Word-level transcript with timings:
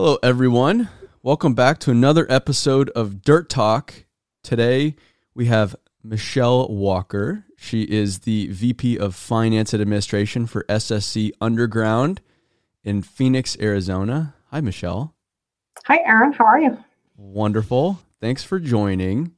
Hello, 0.00 0.16
everyone. 0.22 0.88
Welcome 1.24 1.54
back 1.54 1.80
to 1.80 1.90
another 1.90 2.24
episode 2.30 2.88
of 2.90 3.20
Dirt 3.20 3.50
Talk. 3.50 4.04
Today 4.44 4.94
we 5.34 5.46
have 5.46 5.74
Michelle 6.04 6.68
Walker. 6.68 7.44
She 7.56 7.82
is 7.82 8.20
the 8.20 8.46
VP 8.46 8.96
of 8.96 9.16
Finance 9.16 9.72
and 9.72 9.82
Administration 9.82 10.46
for 10.46 10.62
SSC 10.68 11.32
Underground 11.40 12.20
in 12.84 13.02
Phoenix, 13.02 13.56
Arizona. 13.60 14.36
Hi, 14.52 14.60
Michelle. 14.60 15.16
Hi, 15.86 15.98
Aaron. 16.06 16.32
How 16.32 16.44
are 16.44 16.60
you? 16.60 16.78
Wonderful. 17.16 17.98
Thanks 18.20 18.44
for 18.44 18.60
joining. 18.60 19.32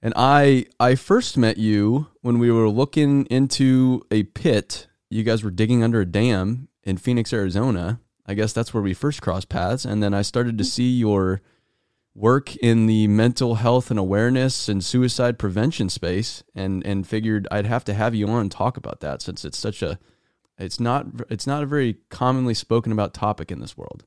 And 0.00 0.14
I 0.14 0.66
I 0.78 0.94
first 0.94 1.36
met 1.36 1.56
you 1.56 2.06
when 2.20 2.38
we 2.38 2.52
were 2.52 2.68
looking 2.68 3.24
into 3.24 4.06
a 4.12 4.22
pit. 4.22 4.86
You 5.10 5.24
guys 5.24 5.42
were 5.42 5.50
digging 5.50 5.82
under 5.82 6.02
a 6.02 6.06
dam 6.06 6.68
in 6.84 6.96
Phoenix, 6.96 7.32
Arizona. 7.32 7.98
I 8.26 8.34
guess 8.34 8.52
that's 8.52 8.74
where 8.74 8.82
we 8.82 8.94
first 8.94 9.22
crossed 9.22 9.48
paths. 9.48 9.84
And 9.84 10.02
then 10.02 10.12
I 10.12 10.22
started 10.22 10.58
to 10.58 10.64
see 10.64 10.90
your 10.90 11.40
work 12.14 12.56
in 12.56 12.86
the 12.86 13.06
mental 13.08 13.56
health 13.56 13.90
and 13.90 13.98
awareness 13.98 14.68
and 14.68 14.82
suicide 14.82 15.38
prevention 15.38 15.88
space 15.88 16.42
and 16.54 16.84
and 16.86 17.06
figured 17.06 17.46
I'd 17.50 17.66
have 17.66 17.84
to 17.84 17.94
have 17.94 18.14
you 18.14 18.26
on 18.28 18.40
and 18.40 18.50
talk 18.50 18.76
about 18.76 19.00
that 19.00 19.20
since 19.20 19.44
it's 19.44 19.58
such 19.58 19.82
a 19.82 19.98
it's 20.58 20.80
not 20.80 21.06
it's 21.28 21.46
not 21.46 21.62
a 21.62 21.66
very 21.66 21.98
commonly 22.10 22.54
spoken 22.54 22.90
about 22.90 23.12
topic 23.12 23.52
in 23.52 23.60
this 23.60 23.76
world. 23.76 24.04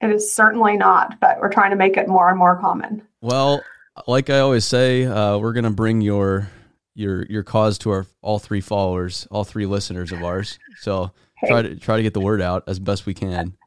It 0.00 0.10
is 0.10 0.32
certainly 0.32 0.76
not, 0.76 1.18
but 1.20 1.40
we're 1.40 1.52
trying 1.52 1.70
to 1.70 1.76
make 1.76 1.96
it 1.96 2.06
more 2.06 2.28
and 2.28 2.38
more 2.38 2.56
common. 2.60 3.02
Well, 3.22 3.62
like 4.06 4.30
I 4.30 4.40
always 4.40 4.64
say, 4.64 5.04
uh, 5.04 5.38
we're 5.38 5.52
gonna 5.52 5.70
bring 5.70 6.00
your 6.00 6.48
your 6.94 7.24
your 7.26 7.42
cause 7.42 7.78
to 7.78 7.90
our 7.90 8.06
all 8.22 8.38
three 8.38 8.60
followers, 8.60 9.26
all 9.30 9.44
three 9.44 9.66
listeners 9.66 10.12
of 10.12 10.22
ours. 10.22 10.58
So 10.80 11.10
hey. 11.36 11.48
try 11.48 11.62
to 11.62 11.76
try 11.76 11.96
to 11.96 12.02
get 12.02 12.14
the 12.14 12.20
word 12.20 12.40
out 12.40 12.64
as 12.66 12.78
best 12.78 13.06
we 13.06 13.14
can. 13.14 13.56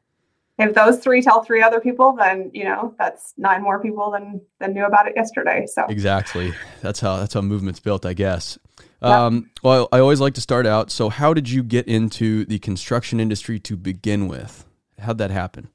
If 0.62 0.76
those 0.76 1.00
three 1.00 1.22
tell 1.22 1.42
three 1.42 1.64
other 1.64 1.80
people, 1.80 2.12
then 2.12 2.52
you 2.54 2.66
know 2.66 2.94
that's 3.00 3.34
nine 3.38 3.64
more 3.64 3.82
people 3.82 4.12
than 4.12 4.42
than 4.60 4.74
knew 4.74 4.84
about 4.84 5.08
it 5.08 5.14
yesterday. 5.16 5.66
So 5.66 5.86
exactly, 5.86 6.54
that's 6.82 7.00
how 7.00 7.16
that's 7.16 7.34
how 7.34 7.40
movement's 7.40 7.80
built, 7.80 8.06
I 8.06 8.12
guess. 8.12 8.60
Um, 9.02 9.50
well, 9.64 9.88
I 9.94 10.00
always 10.00 10.20
like 10.20 10.34
to 10.34 10.42
start 10.42 10.66
out. 10.66 10.92
So, 10.92 11.08
how 11.08 11.34
did 11.34 11.50
you 11.50 11.64
get 11.64 11.88
into 11.88 12.44
the 12.44 12.60
construction 12.60 13.22
industry 13.22 13.58
to 13.60 13.78
begin 13.78 14.28
with? 14.28 14.66
How'd 15.00 15.18
that 15.20 15.32
happen? 15.32 15.70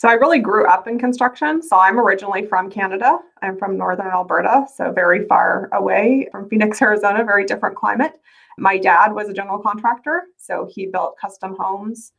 So 0.00 0.08
I 0.08 0.14
really 0.14 0.38
grew 0.38 0.66
up 0.66 0.88
in 0.88 0.98
construction. 0.98 1.62
So 1.62 1.78
I'm 1.78 2.00
originally 2.00 2.46
from 2.46 2.70
Canada. 2.70 3.18
I'm 3.42 3.58
from 3.58 3.76
northern 3.76 4.06
Alberta, 4.06 4.66
so 4.74 4.92
very 4.92 5.26
far 5.26 5.68
away 5.74 6.26
from 6.32 6.48
Phoenix, 6.48 6.80
Arizona, 6.82 7.22
very 7.22 7.44
different 7.44 7.76
climate. 7.76 8.18
My 8.58 8.78
dad 8.78 9.12
was 9.12 9.28
a 9.28 9.34
general 9.34 9.58
contractor, 9.58 10.24
so 10.36 10.68
he 10.70 10.86
built 10.86 11.16
custom 11.18 11.56
homes, 11.58 12.12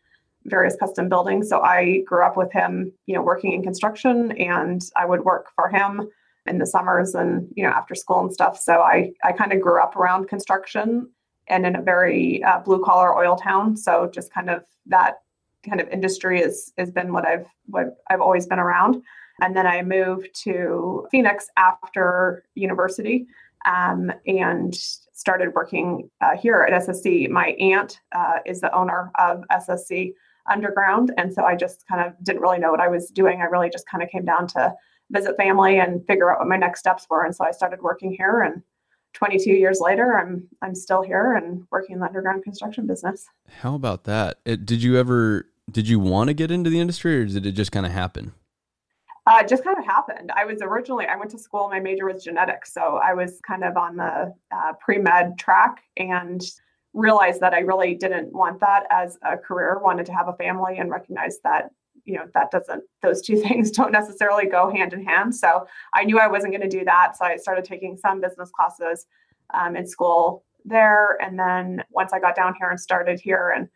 various 0.45 0.75
custom 0.75 1.09
buildings. 1.09 1.49
So 1.49 1.61
I 1.61 2.01
grew 2.05 2.25
up 2.25 2.37
with 2.37 2.51
him, 2.51 2.91
you 3.05 3.15
know, 3.15 3.21
working 3.21 3.53
in 3.53 3.63
construction 3.63 4.31
and 4.33 4.81
I 4.95 5.05
would 5.05 5.23
work 5.23 5.49
for 5.55 5.69
him 5.69 6.09
in 6.47 6.57
the 6.57 6.65
summers 6.65 7.13
and, 7.13 7.47
you 7.55 7.63
know, 7.63 7.69
after 7.69 7.93
school 7.93 8.21
and 8.21 8.33
stuff. 8.33 8.59
So 8.59 8.81
I 8.81 9.11
I 9.23 9.31
kind 9.31 9.53
of 9.53 9.61
grew 9.61 9.81
up 9.81 9.95
around 9.95 10.27
construction 10.27 11.09
and 11.47 11.65
in 11.65 11.75
a 11.75 11.81
very 11.81 12.43
uh, 12.43 12.59
blue 12.59 12.83
collar 12.83 13.15
oil 13.15 13.35
town. 13.35 13.77
So 13.77 14.09
just 14.11 14.33
kind 14.33 14.49
of 14.49 14.63
that 14.87 15.21
kind 15.67 15.79
of 15.79 15.87
industry 15.89 16.41
is 16.41 16.73
has 16.77 16.91
been 16.91 17.13
what 17.13 17.25
I've 17.25 17.45
what 17.67 17.97
I've 18.09 18.21
always 18.21 18.47
been 18.47 18.59
around. 18.59 19.03
And 19.41 19.55
then 19.55 19.67
I 19.67 19.81
moved 19.81 20.29
to 20.43 21.07
Phoenix 21.11 21.47
after 21.57 22.43
university 22.55 23.27
um, 23.65 24.11
and 24.25 24.75
started 24.75 25.53
working 25.53 26.09
uh, 26.21 26.35
here 26.35 26.61
at 26.61 26.83
SSC. 26.83 27.29
My 27.29 27.49
aunt 27.59 27.99
uh, 28.13 28.39
is 28.45 28.61
the 28.61 28.73
owner 28.75 29.11
of 29.19 29.43
SSC 29.51 30.13
Underground, 30.51 31.13
and 31.17 31.31
so 31.31 31.43
I 31.43 31.55
just 31.55 31.85
kind 31.87 32.05
of 32.05 32.13
didn't 32.23 32.41
really 32.41 32.57
know 32.57 32.71
what 32.71 32.79
I 32.79 32.87
was 32.87 33.09
doing. 33.09 33.41
I 33.41 33.45
really 33.45 33.69
just 33.69 33.87
kind 33.87 34.03
of 34.03 34.09
came 34.09 34.25
down 34.25 34.47
to 34.47 34.73
visit 35.11 35.37
family 35.37 35.77
and 35.77 36.05
figure 36.07 36.31
out 36.31 36.39
what 36.39 36.47
my 36.47 36.57
next 36.57 36.79
steps 36.79 37.05
were, 37.09 37.23
and 37.23 37.35
so 37.35 37.45
I 37.45 37.51
started 37.51 37.81
working 37.81 38.11
here 38.11 38.41
and 38.41 38.63
22 39.13 39.51
years 39.51 39.79
later, 39.79 40.17
I'm 40.17 40.47
I'm 40.61 40.75
still 40.75 41.01
here 41.01 41.35
and 41.35 41.65
working 41.71 41.95
in 41.95 41.99
the 41.99 42.05
underground 42.05 42.43
construction 42.43 42.87
business. 42.87 43.27
How 43.59 43.75
about 43.75 44.05
that? 44.05 44.39
It, 44.45 44.65
did 44.65 44.81
you 44.81 44.97
ever 44.97 45.47
did 45.69 45.87
you 45.87 45.99
want 45.99 46.29
to 46.29 46.33
get 46.33 46.51
into 46.51 46.69
the 46.69 46.79
industry, 46.79 47.19
or 47.21 47.25
did 47.25 47.45
it 47.45 47.51
just 47.51 47.71
kind 47.71 47.85
of 47.85 47.91
happen? 47.91 48.33
Uh, 49.27 49.43
just 49.43 49.63
kind 49.63 49.77
of 49.77 49.85
happened. 49.85 50.31
I 50.35 50.45
was 50.45 50.61
originally 50.61 51.05
I 51.05 51.15
went 51.15 51.29
to 51.31 51.37
school. 51.37 51.69
My 51.69 51.79
major 51.79 52.05
was 52.05 52.23
genetics, 52.23 52.73
so 52.73 52.99
I 53.03 53.13
was 53.13 53.39
kind 53.47 53.63
of 53.63 53.77
on 53.77 53.95
the 53.95 54.33
uh, 54.51 54.73
pre 54.79 54.97
med 54.97 55.37
track 55.37 55.83
and 55.95 56.41
realized 56.93 57.39
that 57.41 57.53
I 57.53 57.59
really 57.59 57.93
didn't 57.93 58.33
want 58.33 58.59
that 58.61 58.83
as 58.89 59.19
a 59.23 59.37
career. 59.37 59.79
Wanted 59.79 60.07
to 60.07 60.13
have 60.13 60.27
a 60.27 60.33
family 60.33 60.79
and 60.79 60.89
recognized 60.89 61.41
that 61.43 61.69
you 62.05 62.15
know 62.15 62.25
that 62.33 62.51
doesn't 62.51 62.83
those 63.01 63.21
two 63.21 63.39
things 63.41 63.71
don't 63.71 63.91
necessarily 63.91 64.45
go 64.45 64.71
hand 64.71 64.93
in 64.93 65.03
hand 65.03 65.35
so 65.35 65.67
i 65.93 66.03
knew 66.03 66.19
i 66.19 66.27
wasn't 66.27 66.51
going 66.51 66.61
to 66.61 66.77
do 66.77 66.83
that 66.85 67.17
so 67.17 67.25
i 67.25 67.35
started 67.35 67.63
taking 67.63 67.97
some 67.97 68.21
business 68.21 68.49
classes 68.49 69.05
um, 69.53 69.75
in 69.75 69.85
school 69.85 70.43
there 70.65 71.17
and 71.21 71.37
then 71.37 71.83
once 71.91 72.13
i 72.13 72.19
got 72.19 72.35
down 72.35 72.53
here 72.57 72.69
and 72.69 72.79
started 72.79 73.19
here 73.19 73.53
and 73.55 73.67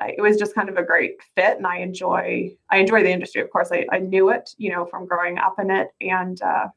uh, 0.00 0.06
it 0.16 0.20
was 0.20 0.38
just 0.38 0.54
kind 0.54 0.68
of 0.68 0.76
a 0.76 0.82
great 0.82 1.16
fit 1.34 1.56
and 1.56 1.66
i 1.66 1.78
enjoy 1.78 2.50
i 2.70 2.78
enjoy 2.78 3.02
the 3.02 3.10
industry 3.10 3.40
of 3.40 3.50
course. 3.50 3.70
I, 3.72 3.86
I 3.90 3.98
knew 3.98 4.30
it 4.30 4.50
you 4.58 4.70
know 4.70 4.84
from 4.86 5.06
growing 5.06 5.38
up 5.38 5.58
in 5.58 5.70
it 5.70 5.88
and 6.00 6.40
uh, 6.42 6.68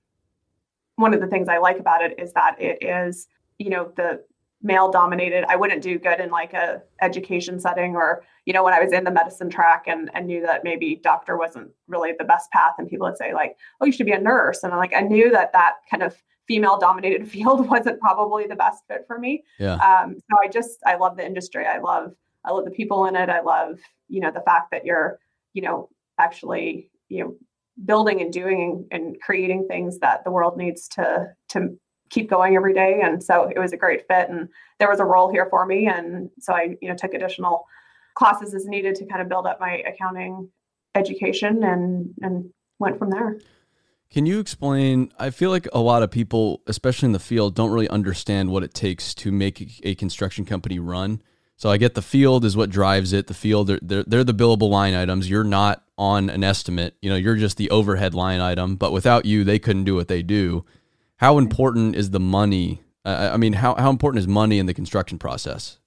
one 0.95 1.13
of 1.13 1.21
the 1.21 1.27
things 1.27 1.47
i 1.49 1.57
like 1.57 1.79
about 1.79 2.03
it 2.03 2.19
is 2.19 2.33
that 2.33 2.55
it 2.59 2.83
is 2.83 3.27
you 3.57 3.69
know 3.69 3.91
the 3.95 4.21
male 4.65 4.89
dominated. 4.89 5.45
I 5.47 5.55
wouldn't 5.55 5.83
do 5.83 5.99
good 5.99 6.19
in 6.19 6.31
like 6.31 6.53
a 6.53 6.81
education 7.01 7.59
setting 7.59 7.95
or 7.95 8.23
you 8.45 8.53
know 8.53 8.63
when 8.63 8.73
i 8.73 8.79
was 8.79 8.93
in 8.93 9.03
the 9.03 9.11
medicine 9.11 9.49
track 9.49 9.83
and, 9.87 10.09
and 10.13 10.25
knew 10.25 10.41
that 10.41 10.63
maybe 10.63 10.99
doctor 11.03 11.37
wasn't 11.37 11.69
really 11.87 12.13
the 12.17 12.25
best 12.25 12.49
path 12.51 12.73
and 12.77 12.87
people 12.87 13.05
would 13.07 13.17
say 13.17 13.33
like 13.33 13.57
oh 13.79 13.85
you 13.85 13.91
should 13.91 14.05
be 14.05 14.11
a 14.11 14.19
nurse 14.19 14.63
and 14.63 14.73
I'm 14.73 14.79
like 14.79 14.93
i 14.95 15.01
knew 15.01 15.29
that 15.31 15.53
that 15.53 15.75
kind 15.89 16.01
of 16.03 16.15
female 16.47 16.77
dominated 16.77 17.27
field 17.31 17.69
wasn't 17.69 17.99
probably 17.99 18.47
the 18.47 18.55
best 18.55 18.83
fit 18.87 19.05
for 19.07 19.19
me. 19.19 19.43
Yeah. 19.59 19.75
Um, 19.75 20.15
so 20.15 20.37
i 20.43 20.47
just 20.47 20.79
i 20.85 20.95
love 20.95 21.17
the 21.17 21.25
industry. 21.25 21.65
I 21.65 21.79
love 21.79 22.13
i 22.45 22.51
love 22.51 22.65
the 22.65 22.71
people 22.71 23.05
in 23.05 23.15
it 23.15 23.29
i 23.29 23.41
love 23.41 23.77
you 24.07 24.21
know 24.21 24.31
the 24.31 24.41
fact 24.41 24.71
that 24.71 24.85
you're 24.85 25.19
you 25.53 25.61
know 25.61 25.89
actually 26.19 26.89
you 27.09 27.23
know 27.23 27.35
building 27.83 28.21
and 28.21 28.31
doing 28.31 28.87
and 28.91 29.19
creating 29.21 29.67
things 29.67 29.99
that 29.99 30.23
the 30.23 30.31
world 30.31 30.57
needs 30.57 30.87
to 30.87 31.27
to 31.49 31.77
keep 32.09 32.29
going 32.29 32.55
every 32.55 32.73
day. 32.73 33.01
And 33.03 33.23
so 33.23 33.49
it 33.53 33.59
was 33.59 33.73
a 33.73 33.77
great 33.77 34.07
fit. 34.07 34.29
And 34.29 34.47
there 34.79 34.89
was 34.89 34.99
a 34.99 35.05
role 35.05 35.31
here 35.31 35.47
for 35.49 35.65
me. 35.65 35.87
And 35.87 36.29
so 36.39 36.53
I, 36.53 36.75
you 36.81 36.87
know, 36.87 36.95
took 36.95 37.13
additional 37.13 37.65
classes 38.15 38.53
as 38.53 38.65
needed 38.65 38.95
to 38.95 39.05
kind 39.05 39.21
of 39.21 39.29
build 39.29 39.47
up 39.47 39.59
my 39.59 39.83
accounting 39.87 40.49
education 40.93 41.63
and 41.63 42.13
and 42.21 42.49
went 42.79 42.97
from 42.97 43.09
there. 43.09 43.39
Can 44.09 44.25
you 44.25 44.39
explain? 44.39 45.11
I 45.19 45.29
feel 45.29 45.49
like 45.49 45.67
a 45.73 45.79
lot 45.79 46.03
of 46.03 46.11
people, 46.11 46.61
especially 46.67 47.07
in 47.07 47.11
the 47.11 47.19
field, 47.19 47.55
don't 47.55 47.71
really 47.71 47.89
understand 47.89 48.49
what 48.49 48.63
it 48.63 48.73
takes 48.73 49.13
to 49.15 49.31
make 49.31 49.81
a 49.83 49.95
construction 49.95 50.45
company 50.45 50.79
run. 50.79 51.21
So 51.57 51.69
I 51.69 51.77
get 51.77 51.95
the 51.95 52.01
field 52.01 52.43
is 52.43 52.57
what 52.57 52.69
drives 52.69 53.13
it. 53.13 53.27
The 53.27 53.33
field, 53.33 53.67
they're, 53.67 53.79
they're, 53.81 54.03
they're 54.03 54.23
the 54.23 54.33
billable 54.33 54.69
line 54.69 54.93
items. 54.93 55.29
You're 55.29 55.43
not 55.43 55.83
on 55.97 56.29
an 56.29 56.43
estimate. 56.43 56.95
You 57.01 57.09
know, 57.09 57.15
you're 57.15 57.37
just 57.37 57.57
the 57.57 57.69
overhead 57.69 58.13
line 58.13 58.41
item. 58.41 58.75
But 58.75 58.91
without 58.91 59.25
you, 59.25 59.43
they 59.43 59.59
couldn't 59.59 59.85
do 59.85 59.95
what 59.95 60.09
they 60.09 60.21
do 60.21 60.65
how 61.17 61.37
important 61.37 61.95
is 61.95 62.11
the 62.11 62.19
money? 62.19 62.81
Uh, 63.03 63.31
I 63.33 63.37
mean, 63.37 63.53
how, 63.53 63.75
how 63.75 63.89
important 63.89 64.19
is 64.19 64.27
money 64.27 64.59
in 64.59 64.65
the 64.65 64.73
construction 64.73 65.17
process? 65.17 65.77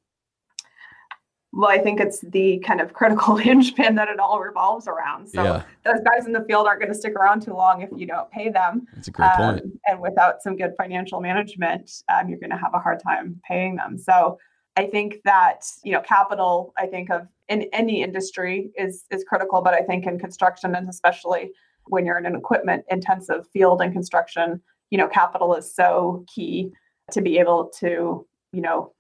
Well, 1.53 1.71
I 1.71 1.79
think 1.79 1.99
it's 1.99 2.21
the 2.21 2.59
kind 2.59 2.81
of 2.81 2.93
critical 2.93 3.37
hinge 3.37 3.75
pin 3.75 3.95
that 3.97 4.09
it 4.09 4.19
all 4.19 4.39
revolves 4.39 4.87
around. 4.87 5.29
So 5.29 5.43
yeah. 5.43 5.63
those 5.85 6.01
guys 6.05 6.27
in 6.27 6.33
the 6.33 6.45
field 6.45 6.67
aren't 6.67 6.81
going 6.81 6.93
to 6.93 6.99
stick 6.99 7.15
around 7.15 7.43
too 7.43 7.55
long 7.55 7.83
if 7.83 7.91
you 7.97 8.07
don't 8.07 8.31
pay 8.31 8.51
them. 8.51 8.87
That's 8.95 9.09
a 9.09 9.11
great 9.11 9.27
um, 9.27 9.37
point. 9.37 9.81
And 9.87 10.01
without 10.01 10.43
some 10.43 10.57
good 10.57 10.75
financial 10.77 11.21
management, 11.21 11.91
um, 12.13 12.29
you're 12.29 12.39
going 12.39 12.51
to 12.51 12.57
have 12.57 12.75
a 12.75 12.79
hard 12.79 13.03
time 13.03 13.41
paying 13.47 13.77
them. 13.77 13.99
So 13.99 14.39
I 14.79 14.87
think 14.87 15.21
that 15.25 15.67
you 15.83 15.93
know 15.93 16.01
capital. 16.01 16.73
I 16.79 16.87
think 16.87 17.11
of 17.11 17.27
in 17.49 17.69
any 17.73 18.01
industry 18.03 18.71
is 18.77 19.05
is 19.11 19.25
critical, 19.25 19.61
but 19.61 19.75
I 19.75 19.81
think 19.81 20.07
in 20.07 20.21
construction 20.21 20.77
and 20.77 20.89
especially 20.89 21.51
when 21.87 22.07
you're 22.07 22.19
in 22.19 22.27
an 22.27 22.37
equipment 22.37 22.85
intensive 22.89 23.49
field 23.53 23.83
and 23.83 23.93
construction, 23.93 24.61
you 24.91 24.99
know, 24.99 25.09
capital 25.09 25.57
is 25.57 25.75
so 25.75 26.25
key 26.33 26.71
to 27.11 27.21
be 27.21 27.39
able 27.39 27.73
to, 27.81 28.25
you 28.53 28.61
know, 28.61 28.93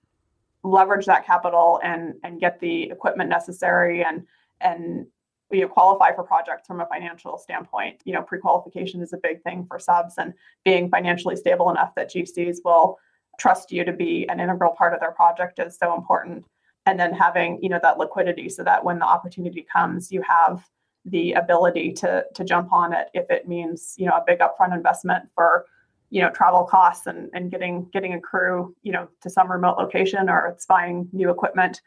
leverage 0.64 1.06
that 1.06 1.24
capital 1.24 1.80
and 1.84 2.14
and 2.24 2.40
get 2.40 2.58
the 2.58 2.90
equipment 2.90 3.30
necessary 3.30 4.02
and 4.02 4.26
and 4.60 5.06
you 5.52 5.60
know 5.60 5.68
qualify 5.68 6.12
for 6.12 6.24
projects 6.24 6.66
from 6.66 6.80
a 6.80 6.86
financial 6.86 7.38
standpoint. 7.38 8.00
You 8.04 8.14
know, 8.14 8.22
pre-qualification 8.22 9.00
is 9.00 9.12
a 9.12 9.18
big 9.22 9.44
thing 9.44 9.64
for 9.68 9.78
subs 9.78 10.14
and 10.18 10.34
being 10.64 10.90
financially 10.90 11.36
stable 11.36 11.70
enough 11.70 11.94
that 11.94 12.10
GCs 12.10 12.56
will 12.64 12.98
trust 13.38 13.72
you 13.72 13.84
to 13.84 13.92
be 13.92 14.26
an 14.28 14.40
integral 14.40 14.74
part 14.74 14.92
of 14.92 15.00
their 15.00 15.12
project 15.12 15.58
is 15.58 15.78
so 15.78 15.94
important. 15.94 16.44
And 16.86 16.98
then 16.98 17.12
having, 17.12 17.58
you 17.62 17.68
know, 17.68 17.78
that 17.82 17.98
liquidity 17.98 18.48
so 18.48 18.64
that 18.64 18.84
when 18.84 18.98
the 18.98 19.06
opportunity 19.06 19.66
comes, 19.72 20.10
you 20.10 20.22
have 20.22 20.64
the 21.04 21.32
ability 21.32 21.92
to 21.92 22.24
to 22.34 22.44
jump 22.44 22.72
on 22.72 22.92
it 22.92 23.08
if 23.14 23.30
it 23.30 23.48
means, 23.48 23.94
you 23.96 24.06
know, 24.06 24.12
a 24.12 24.24
big 24.26 24.40
upfront 24.40 24.74
investment 24.74 25.28
for 25.34 25.66
you 26.10 26.22
know 26.22 26.30
travel 26.30 26.64
costs 26.64 27.06
and, 27.06 27.28
and 27.34 27.50
getting 27.50 27.88
getting 27.92 28.14
a 28.14 28.20
crew 28.20 28.74
you 28.82 28.92
know 28.92 29.08
to 29.20 29.28
some 29.28 29.50
remote 29.50 29.76
location 29.76 30.28
or 30.28 30.46
it's 30.46 30.66
buying 30.66 31.08
new 31.12 31.30
equipment 31.30 31.82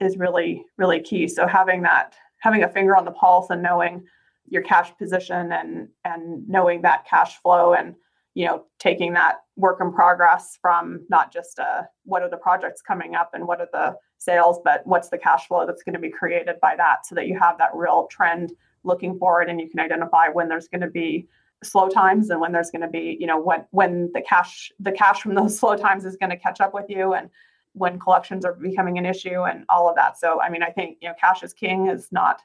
is 0.00 0.16
really 0.16 0.64
really 0.76 1.00
key 1.00 1.26
so 1.26 1.46
having 1.46 1.82
that 1.82 2.14
having 2.38 2.62
a 2.62 2.68
finger 2.68 2.96
on 2.96 3.04
the 3.04 3.10
pulse 3.10 3.50
and 3.50 3.62
knowing 3.62 4.04
your 4.48 4.62
cash 4.62 4.96
position 4.96 5.52
and 5.52 5.88
and 6.04 6.48
knowing 6.48 6.82
that 6.82 7.06
cash 7.06 7.40
flow 7.42 7.74
and 7.74 7.94
you 8.34 8.44
know 8.44 8.64
taking 8.78 9.12
that 9.12 9.36
work 9.56 9.78
in 9.80 9.92
progress 9.92 10.58
from 10.60 11.00
not 11.08 11.32
just 11.32 11.58
uh, 11.58 11.82
what 12.04 12.22
are 12.22 12.28
the 12.28 12.36
projects 12.36 12.82
coming 12.82 13.14
up 13.14 13.30
and 13.32 13.46
what 13.46 13.60
are 13.60 13.68
the 13.72 13.94
sales 14.18 14.58
but 14.64 14.82
what's 14.86 15.08
the 15.08 15.18
cash 15.18 15.46
flow 15.46 15.66
that's 15.66 15.82
going 15.82 15.94
to 15.94 16.00
be 16.00 16.10
created 16.10 16.56
by 16.60 16.74
that 16.76 17.06
so 17.06 17.14
that 17.14 17.26
you 17.26 17.38
have 17.38 17.56
that 17.58 17.70
real 17.74 18.06
trend 18.10 18.52
looking 18.82 19.18
forward 19.18 19.48
and 19.48 19.60
you 19.60 19.68
can 19.68 19.80
identify 19.80 20.28
when 20.28 20.48
there's 20.48 20.68
going 20.68 20.80
to 20.80 20.90
be 20.90 21.26
slow 21.62 21.88
times 21.88 22.28
and 22.30 22.40
when 22.40 22.52
there's 22.52 22.70
going 22.70 22.82
to 22.82 22.88
be 22.88 23.16
you 23.18 23.26
know 23.26 23.40
when 23.40 23.64
when 23.70 24.10
the 24.12 24.20
cash 24.20 24.70
the 24.80 24.92
cash 24.92 25.20
from 25.20 25.34
those 25.34 25.58
slow 25.60 25.76
times 25.76 26.04
is 26.04 26.16
going 26.16 26.30
to 26.30 26.36
catch 26.36 26.60
up 26.60 26.74
with 26.74 26.86
you 26.88 27.14
and 27.14 27.30
when 27.72 27.98
collections 27.98 28.44
are 28.44 28.52
becoming 28.54 28.98
an 28.98 29.06
issue 29.06 29.42
and 29.42 29.64
all 29.68 29.88
of 29.88 29.96
that. 29.96 30.18
So 30.18 30.40
i 30.40 30.50
mean 30.50 30.62
i 30.62 30.70
think 30.70 30.98
you 31.00 31.08
know 31.08 31.14
cash 31.20 31.42
is 31.42 31.52
king 31.52 31.86
is 31.86 32.08
not 32.10 32.42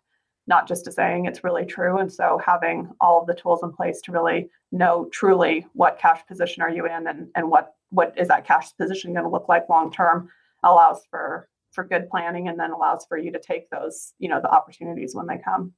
not 0.50 0.68
just 0.68 0.88
a 0.88 0.92
saying 0.92 1.26
it's 1.26 1.44
really 1.44 1.66
true 1.66 2.00
and 2.00 2.12
so 2.12 2.42
having 2.44 2.90
all 3.00 3.22
of 3.22 3.28
the 3.28 3.34
tools 3.34 3.62
in 3.64 3.72
place 3.72 4.02
to 4.02 4.12
really 4.12 4.50
know 4.72 5.08
truly 5.14 5.66
what 5.74 6.00
cash 6.00 6.20
position 6.28 6.62
are 6.62 6.72
you 6.72 6.86
in 6.86 7.08
and 7.08 7.28
and 7.36 7.50
what 7.50 7.76
what 7.92 8.14
is 8.18 8.28
that 8.28 8.46
cash 8.46 8.76
position 8.78 9.14
going 9.14 9.24
to 9.24 9.30
look 9.30 9.48
like 9.48 9.70
long 9.70 9.92
term 9.92 10.30
allows 10.64 11.02
for 11.10 11.48
for 11.72 11.84
good 11.84 12.10
planning 12.10 12.48
and 12.48 12.60
then 12.60 12.72
allows 12.72 13.06
for 13.08 13.18
you 13.18 13.32
to 13.32 13.40
take 13.40 13.70
those 13.70 14.14
you 14.20 14.28
know 14.28 14.42
the 14.42 14.50
opportunities 14.50 15.16
when 15.16 15.28
they 15.28 15.38
come 15.38 15.72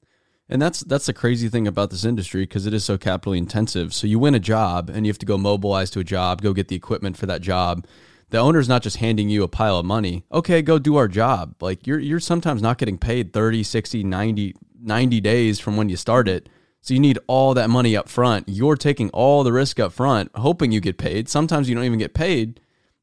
and 0.49 0.61
that's 0.61 0.81
that's 0.81 1.05
the 1.05 1.13
crazy 1.13 1.47
thing 1.47 1.67
about 1.67 1.91
this 1.91 2.03
industry 2.03 2.41
because 2.41 2.65
it 2.65 2.73
is 2.73 2.83
so 2.83 2.97
capitally 2.97 3.37
intensive. 3.37 3.93
So 3.93 4.05
you 4.05 4.19
win 4.19 4.35
a 4.35 4.39
job 4.39 4.89
and 4.89 5.05
you 5.05 5.09
have 5.09 5.17
to 5.19 5.25
go 5.25 5.37
mobilize 5.37 5.89
to 5.91 6.01
a 6.01 6.03
job, 6.03 6.41
go 6.41 6.51
get 6.51 6.67
the 6.67 6.75
equipment 6.75 7.15
for 7.15 7.25
that 7.27 7.39
job. 7.39 7.87
The 8.31 8.39
owner's 8.39 8.69
not 8.69 8.81
just 8.81 8.97
handing 8.97 9.29
you 9.29 9.43
a 9.43 9.47
pile 9.49 9.77
of 9.77 9.85
money. 9.85 10.23
Okay, 10.31 10.61
go 10.61 10.79
do 10.79 10.95
our 10.95 11.09
job. 11.09 11.55
Like 11.61 11.85
you're 11.85 11.99
you're 11.99 12.19
sometimes 12.19 12.61
not 12.61 12.77
getting 12.77 12.97
paid 12.97 13.33
30, 13.33 13.61
60, 13.63 14.03
90 14.03 14.55
90 14.83 15.21
days 15.21 15.59
from 15.59 15.77
when 15.77 15.89
you 15.89 15.97
start 15.97 16.27
it. 16.27 16.49
So 16.81 16.93
you 16.93 16.99
need 16.99 17.19
all 17.27 17.53
that 17.53 17.69
money 17.69 17.95
up 17.95 18.09
front. 18.09 18.49
You're 18.49 18.77
taking 18.77 19.09
all 19.11 19.43
the 19.43 19.53
risk 19.53 19.79
up 19.79 19.93
front, 19.93 20.31
hoping 20.35 20.71
you 20.71 20.79
get 20.79 20.97
paid. 20.97 21.29
Sometimes 21.29 21.69
you 21.69 21.75
don't 21.75 21.83
even 21.83 21.99
get 21.99 22.15
paid. 22.15 22.59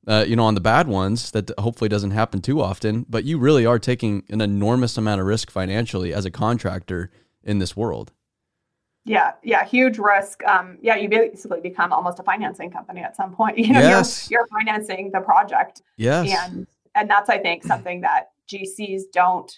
Uh, 0.07 0.25
you 0.27 0.35
know, 0.35 0.45
on 0.45 0.55
the 0.55 0.61
bad 0.61 0.89
ones, 0.89 1.31
that 1.33 1.51
hopefully 1.59 1.89
doesn't 1.89 2.13
happen 2.13 2.41
too 2.41 2.63
often. 2.63 3.05
But 3.09 3.25
you 3.25 3.39
really 3.39 3.67
are 3.67 3.79
taking 3.79 4.25
an 4.31 4.41
enormous 4.41 4.97
amount 4.97 5.21
of 5.21 5.27
risk 5.27 5.51
financially 5.51 6.13
as 6.15 6.25
a 6.25 6.31
contractor 6.31 7.11
in 7.45 7.59
this 7.59 7.77
world. 7.77 8.13
Yeah, 9.09 9.33
yeah, 9.43 9.65
huge 9.65 9.99
risk. 9.99 10.45
Um, 10.45 10.79
yeah, 10.83 10.97
you 10.97 11.09
basically 11.09 11.61
become 11.61 11.93
almost 11.93 12.19
a 12.19 12.23
financing 12.23 12.71
company 12.71 13.01
at 13.01 13.17
some 13.17 13.35
point. 13.35 13.59
You 13.69 13.73
know, 13.73 13.81
yes. 13.81 14.31
you're, 14.31 14.41
you're 14.41 14.47
financing 14.49 15.11
the 15.13 15.21
project. 15.21 15.83
Yes. 15.97 16.29
And 16.31 16.67
and 16.95 17.11
that's 17.11 17.29
I 17.29 17.39
think 17.39 17.65
something 17.65 18.01
that 18.03 18.31
GCs 18.49 19.03
don't 19.13 19.53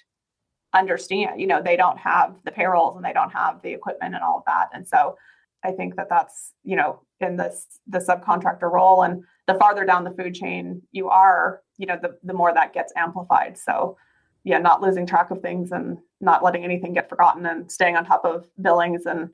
understand. 0.73 1.41
You 1.41 1.47
know, 1.47 1.63
they 1.63 1.77
don't 1.77 1.99
have 1.99 2.37
the 2.45 2.51
payrolls 2.51 2.97
and 2.97 3.05
they 3.05 3.13
don't 3.13 3.31
have 3.31 3.61
the 3.63 3.71
equipment 3.71 4.15
and 4.15 4.23
all 4.23 4.39
of 4.39 4.45
that. 4.47 4.69
And 4.73 4.87
so 4.87 5.17
I 5.65 5.73
think 5.73 5.97
that 5.97 6.09
that's 6.09 6.55
you 6.65 6.77
know 6.77 7.03
in 7.21 7.37
this 7.37 7.67
the 7.87 7.99
subcontractor 7.99 8.71
role 8.71 9.03
and 9.03 9.23
the 9.47 9.55
farther 9.55 9.85
down 9.85 10.05
the 10.05 10.11
food 10.13 10.35
chain 10.35 10.81
you 10.93 11.09
are, 11.09 11.63
you 11.77 11.87
know, 11.87 11.99
the 12.01 12.17
the 12.23 12.35
more 12.35 12.55
that 12.55 12.73
gets 12.73 12.93
amplified. 12.97 13.59
So 13.59 13.97
yeah, 14.45 14.59
not 14.59 14.81
losing 14.81 15.07
track 15.07 15.31
of 15.31 15.41
things 15.41 15.73
and 15.73 15.99
not 16.21 16.43
letting 16.43 16.65
anything 16.65 16.93
get 16.93 17.09
forgotten 17.09 17.47
and 17.47 17.71
staying 17.71 17.97
on 17.97 18.05
top 18.05 18.25
of 18.25 18.47
billings 18.61 19.07
and 19.07 19.31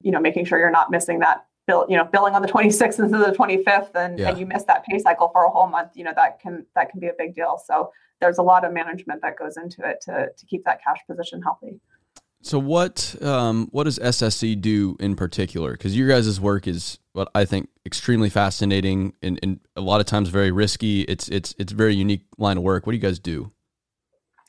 you 0.00 0.10
know 0.10 0.20
making 0.20 0.44
sure 0.44 0.58
you're 0.58 0.70
not 0.70 0.90
missing 0.90 1.18
that 1.20 1.46
bill 1.66 1.86
you 1.88 1.96
know 1.96 2.04
billing 2.04 2.34
on 2.34 2.42
the 2.42 2.48
26th 2.52 2.98
instead 2.98 3.20
of 3.20 3.26
the 3.26 3.36
25th 3.36 3.94
and, 3.94 4.18
yeah. 4.18 4.28
and 4.28 4.38
you 4.38 4.46
miss 4.46 4.64
that 4.64 4.84
pay 4.84 4.98
cycle 4.98 5.28
for 5.32 5.44
a 5.44 5.50
whole 5.50 5.68
month 5.68 5.90
you 5.94 6.04
know 6.04 6.12
that 6.16 6.40
can 6.40 6.64
that 6.74 6.90
can 6.90 7.00
be 7.00 7.08
a 7.08 7.14
big 7.16 7.34
deal. 7.34 7.60
So 7.64 7.90
there's 8.20 8.38
a 8.38 8.42
lot 8.42 8.64
of 8.64 8.72
management 8.72 9.22
that 9.22 9.38
goes 9.38 9.56
into 9.56 9.88
it 9.88 10.00
to 10.02 10.28
to 10.36 10.46
keep 10.46 10.64
that 10.64 10.82
cash 10.82 10.98
position 11.08 11.42
healthy. 11.42 11.80
So 12.42 12.58
what 12.58 13.16
um, 13.22 13.68
what 13.70 13.84
does 13.84 13.98
ssc 13.98 14.60
do 14.60 14.96
in 14.98 15.14
particular? 15.14 15.72
Because 15.72 15.96
your 15.96 16.08
guys' 16.08 16.40
work 16.40 16.66
is 16.66 16.98
what 17.12 17.28
i 17.34 17.44
think 17.44 17.68
extremely 17.84 18.30
fascinating 18.30 19.14
and, 19.20 19.38
and 19.42 19.60
a 19.74 19.80
lot 19.80 20.00
of 20.00 20.06
times 20.06 20.28
very 20.28 20.50
risky. 20.50 21.02
It's 21.02 21.28
it's 21.28 21.54
it's 21.58 21.72
a 21.72 21.76
very 21.76 21.94
unique 21.94 22.24
line 22.38 22.56
of 22.56 22.62
work. 22.62 22.86
What 22.86 22.92
do 22.92 22.96
you 22.96 23.02
guys 23.02 23.18
do 23.18 23.52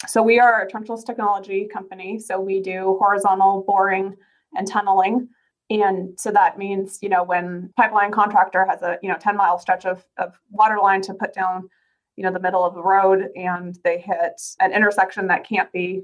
so 0.08 0.22
we 0.24 0.40
are 0.40 0.62
a 0.62 0.68
trenchless 0.68 1.06
technology 1.06 1.68
company. 1.72 2.20
So 2.20 2.40
we 2.40 2.62
do 2.62 2.98
horizontal 3.00 3.64
boring 3.68 4.16
and 4.56 4.68
tunneling. 4.68 5.30
And 5.70 6.20
so 6.20 6.32
that 6.32 6.58
means, 6.58 7.00
you 7.02 7.10
know, 7.10 7.24
when 7.24 7.72
pipeline 7.78 8.12
contractor 8.12 8.66
has 8.66 8.82
a, 8.82 8.98
you 9.02 9.10
know, 9.10 9.18
10 9.20 9.38
mile 9.38 9.58
stretch 9.58 9.86
of, 9.86 10.06
of 10.18 10.34
water 10.50 10.78
line 10.82 11.02
to 11.04 11.14
put 11.14 11.34
down, 11.34 11.70
you 12.18 12.24
know, 12.24 12.32
the 12.32 12.40
middle 12.40 12.66
of 12.66 12.74
the 12.74 12.84
road 12.84 13.30
and 13.36 13.78
they 13.84 14.00
hit 14.00 14.42
an 14.60 14.74
intersection 14.74 15.28
that 15.28 15.48
can't 15.48 15.72
be 15.72 16.04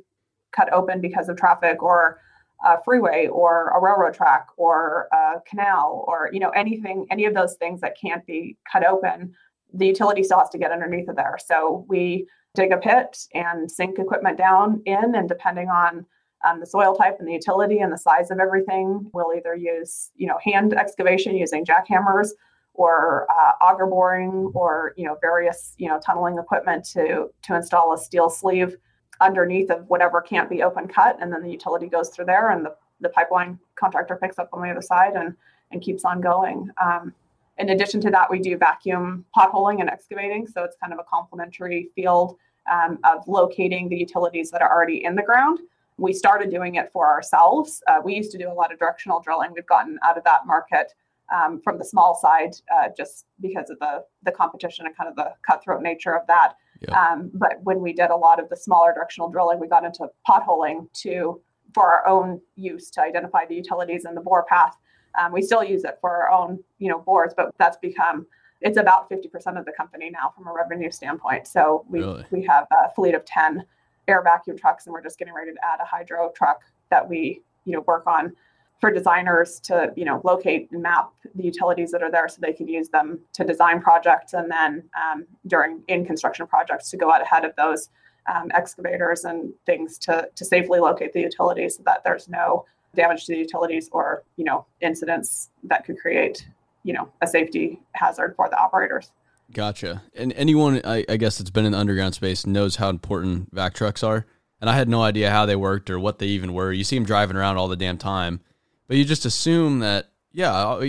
cut 0.55 0.71
open 0.71 1.01
because 1.01 1.27
of 1.27 1.37
traffic 1.37 1.83
or 1.83 2.21
a 2.65 2.81
freeway 2.83 3.27
or 3.27 3.69
a 3.69 3.81
railroad 3.81 4.13
track 4.13 4.47
or 4.55 5.09
a 5.11 5.41
canal 5.47 6.05
or, 6.07 6.29
you 6.31 6.39
know, 6.39 6.49
anything, 6.51 7.05
any 7.11 7.25
of 7.25 7.33
those 7.33 7.55
things 7.55 7.81
that 7.81 7.97
can't 7.99 8.25
be 8.25 8.57
cut 8.71 8.85
open, 8.85 9.33
the 9.73 9.85
utility 9.85 10.23
still 10.23 10.39
has 10.39 10.49
to 10.49 10.57
get 10.57 10.71
underneath 10.71 11.09
of 11.09 11.15
there. 11.15 11.37
So 11.45 11.85
we 11.89 12.25
dig 12.57 12.71
a 12.71 12.77
pit 12.77 13.27
and 13.33 13.71
sink 13.71 13.99
equipment 13.99 14.37
down 14.37 14.81
in, 14.85 15.15
and 15.15 15.29
depending 15.29 15.69
on 15.69 16.05
um, 16.45 16.59
the 16.59 16.65
soil 16.65 16.95
type 16.95 17.17
and 17.19 17.27
the 17.27 17.33
utility 17.33 17.79
and 17.79 17.93
the 17.93 17.97
size 17.97 18.31
of 18.31 18.39
everything, 18.39 19.09
we'll 19.13 19.33
either 19.37 19.55
use 19.55 20.09
you 20.15 20.27
know 20.27 20.37
hand 20.43 20.73
excavation 20.73 21.35
using 21.35 21.63
jackhammers 21.63 22.29
or 22.73 23.27
uh, 23.29 23.63
auger 23.63 23.85
boring 23.85 24.51
or 24.53 24.93
you 24.97 25.05
know 25.05 25.17
various 25.21 25.73
you 25.77 25.87
know 25.87 25.99
tunneling 26.05 26.37
equipment 26.37 26.83
to 26.85 27.29
to 27.43 27.55
install 27.55 27.93
a 27.93 27.97
steel 27.97 28.29
sleeve 28.29 28.75
underneath 29.21 29.69
of 29.71 29.87
whatever 29.89 30.21
can't 30.21 30.49
be 30.49 30.61
open 30.61 30.87
cut 30.87 31.17
and 31.21 31.33
then 31.33 31.41
the 31.41 31.49
utility 31.49 31.87
goes 31.87 32.09
through 32.09 32.25
there 32.25 32.51
and 32.51 32.63
the, 32.63 32.75
the 33.01 33.09
pipeline 33.09 33.57
contractor 33.75 34.15
picks 34.15 34.37
up 34.37 34.49
on 34.53 34.61
the 34.61 34.69
other 34.69 34.81
side 34.81 35.13
and 35.15 35.35
and 35.71 35.81
keeps 35.81 36.05
on 36.05 36.21
going. 36.21 36.69
Um, 36.81 37.13
in 37.57 37.69
addition 37.69 37.99
to 38.01 38.11
that 38.11 38.29
we 38.29 38.39
do 38.39 38.57
vacuum 38.57 39.25
potholing 39.35 39.81
and 39.81 39.89
excavating 39.89 40.45
so 40.45 40.63
it's 40.63 40.77
kind 40.81 40.93
of 40.93 40.99
a 40.99 41.03
complementary 41.03 41.89
field 41.95 42.37
um, 42.71 42.99
of 43.03 43.27
locating 43.27 43.89
the 43.89 43.97
utilities 43.97 44.51
that 44.51 44.61
are 44.61 44.71
already 44.71 45.03
in 45.03 45.15
the 45.15 45.23
ground. 45.23 45.59
We 45.97 46.13
started 46.13 46.51
doing 46.51 46.75
it 46.75 46.91
for 46.91 47.07
ourselves. 47.07 47.81
Uh, 47.87 47.99
we 48.03 48.13
used 48.13 48.31
to 48.31 48.37
do 48.37 48.51
a 48.51 48.53
lot 48.53 48.71
of 48.71 48.79
directional 48.79 49.19
drilling. 49.19 49.51
We've 49.53 49.65
gotten 49.65 49.97
out 50.03 50.17
of 50.17 50.23
that 50.25 50.45
market 50.45 50.93
um, 51.35 51.59
from 51.61 51.77
the 51.77 51.85
small 51.85 52.15
side 52.15 52.55
uh, 52.73 52.89
just 52.95 53.25
because 53.41 53.69
of 53.69 53.79
the 53.79 54.03
the 54.23 54.31
competition 54.31 54.85
and 54.85 54.95
kind 54.95 55.09
of 55.09 55.15
the 55.15 55.33
cutthroat 55.45 55.81
nature 55.81 56.15
of 56.15 56.25
that. 56.27 56.53
Um, 56.95 57.31
but 57.33 57.59
when 57.63 57.81
we 57.81 57.93
did 57.93 58.11
a 58.11 58.15
lot 58.15 58.39
of 58.39 58.49
the 58.49 58.55
smaller 58.55 58.93
directional 58.93 59.29
drilling, 59.29 59.59
we 59.59 59.67
got 59.67 59.83
into 59.83 60.07
potholing 60.27 60.91
to 61.01 61.41
for 61.73 61.91
our 61.91 62.07
own 62.07 62.39
use 62.55 62.89
to 62.91 63.01
identify 63.01 63.45
the 63.45 63.55
utilities 63.55 64.05
in 64.05 64.15
the 64.15 64.21
bore 64.21 64.43
path. 64.43 64.77
Um, 65.19 65.31
we 65.31 65.41
still 65.41 65.63
use 65.63 65.83
it 65.83 65.97
for 65.99 66.11
our 66.11 66.31
own, 66.31 66.63
you 66.79 66.89
know, 66.89 66.99
bores, 66.99 67.33
but 67.35 67.53
that's 67.57 67.77
become 67.77 68.25
it's 68.61 68.77
about 68.77 69.09
50% 69.09 69.59
of 69.59 69.65
the 69.65 69.71
company 69.71 70.09
now 70.09 70.33
from 70.35 70.47
a 70.47 70.53
revenue 70.53 70.91
standpoint. 70.91 71.47
So 71.47 71.85
we, 71.89 71.99
really? 71.99 72.25
we 72.31 72.43
have 72.45 72.65
a 72.71 72.93
fleet 72.93 73.13
of 73.13 73.23
10 73.25 73.63
air 74.07 74.21
vacuum 74.23 74.57
trucks 74.57 74.85
and 74.85 74.93
we're 74.93 75.03
just 75.03 75.19
getting 75.19 75.33
ready 75.33 75.51
to 75.51 75.57
add 75.63 75.79
a 75.81 75.85
hydro 75.85 76.31
truck 76.35 76.61
that 76.89 77.07
we, 77.07 77.41
you 77.65 77.73
know, 77.73 77.81
work 77.81 78.07
on 78.07 78.35
for 78.79 78.91
designers 78.91 79.59
to, 79.59 79.91
you 79.95 80.05
know, 80.05 80.21
locate 80.23 80.69
and 80.71 80.81
map 80.81 81.09
the 81.35 81.43
utilities 81.43 81.91
that 81.91 82.03
are 82.03 82.11
there 82.11 82.27
so 82.27 82.37
they 82.41 82.53
can 82.53 82.67
use 82.67 82.89
them 82.89 83.19
to 83.33 83.43
design 83.43 83.81
projects 83.81 84.33
and 84.33 84.49
then 84.51 84.83
um, 84.95 85.25
during 85.47 85.81
in 85.87 86.05
construction 86.05 86.45
projects 86.47 86.89
to 86.91 86.97
go 86.97 87.11
out 87.11 87.21
ahead 87.21 87.43
of 87.43 87.55
those 87.57 87.89
um, 88.33 88.51
excavators 88.53 89.23
and 89.23 89.53
things 89.65 89.97
to, 89.97 90.29
to 90.35 90.45
safely 90.45 90.79
locate 90.79 91.13
the 91.13 91.21
utilities 91.21 91.77
so 91.77 91.83
that 91.85 92.03
there's 92.03 92.27
no 92.27 92.65
damage 92.95 93.25
to 93.25 93.33
the 93.33 93.39
utilities 93.39 93.89
or, 93.91 94.23
you 94.35 94.43
know, 94.43 94.65
incidents 94.81 95.49
that 95.63 95.85
could 95.85 95.97
create 95.97 96.47
you 96.83 96.93
know 96.93 97.09
a 97.21 97.27
safety 97.27 97.79
hazard 97.93 98.33
for 98.35 98.49
the 98.49 98.57
operators. 98.57 99.11
Gotcha. 99.53 100.03
And 100.13 100.33
anyone, 100.33 100.81
I, 100.83 101.05
I, 101.07 101.17
guess, 101.17 101.37
that's 101.37 101.49
been 101.49 101.65
in 101.65 101.71
the 101.71 101.77
underground 101.77 102.15
space 102.15 102.45
knows 102.45 102.75
how 102.75 102.89
important 102.89 103.53
vac 103.53 103.73
trucks 103.73 104.03
are. 104.03 104.25
And 104.59 104.69
I 104.69 104.75
had 104.75 104.89
no 104.89 105.01
idea 105.01 105.31
how 105.31 105.45
they 105.45 105.55
worked 105.55 105.89
or 105.89 105.99
what 105.99 106.19
they 106.19 106.27
even 106.27 106.53
were. 106.53 106.71
You 106.71 106.83
see 106.83 106.97
them 106.97 107.05
driving 107.05 107.37
around 107.37 107.57
all 107.57 107.67
the 107.67 107.75
damn 107.75 107.97
time, 107.97 108.41
but 108.87 108.97
you 108.97 109.05
just 109.05 109.25
assume 109.25 109.79
that, 109.79 110.11
yeah, 110.33 110.53
uh, 110.53 110.85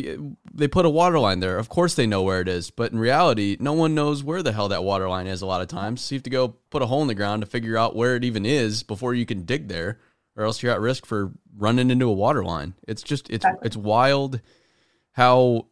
they 0.53 0.69
put 0.69 0.87
a 0.87 0.91
water 0.91 1.19
line 1.19 1.41
there. 1.41 1.59
Of 1.59 1.69
course 1.69 1.95
they 1.95 2.07
know 2.07 2.23
where 2.23 2.41
it 2.41 2.49
is. 2.49 2.71
But 2.71 2.93
in 2.93 2.99
reality, 2.99 3.57
no 3.61 3.75
one 3.75 3.95
knows 3.95 4.25
where 4.25 4.43
the 4.43 4.53
hell 4.53 4.69
that 4.69 4.85
water 4.85 5.09
line 5.09 5.27
is 5.27 5.43
a 5.43 5.47
lot 5.47 5.61
of 5.61 5.69
times. 5.69 6.01
So 6.01 6.15
you 6.15 6.19
have 6.19 6.25
to 6.25 6.31
go 6.31 6.57
put 6.71 6.83
a 6.83 6.87
hole 6.87 7.03
in 7.03 7.09
the 7.09 7.15
ground 7.15 7.43
to 7.43 7.47
figure 7.47 7.77
out 7.77 7.95
where 7.95 8.17
it 8.17 8.25
even 8.25 8.45
is 8.45 8.83
before 8.83 9.15
you 9.15 9.27
can 9.27 9.45
dig 9.45 9.69
there, 9.69 10.01
or 10.35 10.45
else 10.45 10.63
you're 10.63 10.73
at 10.73 10.81
risk 10.81 11.07
for 11.07 11.33
running 11.57 11.91
into 11.91 12.09
a 12.09 12.13
water 12.13 12.45
line. 12.45 12.75
It's 12.87 13.03
just, 13.03 13.31
it's, 13.31 13.47
it's 13.63 13.77
wild 13.77 14.41
how 15.13 15.67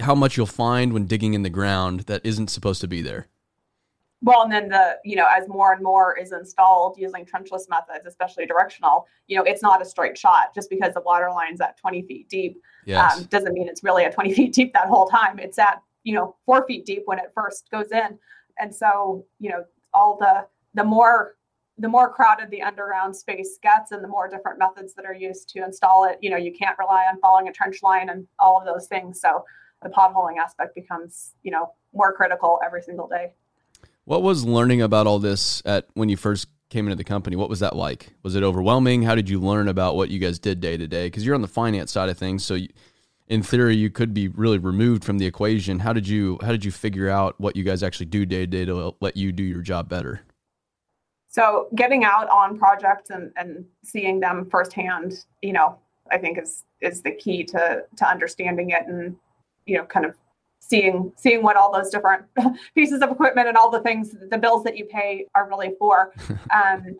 how 0.00 0.14
much 0.14 0.36
you'll 0.36 0.46
find 0.46 0.92
when 0.92 1.06
digging 1.06 1.34
in 1.34 1.42
the 1.42 1.50
ground 1.50 2.00
that 2.00 2.24
isn't 2.24 2.48
supposed 2.48 2.80
to 2.80 2.88
be 2.88 3.02
there. 3.02 3.28
Well, 4.22 4.42
and 4.42 4.52
then 4.52 4.68
the, 4.68 4.96
you 5.04 5.14
know, 5.14 5.26
as 5.30 5.46
more 5.46 5.72
and 5.72 5.82
more 5.82 6.16
is 6.18 6.32
installed 6.32 6.96
using 6.98 7.24
trenchless 7.24 7.68
methods, 7.68 8.06
especially 8.06 8.46
directional, 8.46 9.06
you 9.26 9.36
know, 9.36 9.44
it's 9.44 9.62
not 9.62 9.82
a 9.82 9.84
straight 9.84 10.16
shot 10.16 10.54
just 10.54 10.70
because 10.70 10.94
the 10.94 11.02
water 11.02 11.30
line's 11.30 11.60
at 11.60 11.76
20 11.76 12.02
feet 12.02 12.28
deep. 12.28 12.60
Yes. 12.86 13.18
Um, 13.18 13.24
doesn't 13.24 13.52
mean 13.52 13.68
it's 13.68 13.84
really 13.84 14.04
at 14.04 14.12
20 14.12 14.32
feet 14.34 14.54
deep 14.54 14.72
that 14.72 14.86
whole 14.86 15.06
time. 15.06 15.38
It's 15.38 15.58
at, 15.58 15.82
you 16.02 16.14
know, 16.14 16.34
four 16.46 16.66
feet 16.66 16.86
deep 16.86 17.02
when 17.04 17.18
it 17.18 17.30
first 17.34 17.70
goes 17.70 17.92
in. 17.92 18.18
And 18.58 18.74
so, 18.74 19.26
you 19.38 19.50
know, 19.50 19.64
all 19.92 20.16
the, 20.18 20.46
the 20.74 20.84
more 20.84 21.36
the 21.78 21.88
more 21.88 22.10
crowded 22.10 22.50
the 22.50 22.62
underground 22.62 23.14
space 23.14 23.58
gets 23.62 23.92
and 23.92 24.02
the 24.02 24.08
more 24.08 24.28
different 24.28 24.58
methods 24.58 24.94
that 24.94 25.04
are 25.04 25.14
used 25.14 25.48
to 25.50 25.62
install 25.62 26.04
it, 26.04 26.18
you 26.22 26.30
know, 26.30 26.36
you 26.36 26.52
can't 26.52 26.78
rely 26.78 27.04
on 27.04 27.20
following 27.20 27.48
a 27.48 27.52
trench 27.52 27.82
line 27.82 28.08
and 28.08 28.26
all 28.38 28.58
of 28.58 28.64
those 28.64 28.86
things. 28.86 29.20
So 29.20 29.44
the 29.82 29.90
potholing 29.90 30.38
aspect 30.38 30.74
becomes, 30.74 31.34
you 31.42 31.50
know, 31.50 31.72
more 31.92 32.12
critical 32.14 32.60
every 32.64 32.82
single 32.82 33.06
day. 33.06 33.32
What 34.04 34.22
was 34.22 34.44
learning 34.44 34.80
about 34.82 35.06
all 35.06 35.18
this 35.18 35.62
at 35.66 35.86
when 35.94 36.08
you 36.08 36.16
first 36.16 36.48
came 36.70 36.86
into 36.86 36.96
the 36.96 37.04
company? 37.04 37.36
What 37.36 37.50
was 37.50 37.60
that 37.60 37.76
like? 37.76 38.14
Was 38.22 38.34
it 38.34 38.42
overwhelming? 38.42 39.02
How 39.02 39.14
did 39.14 39.28
you 39.28 39.40
learn 39.40 39.68
about 39.68 39.96
what 39.96 40.08
you 40.10 40.18
guys 40.18 40.38
did 40.38 40.60
day 40.60 40.76
to 40.76 40.86
day? 40.86 41.06
Because 41.06 41.26
you're 41.26 41.34
on 41.34 41.42
the 41.42 41.48
finance 41.48 41.92
side 41.92 42.08
of 42.08 42.16
things, 42.16 42.44
so 42.44 42.54
you, 42.54 42.68
in 43.28 43.42
theory 43.42 43.76
you 43.76 43.90
could 43.90 44.14
be 44.14 44.28
really 44.28 44.58
removed 44.58 45.04
from 45.04 45.18
the 45.18 45.26
equation. 45.26 45.80
How 45.80 45.92
did 45.92 46.08
you 46.08 46.38
how 46.40 46.52
did 46.52 46.64
you 46.64 46.70
figure 46.70 47.08
out 47.08 47.38
what 47.38 47.56
you 47.56 47.64
guys 47.64 47.82
actually 47.82 48.06
do 48.06 48.24
day 48.24 48.40
to 48.40 48.46
day 48.46 48.64
to 48.64 48.94
let 49.00 49.16
you 49.16 49.32
do 49.32 49.42
your 49.42 49.60
job 49.60 49.88
better? 49.88 50.22
So 51.36 51.68
getting 51.74 52.02
out 52.02 52.30
on 52.30 52.56
projects 52.56 53.10
and, 53.10 53.30
and 53.36 53.66
seeing 53.84 54.20
them 54.20 54.48
firsthand, 54.50 55.26
you 55.42 55.52
know, 55.52 55.78
I 56.10 56.16
think 56.16 56.38
is 56.38 56.64
is 56.80 57.02
the 57.02 57.10
key 57.10 57.44
to 57.44 57.84
to 57.94 58.08
understanding 58.08 58.70
it 58.70 58.84
and 58.86 59.14
you 59.66 59.76
know 59.76 59.84
kind 59.84 60.06
of 60.06 60.14
seeing 60.60 61.12
seeing 61.14 61.42
what 61.42 61.56
all 61.56 61.70
those 61.70 61.90
different 61.90 62.24
pieces 62.74 63.02
of 63.02 63.10
equipment 63.10 63.48
and 63.48 63.56
all 63.58 63.70
the 63.70 63.80
things 63.80 64.16
the 64.30 64.38
bills 64.38 64.64
that 64.64 64.78
you 64.78 64.86
pay 64.86 65.26
are 65.34 65.46
really 65.46 65.74
for. 65.78 66.14
Um, 66.54 66.96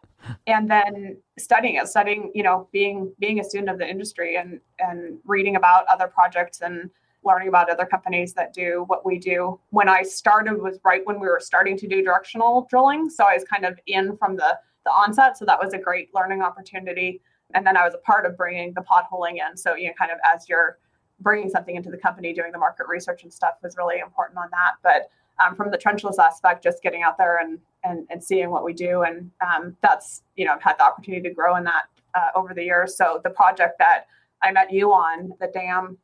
and 0.48 0.68
then 0.68 1.16
studying 1.38 1.76
it 1.76 1.86
studying 1.86 2.32
you 2.34 2.42
know 2.42 2.68
being 2.72 3.12
being 3.20 3.38
a 3.40 3.44
student 3.44 3.70
of 3.70 3.78
the 3.78 3.88
industry 3.88 4.36
and 4.36 4.60
and 4.80 5.18
reading 5.24 5.56
about 5.56 5.86
other 5.86 6.08
projects 6.08 6.60
and 6.60 6.90
learning 7.26 7.48
about 7.48 7.68
other 7.68 7.84
companies 7.84 8.32
that 8.34 8.54
do 8.54 8.84
what 8.86 9.04
we 9.04 9.18
do. 9.18 9.60
When 9.70 9.88
I 9.88 10.02
started 10.02 10.62
was 10.62 10.78
right 10.84 11.02
when 11.04 11.20
we 11.20 11.26
were 11.26 11.40
starting 11.40 11.76
to 11.78 11.86
do 11.86 12.02
directional 12.02 12.66
drilling. 12.70 13.10
So 13.10 13.24
I 13.24 13.34
was 13.34 13.44
kind 13.44 13.64
of 13.64 13.78
in 13.86 14.16
from 14.16 14.36
the, 14.36 14.58
the 14.84 14.90
onset. 14.90 15.36
So 15.36 15.44
that 15.44 15.58
was 15.62 15.74
a 15.74 15.78
great 15.78 16.14
learning 16.14 16.40
opportunity. 16.42 17.20
And 17.54 17.66
then 17.66 17.76
I 17.76 17.84
was 17.84 17.94
a 17.94 17.98
part 17.98 18.24
of 18.26 18.36
bringing 18.36 18.72
the 18.74 18.82
potholing 18.82 19.36
in. 19.46 19.56
So, 19.56 19.74
you 19.74 19.88
know, 19.88 19.94
kind 19.98 20.10
of 20.10 20.18
as 20.32 20.48
you're 20.48 20.78
bringing 21.20 21.50
something 21.50 21.76
into 21.76 21.90
the 21.90 21.98
company, 21.98 22.32
doing 22.32 22.52
the 22.52 22.58
market 22.58 22.86
research 22.88 23.22
and 23.22 23.32
stuff 23.32 23.54
was 23.62 23.76
really 23.76 23.98
important 23.98 24.38
on 24.38 24.48
that. 24.50 24.74
But 24.82 25.10
um, 25.44 25.54
from 25.54 25.70
the 25.70 25.78
trenchless 25.78 26.18
aspect, 26.18 26.62
just 26.62 26.82
getting 26.82 27.02
out 27.02 27.18
there 27.18 27.38
and, 27.38 27.58
and, 27.84 28.06
and 28.10 28.22
seeing 28.22 28.50
what 28.50 28.64
we 28.64 28.72
do. 28.72 29.02
And 29.02 29.30
um, 29.40 29.76
that's, 29.82 30.22
you 30.36 30.44
know, 30.44 30.54
I've 30.54 30.62
had 30.62 30.78
the 30.78 30.84
opportunity 30.84 31.28
to 31.28 31.34
grow 31.34 31.56
in 31.56 31.64
that 31.64 31.84
uh, 32.14 32.28
over 32.34 32.54
the 32.54 32.64
years. 32.64 32.96
So 32.96 33.20
the 33.22 33.30
project 33.30 33.78
that 33.78 34.06
I 34.42 34.50
met 34.52 34.72
you 34.72 34.92
on, 34.92 35.32
the 35.40 35.48
dam 35.48 35.98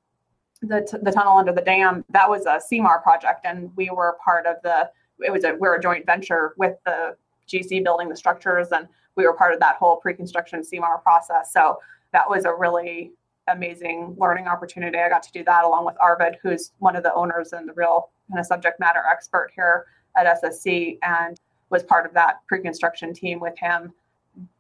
the, 0.63 0.87
t- 0.89 0.99
the 1.03 1.11
tunnel 1.11 1.37
under 1.37 1.53
the 1.53 1.61
dam, 1.61 2.05
that 2.11 2.29
was 2.29 2.47
a 2.47 2.61
CMAR 2.71 3.03
project, 3.03 3.45
and 3.45 3.71
we 3.77 3.91
were 3.91 4.17
part 4.25 4.47
of 4.47 4.57
the. 4.63 4.91
It 5.21 5.31
was 5.31 5.45
a 5.45 5.55
we're 5.55 5.77
a 5.77 5.81
joint 5.81 6.07
venture 6.07 6.55
with 6.57 6.77
the 6.87 7.17
GC 7.49 7.85
building 7.85 8.09
the 8.09 8.17
structures, 8.17 8.69
and 8.73 8.89
we 9.17 9.27
were 9.27 9.35
part 9.35 9.53
of 9.53 9.61
that 9.61 9.77
whole 9.77 9.97
pre-construction 9.97 10.63
CMAR 10.63 11.03
process. 11.03 11.53
So 11.53 11.79
that 12.13 12.29
was 12.29 12.45
a 12.45 12.55
really 12.55 13.13
amazing 13.49 14.15
learning 14.19 14.47
opportunity. 14.47 14.99
I 14.99 15.09
got 15.09 15.23
to 15.25 15.33
do 15.33 15.45
that 15.45 15.65
along 15.65 15.85
with 15.85 15.97
Arvid, 16.01 16.39
who's 16.43 16.73
one 16.79 16.97
of 16.97 17.03
the 17.03 17.13
owners 17.15 17.53
and 17.53 17.69
the 17.69 17.73
real 17.75 18.11
kind 18.31 18.39
of 18.39 18.47
subject 18.47 18.79
matter 18.81 19.03
expert 19.11 19.51
here 19.55 19.87
at 20.17 20.43
SSC, 20.43 20.99
and 21.03 21.39
was 21.71 21.83
part 21.83 22.07
of 22.07 22.15
that 22.15 22.41
pre-construction 22.47 23.13
team 23.13 23.41
with 23.41 23.59
him. 23.59 23.93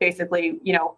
Basically, 0.01 0.59
you 0.63 0.73
know, 0.73 0.97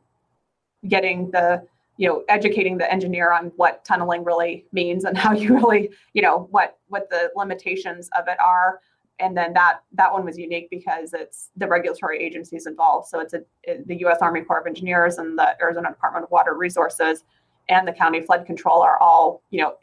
getting 0.88 1.30
the 1.30 1.66
you 1.96 2.08
know 2.08 2.24
educating 2.28 2.76
the 2.78 2.90
engineer 2.92 3.32
on 3.32 3.52
what 3.56 3.84
tunneling 3.84 4.24
really 4.24 4.66
means 4.72 5.04
and 5.04 5.16
how 5.16 5.32
you 5.42 5.54
really 5.54 5.90
you 6.12 6.22
know 6.22 6.48
what 6.50 6.78
what 6.88 7.08
the 7.10 7.30
limitations 7.36 8.08
of 8.18 8.28
it 8.28 8.38
are. 8.40 8.80
And 9.20 9.36
then 9.36 9.52
that 9.52 9.80
that 9.92 10.12
one 10.12 10.24
was 10.24 10.36
unique 10.36 10.68
because 10.70 11.14
it's 11.14 11.50
the 11.56 11.68
regulatory 11.68 12.18
agencies 12.20 12.66
involved. 12.66 13.08
So 13.08 13.20
it's 13.20 13.32
a, 13.32 13.42
it, 13.62 13.86
the 13.86 13.96
u.s 14.00 14.18
army 14.20 14.40
corps 14.40 14.60
of 14.60 14.66
engineers 14.66 15.18
and 15.18 15.38
the 15.38 15.60
arizona 15.62 15.90
department 15.90 16.24
of 16.24 16.30
water 16.30 16.54
resources 16.54 17.22
and 17.68 17.86
the 17.86 17.92
county 17.92 18.20
flood 18.20 18.44
control 18.44 18.82
are 18.82 18.98
all 18.98 19.42
you 19.50 19.62
know 19.62 19.74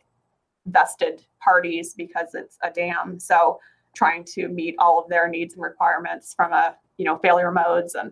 vested 0.67 1.25
parties 1.39 1.93
because 1.93 2.33
it's 2.33 2.57
a 2.63 2.69
dam. 2.69 3.19
So 3.19 3.59
trying 3.95 4.23
to 4.23 4.47
meet 4.47 4.75
all 4.79 4.99
of 4.99 5.09
their 5.09 5.27
needs 5.27 5.53
and 5.53 5.63
requirements 5.63 6.33
from 6.33 6.53
a 6.53 6.75
you 6.97 7.05
know 7.05 7.17
failure 7.17 7.51
modes 7.51 7.95
and 7.95 8.11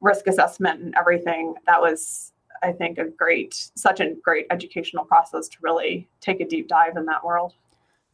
risk 0.00 0.26
assessment 0.26 0.80
and 0.80 0.94
everything 0.96 1.54
that 1.66 1.80
was 1.80 2.32
I 2.62 2.72
think, 2.72 2.98
a 2.98 3.04
great, 3.04 3.70
such 3.74 4.00
a 4.00 4.14
great 4.22 4.46
educational 4.50 5.04
process 5.04 5.48
to 5.48 5.56
really 5.62 6.08
take 6.20 6.40
a 6.40 6.46
deep 6.46 6.68
dive 6.68 6.96
in 6.96 7.06
that 7.06 7.24
world. 7.24 7.54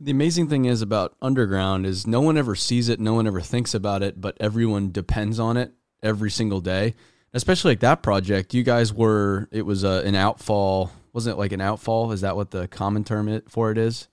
The 0.00 0.10
amazing 0.10 0.48
thing 0.48 0.64
is 0.64 0.82
about 0.82 1.14
underground 1.22 1.86
is 1.86 2.06
no 2.06 2.20
one 2.20 2.36
ever 2.36 2.54
sees 2.54 2.88
it, 2.88 3.00
no 3.00 3.14
one 3.14 3.26
ever 3.26 3.40
thinks 3.40 3.74
about 3.74 4.02
it, 4.02 4.20
but 4.20 4.36
everyone 4.40 4.90
depends 4.90 5.38
on 5.38 5.56
it 5.56 5.72
every 6.02 6.30
single 6.30 6.60
day. 6.60 6.94
Especially 7.32 7.72
like 7.72 7.80
that 7.80 8.02
project, 8.02 8.54
you 8.54 8.62
guys 8.62 8.92
were 8.92 9.48
it 9.50 9.62
was 9.62 9.82
a, 9.82 10.02
an 10.04 10.14
outfall, 10.14 10.92
wasn't 11.12 11.36
it 11.36 11.38
like 11.38 11.52
an 11.52 11.60
outfall? 11.60 12.12
Is 12.12 12.20
that 12.20 12.36
what 12.36 12.50
the 12.50 12.68
common 12.68 13.02
term 13.02 13.40
for 13.48 13.72
it 13.72 13.78
is? 13.78 14.06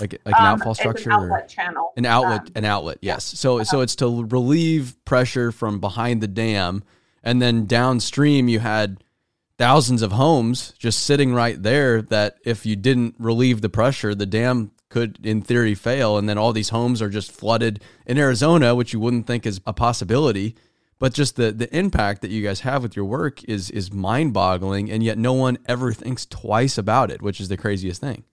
Like 0.00 0.20
like 0.24 0.34
an 0.34 0.44
um, 0.44 0.58
outfall 0.58 0.74
structure, 0.74 1.10
an 1.10 1.16
outlet 1.16 1.48
channel, 1.48 1.92
an 1.96 2.06
outlet, 2.06 2.40
um, 2.40 2.52
an 2.56 2.64
outlet. 2.64 2.98
Yes. 3.02 3.32
Yeah. 3.32 3.36
So 3.36 3.54
uh-huh. 3.56 3.64
so 3.64 3.80
it's 3.82 3.94
to 3.96 4.24
relieve 4.24 4.96
pressure 5.04 5.52
from 5.52 5.78
behind 5.78 6.20
the 6.20 6.26
dam, 6.26 6.82
and 7.22 7.40
then 7.40 7.66
downstream 7.66 8.48
you 8.48 8.58
had 8.58 9.03
thousands 9.58 10.02
of 10.02 10.12
homes 10.12 10.74
just 10.78 11.02
sitting 11.02 11.32
right 11.32 11.62
there 11.62 12.02
that 12.02 12.36
if 12.44 12.66
you 12.66 12.76
didn't 12.76 13.14
relieve 13.18 13.60
the 13.60 13.68
pressure, 13.68 14.14
the 14.14 14.26
dam 14.26 14.72
could 14.88 15.24
in 15.24 15.42
theory 15.42 15.74
fail 15.74 16.16
and 16.16 16.28
then 16.28 16.38
all 16.38 16.52
these 16.52 16.68
homes 16.68 17.02
are 17.02 17.08
just 17.08 17.32
flooded 17.32 17.82
in 18.06 18.18
Arizona, 18.18 18.74
which 18.74 18.92
you 18.92 19.00
wouldn't 19.00 19.26
think 19.26 19.46
is 19.46 19.60
a 19.66 19.72
possibility. 19.72 20.54
But 20.98 21.12
just 21.12 21.36
the 21.36 21.50
the 21.50 21.74
impact 21.76 22.22
that 22.22 22.30
you 22.30 22.42
guys 22.42 22.60
have 22.60 22.82
with 22.82 22.94
your 22.96 23.04
work 23.04 23.42
is 23.44 23.70
is 23.70 23.92
mind-boggling 23.92 24.90
and 24.90 25.02
yet 25.02 25.18
no 25.18 25.32
one 25.32 25.58
ever 25.66 25.92
thinks 25.92 26.24
twice 26.24 26.78
about 26.78 27.10
it, 27.10 27.20
which 27.20 27.40
is 27.40 27.48
the 27.48 27.56
craziest 27.56 28.00
thing. 28.00 28.24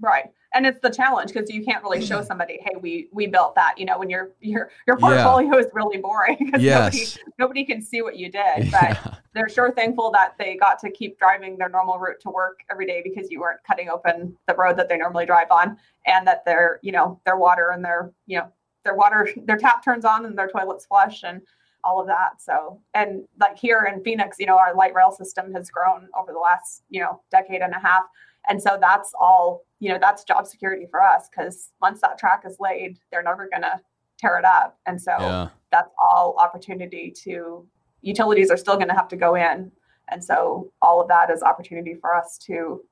Right 0.00 0.30
and 0.54 0.66
it's 0.66 0.80
the 0.80 0.90
challenge 0.90 1.32
because 1.32 1.50
you 1.50 1.64
can't 1.64 1.82
really 1.82 2.04
show 2.04 2.18
mm-hmm. 2.18 2.26
somebody, 2.26 2.58
hey, 2.62 2.74
we 2.80 3.08
we 3.12 3.26
built 3.26 3.54
that. 3.54 3.78
You 3.78 3.84
know, 3.84 3.98
when 3.98 4.08
your 4.08 4.30
your 4.40 4.70
your 4.86 4.96
portfolio 4.96 5.54
yeah. 5.54 5.60
is 5.60 5.66
really 5.72 5.98
boring 5.98 6.36
because 6.38 6.62
yes. 6.62 6.78
nobody 6.78 7.32
nobody 7.38 7.64
can 7.64 7.82
see 7.82 8.02
what 8.02 8.16
you 8.16 8.30
did. 8.30 8.70
But 8.78 8.82
yeah. 8.82 9.14
they're 9.34 9.48
sure 9.48 9.72
thankful 9.72 10.10
that 10.12 10.34
they 10.38 10.56
got 10.56 10.78
to 10.80 10.90
keep 10.90 11.18
driving 11.18 11.56
their 11.56 11.68
normal 11.68 11.98
route 11.98 12.20
to 12.20 12.30
work 12.30 12.60
every 12.70 12.86
day 12.86 13.02
because 13.02 13.30
you 13.30 13.40
weren't 13.40 13.60
cutting 13.64 13.88
open 13.88 14.36
the 14.46 14.54
road 14.54 14.76
that 14.76 14.88
they 14.88 14.96
normally 14.96 15.26
drive 15.26 15.50
on, 15.50 15.76
and 16.06 16.26
that 16.26 16.44
their 16.44 16.80
you 16.82 16.92
know 16.92 17.20
their 17.24 17.36
water 17.36 17.70
and 17.70 17.84
their 17.84 18.12
you 18.26 18.38
know 18.38 18.48
their 18.84 18.94
water 18.94 19.28
their 19.44 19.56
tap 19.56 19.84
turns 19.84 20.04
on 20.04 20.24
and 20.24 20.38
their 20.38 20.48
toilets 20.48 20.86
flush 20.86 21.24
and 21.24 21.42
all 21.84 22.00
of 22.00 22.06
that. 22.06 22.40
So, 22.40 22.80
and 22.94 23.24
like 23.40 23.56
here 23.56 23.90
in 23.92 24.02
Phoenix, 24.02 24.36
you 24.38 24.46
know, 24.46 24.58
our 24.58 24.74
light 24.74 24.94
rail 24.94 25.12
system 25.12 25.52
has 25.54 25.70
grown 25.70 26.08
over 26.18 26.32
the 26.32 26.38
last, 26.38 26.82
you 26.90 27.00
know, 27.00 27.22
decade 27.30 27.62
and 27.62 27.72
a 27.72 27.78
half. 27.78 28.02
And 28.48 28.62
so 28.62 28.78
that's 28.80 29.12
all, 29.20 29.64
you 29.80 29.90
know, 29.90 29.98
that's 30.00 30.24
job 30.24 30.46
security 30.46 30.86
for 30.90 31.02
us 31.02 31.28
because 31.30 31.70
once 31.80 32.00
that 32.00 32.18
track 32.18 32.44
is 32.46 32.56
laid, 32.60 32.98
they're 33.10 33.22
never 33.22 33.48
going 33.48 33.62
to 33.62 33.80
tear 34.18 34.38
it 34.38 34.44
up. 34.44 34.78
And 34.86 35.00
so 35.00 35.12
yeah. 35.18 35.48
that's 35.70 35.90
all 35.98 36.36
opportunity 36.38 37.12
to 37.24 37.66
utilities 38.02 38.50
are 38.50 38.56
still 38.56 38.76
going 38.76 38.88
to 38.88 38.94
have 38.94 39.08
to 39.08 39.16
go 39.16 39.34
in. 39.34 39.70
And 40.10 40.24
so 40.24 40.72
all 40.80 41.00
of 41.00 41.08
that 41.08 41.30
is 41.30 41.42
opportunity 41.42 41.94
for 41.94 42.14
us 42.14 42.38
to 42.46 42.82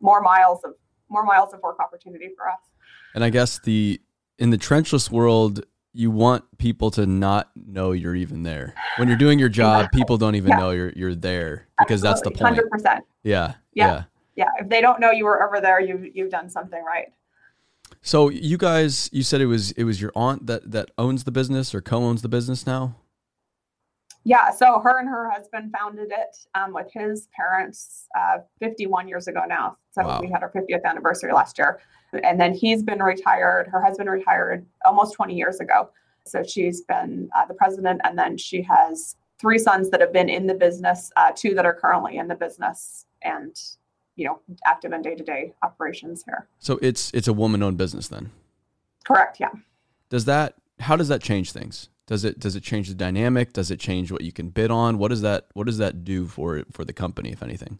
more 0.00 0.20
miles 0.20 0.60
of 0.64 0.72
more 1.10 1.24
miles 1.24 1.52
of 1.52 1.60
work 1.60 1.78
opportunity 1.80 2.30
for 2.36 2.48
us. 2.48 2.58
And 3.14 3.22
I 3.22 3.30
guess 3.30 3.60
the 3.60 4.00
in 4.38 4.50
the 4.50 4.58
trenchless 4.58 5.10
world, 5.10 5.64
you 5.92 6.10
want 6.10 6.44
people 6.58 6.90
to 6.92 7.06
not 7.06 7.50
know 7.54 7.92
you're 7.92 8.16
even 8.16 8.42
there. 8.42 8.74
When 8.96 9.08
you're 9.08 9.18
doing 9.18 9.38
your 9.38 9.50
job, 9.50 9.90
people 9.92 10.16
don't 10.16 10.34
even 10.34 10.50
yeah. 10.50 10.56
know 10.56 10.70
you're 10.70 10.92
you're 10.96 11.14
there 11.14 11.68
because 11.78 12.04
Absolutely. 12.04 12.40
that's 12.40 12.56
the 12.56 12.62
point. 12.62 12.96
100%. 12.96 13.00
Yeah. 13.22 13.54
Yeah. 13.74 13.86
yeah 13.86 14.04
yeah, 14.36 14.48
if 14.58 14.68
they 14.68 14.80
don't 14.80 15.00
know 15.00 15.10
you 15.10 15.24
were 15.24 15.42
over 15.42 15.60
there, 15.60 15.80
you've 15.80 16.14
you've 16.14 16.30
done 16.30 16.50
something 16.50 16.82
right. 16.82 17.12
So 18.02 18.28
you 18.28 18.58
guys, 18.58 19.08
you 19.12 19.22
said 19.22 19.40
it 19.40 19.46
was 19.46 19.70
it 19.72 19.84
was 19.84 20.00
your 20.00 20.12
aunt 20.14 20.46
that 20.46 20.70
that 20.72 20.90
owns 20.98 21.24
the 21.24 21.30
business 21.30 21.74
or 21.74 21.80
co-owns 21.80 22.22
the 22.22 22.28
business 22.28 22.66
now. 22.66 22.96
Yeah, 24.26 24.50
so 24.50 24.80
her 24.80 24.98
and 24.98 25.08
her 25.08 25.30
husband 25.30 25.70
founded 25.78 26.10
it 26.10 26.36
um, 26.54 26.72
with 26.72 26.90
his 26.90 27.28
parents 27.36 28.06
uh, 28.18 28.38
51 28.58 29.06
years 29.06 29.28
ago 29.28 29.42
now. 29.46 29.76
So 29.90 30.02
wow. 30.02 30.20
we 30.20 30.30
had 30.30 30.42
our 30.42 30.50
50th 30.50 30.82
anniversary 30.82 31.30
last 31.32 31.58
year, 31.58 31.80
and 32.22 32.40
then 32.40 32.54
he's 32.54 32.82
been 32.82 33.02
retired. 33.02 33.68
Her 33.68 33.82
husband 33.82 34.08
retired 34.10 34.64
almost 34.86 35.12
20 35.14 35.34
years 35.34 35.60
ago. 35.60 35.90
So 36.26 36.42
she's 36.42 36.80
been 36.82 37.28
uh, 37.36 37.44
the 37.44 37.52
president, 37.54 38.00
and 38.04 38.18
then 38.18 38.38
she 38.38 38.62
has 38.62 39.16
three 39.38 39.58
sons 39.58 39.90
that 39.90 40.00
have 40.00 40.12
been 40.12 40.30
in 40.30 40.46
the 40.46 40.54
business, 40.54 41.10
uh, 41.16 41.32
two 41.36 41.54
that 41.54 41.66
are 41.66 41.74
currently 41.74 42.16
in 42.16 42.26
the 42.26 42.34
business, 42.34 43.04
and 43.22 43.54
you 44.16 44.24
know 44.24 44.40
active 44.66 44.92
in 44.92 45.02
day-to-day 45.02 45.52
operations 45.62 46.24
here. 46.24 46.46
So 46.58 46.78
it's 46.82 47.10
it's 47.14 47.28
a 47.28 47.32
woman-owned 47.32 47.76
business 47.76 48.08
then? 48.08 48.30
Correct 49.04 49.38
yeah. 49.40 49.50
Does 50.08 50.24
that 50.26 50.54
how 50.80 50.96
does 50.96 51.08
that 51.08 51.22
change 51.22 51.52
things? 51.52 51.88
Does 52.06 52.24
it 52.24 52.38
does 52.38 52.56
it 52.56 52.62
change 52.62 52.88
the 52.88 52.94
dynamic? 52.94 53.52
Does 53.52 53.70
it 53.70 53.80
change 53.80 54.12
what 54.12 54.22
you 54.22 54.32
can 54.32 54.50
bid 54.50 54.70
on? 54.70 54.98
What 54.98 55.08
does 55.08 55.22
that 55.22 55.48
what 55.54 55.66
does 55.66 55.78
that 55.78 56.04
do 56.04 56.26
for 56.26 56.64
for 56.70 56.84
the 56.84 56.92
company 56.92 57.32
if 57.32 57.42
anything? 57.42 57.78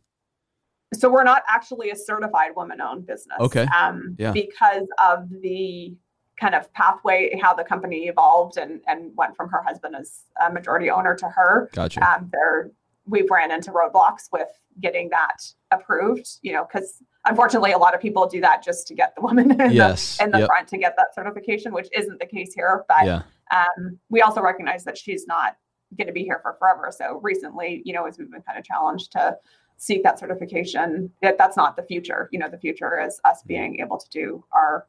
So 0.95 1.11
we're 1.11 1.25
not 1.25 1.43
actually 1.49 1.91
a 1.91 1.97
certified 1.97 2.53
woman-owned 2.55 3.07
business. 3.07 3.37
Okay. 3.41 3.67
Um, 3.76 4.14
yeah. 4.19 4.31
because 4.33 4.87
of 5.03 5.29
the 5.43 5.97
kind 6.38 6.55
of 6.55 6.73
pathway, 6.73 7.38
how 7.41 7.55
the 7.55 7.64
company 7.64 8.07
evolved 8.07 8.57
and, 8.57 8.81
and 8.87 9.11
went 9.17 9.37
from 9.37 9.49
her 9.50 9.62
husband 9.62 9.97
as 9.97 10.23
a 10.45 10.53
majority 10.53 10.91
owner 10.91 11.14
to 11.17 11.29
her. 11.29 11.69
Gotcha. 11.73 12.00
Um, 12.00 12.31
there, 12.33 12.71
we've 13.07 13.31
ran 13.31 13.51
into 13.51 13.71
roadblocks 13.71 14.31
with 14.33 14.49
getting 14.81 15.09
that 15.11 15.43
approved, 15.71 16.39
you 16.43 16.53
know, 16.53 16.65
because 16.65 17.03
unfortunately 17.27 17.73
a 17.73 17.79
lot 17.79 17.95
of 17.95 18.01
people 18.01 18.27
do 18.27 18.41
that 18.41 18.63
just 18.63 18.87
to 18.89 18.95
get 18.95 19.15
the 19.15 19.23
woman 19.23 19.51
in 19.61 19.73
yes. 19.73 20.19
the, 20.19 20.25
in 20.25 20.31
the 20.31 20.39
yep. 20.41 20.47
front 20.49 20.69
to 20.69 20.79
get 20.79 20.95
that 20.97 21.15
certification, 21.15 21.73
which 21.73 21.89
isn't 21.97 22.19
the 22.19 22.27
case 22.27 22.55
here. 22.55 22.85
But 22.89 23.07
Yeah. 23.07 23.23
um, 23.53 23.99
we 24.11 24.21
also 24.23 24.41
recognize 24.41 24.85
that 24.85 24.99
she's 24.99 25.27
not 25.27 25.57
going 25.97 26.07
to 26.07 26.13
be 26.13 26.25
here 26.25 26.41
for 26.43 26.57
forever. 26.59 26.93
So 26.97 27.21
recently, 27.23 27.83
you 27.85 27.93
know, 27.93 28.07
as 28.07 28.19
we've 28.19 28.31
been 28.31 28.43
kind 28.43 28.59
of 28.59 28.65
challenged 28.65 29.13
to 29.13 29.37
seek 29.77 30.03
that 30.03 30.19
certification, 30.19 31.11
that 31.23 31.39
that's 31.39 31.57
not 31.57 31.77
the 31.77 31.83
future. 31.83 32.29
You 32.33 32.39
know, 32.39 32.49
the 32.49 32.59
future 32.59 33.01
is 33.01 33.21
us 33.25 33.43
being 33.47 33.81
able 33.81 33.99
to 33.99 34.09
do 34.11 34.45
our 34.53 34.87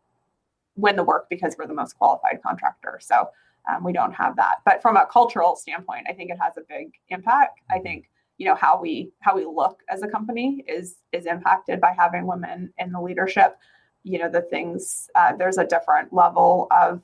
win 0.76 0.96
the 0.96 1.04
work 1.04 1.28
because 1.30 1.56
we're 1.58 1.68
the 1.68 1.74
most 1.74 1.98
qualified 1.98 2.42
contractor. 2.44 3.00
So 3.02 3.30
um, 3.70 3.84
we 3.84 3.94
don't 3.94 4.14
have 4.14 4.36
that. 4.36 4.56
But 4.66 4.82
from 4.82 4.98
a 4.98 5.06
cultural 5.06 5.56
standpoint, 5.56 6.06
I 6.10 6.14
think 6.14 6.30
it 6.32 6.38
has 6.42 6.54
a 6.58 6.62
big 6.68 6.92
impact. 7.10 7.60
I 7.70 7.80
think 7.80 8.10
you 8.38 8.46
know 8.48 8.56
how 8.56 8.80
we 8.82 9.12
how 9.22 9.36
we 9.36 9.46
look 9.46 9.80
as 9.90 10.02
a 10.04 10.08
company 10.08 10.64
is 10.68 10.98
is 11.12 11.26
impacted 11.26 11.80
by 11.80 11.94
having 11.98 12.28
women 12.28 12.74
in 12.78 12.92
the 12.92 13.02
leadership. 13.02 13.58
You 14.04 14.20
know, 14.20 14.30
the 14.30 14.42
things 14.42 15.10
uh, 15.16 15.36
there's 15.36 15.58
a 15.58 15.66
different 15.66 16.12
level 16.14 16.68
of 16.72 17.02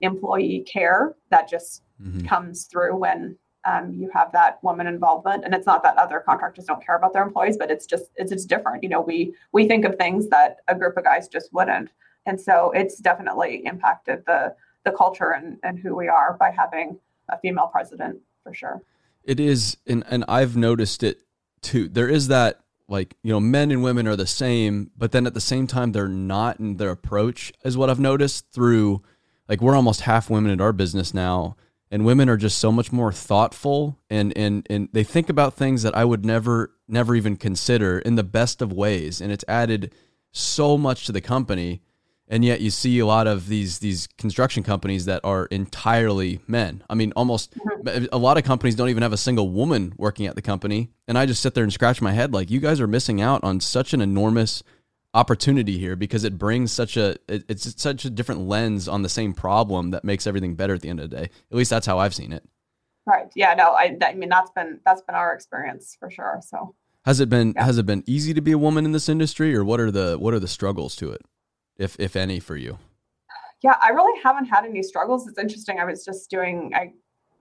employee 0.00 0.60
care 0.70 1.14
that 1.30 1.48
just 1.48 1.82
Mhm. 2.02 2.28
comes 2.28 2.66
through 2.66 2.94
when 2.96 3.38
um, 3.64 3.92
you 3.94 4.08
have 4.10 4.30
that 4.32 4.62
woman 4.62 4.86
involvement 4.86 5.44
and 5.44 5.52
it's 5.54 5.66
not 5.66 5.82
that 5.82 5.96
other 5.96 6.20
contractors 6.20 6.66
don't 6.66 6.84
care 6.84 6.94
about 6.94 7.12
their 7.14 7.22
employees 7.24 7.56
but 7.56 7.70
it's 7.70 7.86
just 7.86 8.12
it's 8.16 8.30
just 8.30 8.48
different 8.48 8.82
you 8.82 8.88
know 8.88 9.00
we 9.00 9.34
we 9.52 9.66
think 9.66 9.84
of 9.86 9.96
things 9.96 10.28
that 10.28 10.58
a 10.68 10.74
group 10.74 10.96
of 10.98 11.02
guys 11.04 11.26
just 11.26 11.52
wouldn't 11.54 11.88
and 12.26 12.38
so 12.40 12.70
it's 12.72 12.98
definitely 12.98 13.64
impacted 13.64 14.22
the 14.26 14.54
the 14.86 14.92
culture 14.92 15.32
and 15.32 15.58
and 15.62 15.78
who 15.78 15.94
we 15.94 16.08
are 16.08 16.34
by 16.40 16.50
having 16.50 16.98
a 17.28 17.38
female 17.38 17.66
president 17.66 18.18
for 18.42 18.54
sure 18.54 18.80
It 19.24 19.38
is, 19.40 19.76
and 19.86 20.04
and 20.08 20.24
I've 20.28 20.56
noticed 20.56 21.02
it 21.02 21.18
too. 21.60 21.88
There 21.88 22.08
is 22.08 22.28
that 22.28 22.60
like 22.88 23.16
you 23.22 23.32
know, 23.32 23.40
men 23.40 23.70
and 23.72 23.82
women 23.82 24.06
are 24.06 24.16
the 24.16 24.26
same, 24.26 24.92
but 24.96 25.10
then 25.10 25.26
at 25.26 25.34
the 25.34 25.40
same 25.40 25.66
time 25.66 25.92
they're 25.92 26.08
not 26.08 26.60
in 26.60 26.76
their 26.76 26.90
approach. 26.90 27.52
Is 27.64 27.76
what 27.76 27.90
I've 27.90 28.00
noticed 28.00 28.52
through, 28.52 29.02
like 29.48 29.60
we're 29.60 29.74
almost 29.74 30.02
half 30.02 30.30
women 30.30 30.52
in 30.52 30.60
our 30.60 30.72
business 30.72 31.12
now, 31.12 31.56
and 31.90 32.06
women 32.06 32.28
are 32.28 32.36
just 32.36 32.58
so 32.58 32.70
much 32.70 32.92
more 32.92 33.12
thoughtful 33.12 33.98
and 34.08 34.32
and 34.36 34.64
and 34.70 34.88
they 34.92 35.04
think 35.04 35.28
about 35.28 35.54
things 35.54 35.82
that 35.82 35.96
I 35.96 36.04
would 36.04 36.24
never 36.24 36.72
never 36.86 37.16
even 37.16 37.36
consider 37.36 37.98
in 37.98 38.14
the 38.14 38.22
best 38.22 38.62
of 38.62 38.72
ways, 38.72 39.20
and 39.20 39.32
it's 39.32 39.44
added 39.48 39.92
so 40.30 40.78
much 40.78 41.06
to 41.06 41.12
the 41.12 41.20
company 41.20 41.82
and 42.28 42.44
yet 42.44 42.60
you 42.60 42.70
see 42.70 42.98
a 42.98 43.06
lot 43.06 43.26
of 43.26 43.48
these 43.48 43.78
these 43.78 44.08
construction 44.18 44.62
companies 44.62 45.04
that 45.04 45.20
are 45.24 45.46
entirely 45.46 46.40
men. 46.46 46.82
I 46.90 46.94
mean, 46.94 47.12
almost 47.16 47.56
mm-hmm. 47.56 48.06
a 48.12 48.18
lot 48.18 48.36
of 48.36 48.44
companies 48.44 48.74
don't 48.74 48.88
even 48.88 49.02
have 49.02 49.12
a 49.12 49.18
single 49.18 49.50
woman 49.50 49.92
working 49.96 50.26
at 50.26 50.34
the 50.34 50.42
company, 50.42 50.90
and 51.06 51.16
I 51.18 51.26
just 51.26 51.42
sit 51.42 51.54
there 51.54 51.64
and 51.64 51.72
scratch 51.72 52.00
my 52.02 52.12
head 52.12 52.32
like 52.32 52.50
you 52.50 52.60
guys 52.60 52.80
are 52.80 52.86
missing 52.86 53.20
out 53.20 53.44
on 53.44 53.60
such 53.60 53.92
an 53.94 54.00
enormous 54.00 54.62
opportunity 55.14 55.78
here 55.78 55.96
because 55.96 56.24
it 56.24 56.36
brings 56.36 56.70
such 56.72 56.96
a 56.96 57.16
it's 57.28 57.80
such 57.80 58.04
a 58.04 58.10
different 58.10 58.42
lens 58.42 58.86
on 58.86 59.02
the 59.02 59.08
same 59.08 59.32
problem 59.32 59.90
that 59.92 60.04
makes 60.04 60.26
everything 60.26 60.54
better 60.54 60.74
at 60.74 60.82
the 60.82 60.88
end 60.90 61.00
of 61.00 61.08
the 61.08 61.16
day. 61.16 61.30
At 61.50 61.56
least 61.56 61.70
that's 61.70 61.86
how 61.86 61.98
I've 61.98 62.14
seen 62.14 62.32
it. 62.32 62.44
right 63.06 63.30
yeah 63.34 63.54
no 63.54 63.72
i 63.72 63.96
that, 64.00 64.10
i 64.10 64.14
mean 64.14 64.28
that's 64.28 64.50
been 64.50 64.80
that's 64.84 65.00
been 65.02 65.14
our 65.14 65.32
experience 65.32 65.96
for 65.98 66.10
sure 66.10 66.40
so 66.44 66.74
Has 67.06 67.20
it 67.20 67.30
been 67.30 67.54
Yeah. 67.56 67.64
has 67.64 67.78
it 67.78 67.86
been 67.86 68.02
easy 68.06 68.34
to 68.34 68.40
be 68.40 68.52
a 68.52 68.58
woman 68.58 68.84
in 68.84 68.92
this 68.92 69.08
industry 69.08 69.54
or 69.56 69.64
what 69.64 69.80
are 69.80 69.90
the 69.92 70.18
what 70.18 70.34
are 70.34 70.40
the 70.40 70.48
struggles 70.48 70.96
to 70.96 71.12
it? 71.12 71.22
If 71.78 71.98
if 71.98 72.16
any 72.16 72.40
for 72.40 72.56
you? 72.56 72.78
Yeah, 73.62 73.76
I 73.80 73.88
really 73.90 74.20
haven't 74.22 74.46
had 74.46 74.64
any 74.64 74.82
struggles. 74.82 75.26
It's 75.26 75.38
interesting. 75.38 75.78
I 75.80 75.84
was 75.84 76.04
just 76.04 76.30
doing, 76.30 76.72
I 76.74 76.92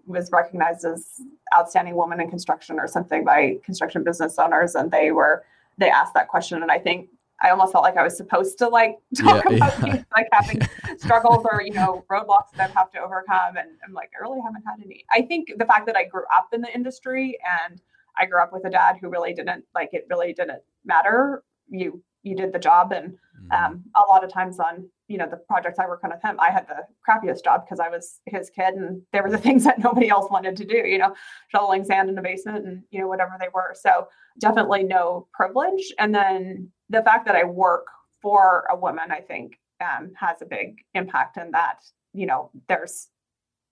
was 0.07 0.29
recognized 0.31 0.86
as 0.86 1.07
outstanding 1.55 1.95
woman 1.95 2.21
in 2.21 2.29
construction 2.29 2.79
or 2.79 2.88
something 2.88 3.25
by 3.25 3.57
construction 3.63 4.03
business 4.03 4.39
owners, 4.39 4.75
and 4.75 4.89
they 4.91 5.12
were, 5.12 5.43
they 5.77 5.89
asked 5.89 6.13
that 6.13 6.29
question. 6.29 6.62
And 6.62 6.71
I 6.71 6.79
think 6.79 7.10
I 7.43 7.49
almost 7.49 7.73
felt 7.73 7.83
like 7.83 7.97
I 7.97 8.03
was 8.03 8.15
supposed 8.15 8.57
to 8.60 8.69
like 8.69 8.95
talk 9.17 9.43
Yeah, 9.45 9.55
about 9.57 9.79
yeah. 9.79 9.93
things 9.93 10.05
like 10.15 10.27
having 10.31 10.62
struggles 10.97 11.45
or, 11.51 11.62
you 11.62 11.73
know, 11.73 12.05
roadblocks 12.10 12.51
that 12.55 12.71
I 12.71 12.79
have 12.79 12.91
to 12.91 12.99
overcome. 12.99 13.57
And 13.57 13.69
I'm 13.86 13.93
like, 13.93 14.10
I 14.17 14.23
really 14.23 14.39
haven't 14.41 14.63
had 14.65 14.83
any. 14.83 15.03
I 15.13 15.21
think 15.21 15.51
the 15.57 15.65
fact 15.65 15.86
that 15.88 15.97
I 15.97 16.05
grew 16.05 16.23
up 16.36 16.47
in 16.53 16.62
the 16.62 16.73
industry 16.73 17.38
and 17.67 17.81
I 18.17 18.25
grew 18.25 18.41
up 18.41 18.53
with 18.53 18.65
a 18.65 18.69
dad 18.69 18.97
who 19.01 19.10
really 19.10 19.33
didn't 19.33 19.65
like 19.75 19.89
it, 19.91 20.07
really 20.10 20.31
didn't 20.31 20.62
matter. 20.86 21.43
You, 21.67 22.01
you 22.25 22.35
did 22.35 22.51
the 22.51 22.59
job 22.59 22.91
and 22.91 23.17
um, 23.51 23.83
a 23.95 24.01
lot 24.09 24.23
of 24.23 24.31
times 24.31 24.59
on 24.59 24.89
you 25.07 25.17
know 25.17 25.27
the 25.29 25.38
projects 25.38 25.77
I 25.77 25.88
work 25.88 26.01
on 26.03 26.09
with 26.09 26.21
him, 26.23 26.39
I 26.39 26.49
had 26.49 26.67
the 26.67 26.83
crappiest 27.07 27.43
job 27.43 27.63
because 27.65 27.79
I 27.79 27.89
was 27.89 28.19
his 28.25 28.49
kid, 28.49 28.73
and 28.73 29.01
there 29.13 29.21
were 29.21 29.29
the 29.29 29.38
things 29.38 29.63
that 29.63 29.79
nobody 29.83 30.09
else 30.09 30.29
wanted 30.31 30.55
to 30.57 30.65
do. 30.65 30.77
You 30.77 30.97
know, 30.97 31.13
shoveling 31.49 31.83
sand 31.83 32.09
in 32.09 32.15
the 32.15 32.21
basement 32.21 32.65
and 32.65 32.83
you 32.89 32.99
know 32.99 33.07
whatever 33.07 33.33
they 33.39 33.49
were. 33.53 33.75
So 33.79 34.07
definitely 34.39 34.83
no 34.83 35.27
privilege. 35.33 35.93
And 35.99 36.13
then 36.13 36.71
the 36.89 37.03
fact 37.03 37.25
that 37.27 37.35
I 37.35 37.43
work 37.43 37.85
for 38.21 38.65
a 38.71 38.75
woman, 38.75 39.11
I 39.11 39.21
think, 39.21 39.59
um, 39.79 40.11
has 40.15 40.41
a 40.41 40.45
big 40.45 40.77
impact 40.95 41.38
in 41.38 41.51
that. 41.51 41.79
You 42.13 42.25
know, 42.25 42.49
there's 42.67 43.09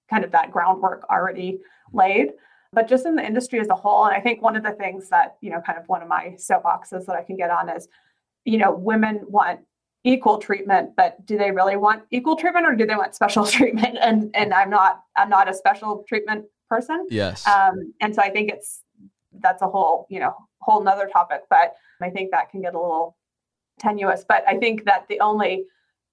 kind 0.09 0.23
of 0.23 0.31
that 0.31 0.51
groundwork 0.51 1.05
already 1.09 1.59
laid. 1.93 2.33
But 2.73 2.87
just 2.87 3.05
in 3.05 3.15
the 3.15 3.25
industry 3.25 3.59
as 3.59 3.69
a 3.69 3.75
whole, 3.75 4.05
and 4.05 4.15
I 4.15 4.19
think 4.19 4.41
one 4.41 4.55
of 4.55 4.63
the 4.63 4.71
things 4.71 5.09
that 5.09 5.37
you 5.41 5.49
know, 5.49 5.61
kind 5.61 5.77
of 5.79 5.87
one 5.87 6.01
of 6.01 6.07
my 6.07 6.35
soapboxes 6.37 7.05
that 7.05 7.15
I 7.15 7.23
can 7.23 7.37
get 7.37 7.49
on 7.49 7.69
is 7.69 7.87
you 8.45 8.58
know, 8.58 8.71
women 8.71 9.21
want 9.27 9.62
equal 10.03 10.38
treatment, 10.38 10.91
but 10.97 11.25
do 11.25 11.38
they 11.38 11.51
really 11.51 11.77
want 11.77 12.03
equal 12.12 12.36
treatment 12.36 12.65
or 12.65 12.75
do 12.75 12.86
they 12.86 12.95
want 12.95 13.15
special 13.15 13.45
treatment? 13.58 13.97
And 14.01 14.29
and 14.34 14.53
I'm 14.53 14.69
not 14.69 15.03
I'm 15.17 15.29
not 15.29 15.49
a 15.49 15.53
special 15.53 16.03
treatment 16.08 16.45
person. 16.69 17.08
Yes. 17.10 17.47
Um, 17.47 17.93
and 18.01 18.13
so 18.13 18.21
I 18.21 18.29
think 18.29 18.51
it's 18.51 18.82
that's 19.39 19.62
a 19.62 19.67
whole, 19.67 20.08
you 20.10 20.19
know, 20.19 20.36
whole 20.60 20.84
nother 20.84 21.08
topic. 21.12 21.41
But 21.49 21.75
I 22.01 22.10
think 22.10 22.32
that 22.32 22.49
can 22.49 22.62
get 22.62 22.75
a 22.75 22.79
little 22.79 23.15
tenuous. 23.79 24.25
But 24.27 24.43
I 24.47 24.58
think 24.58 24.86
that 24.86 25.08
the 25.08 25.19
only 25.19 25.65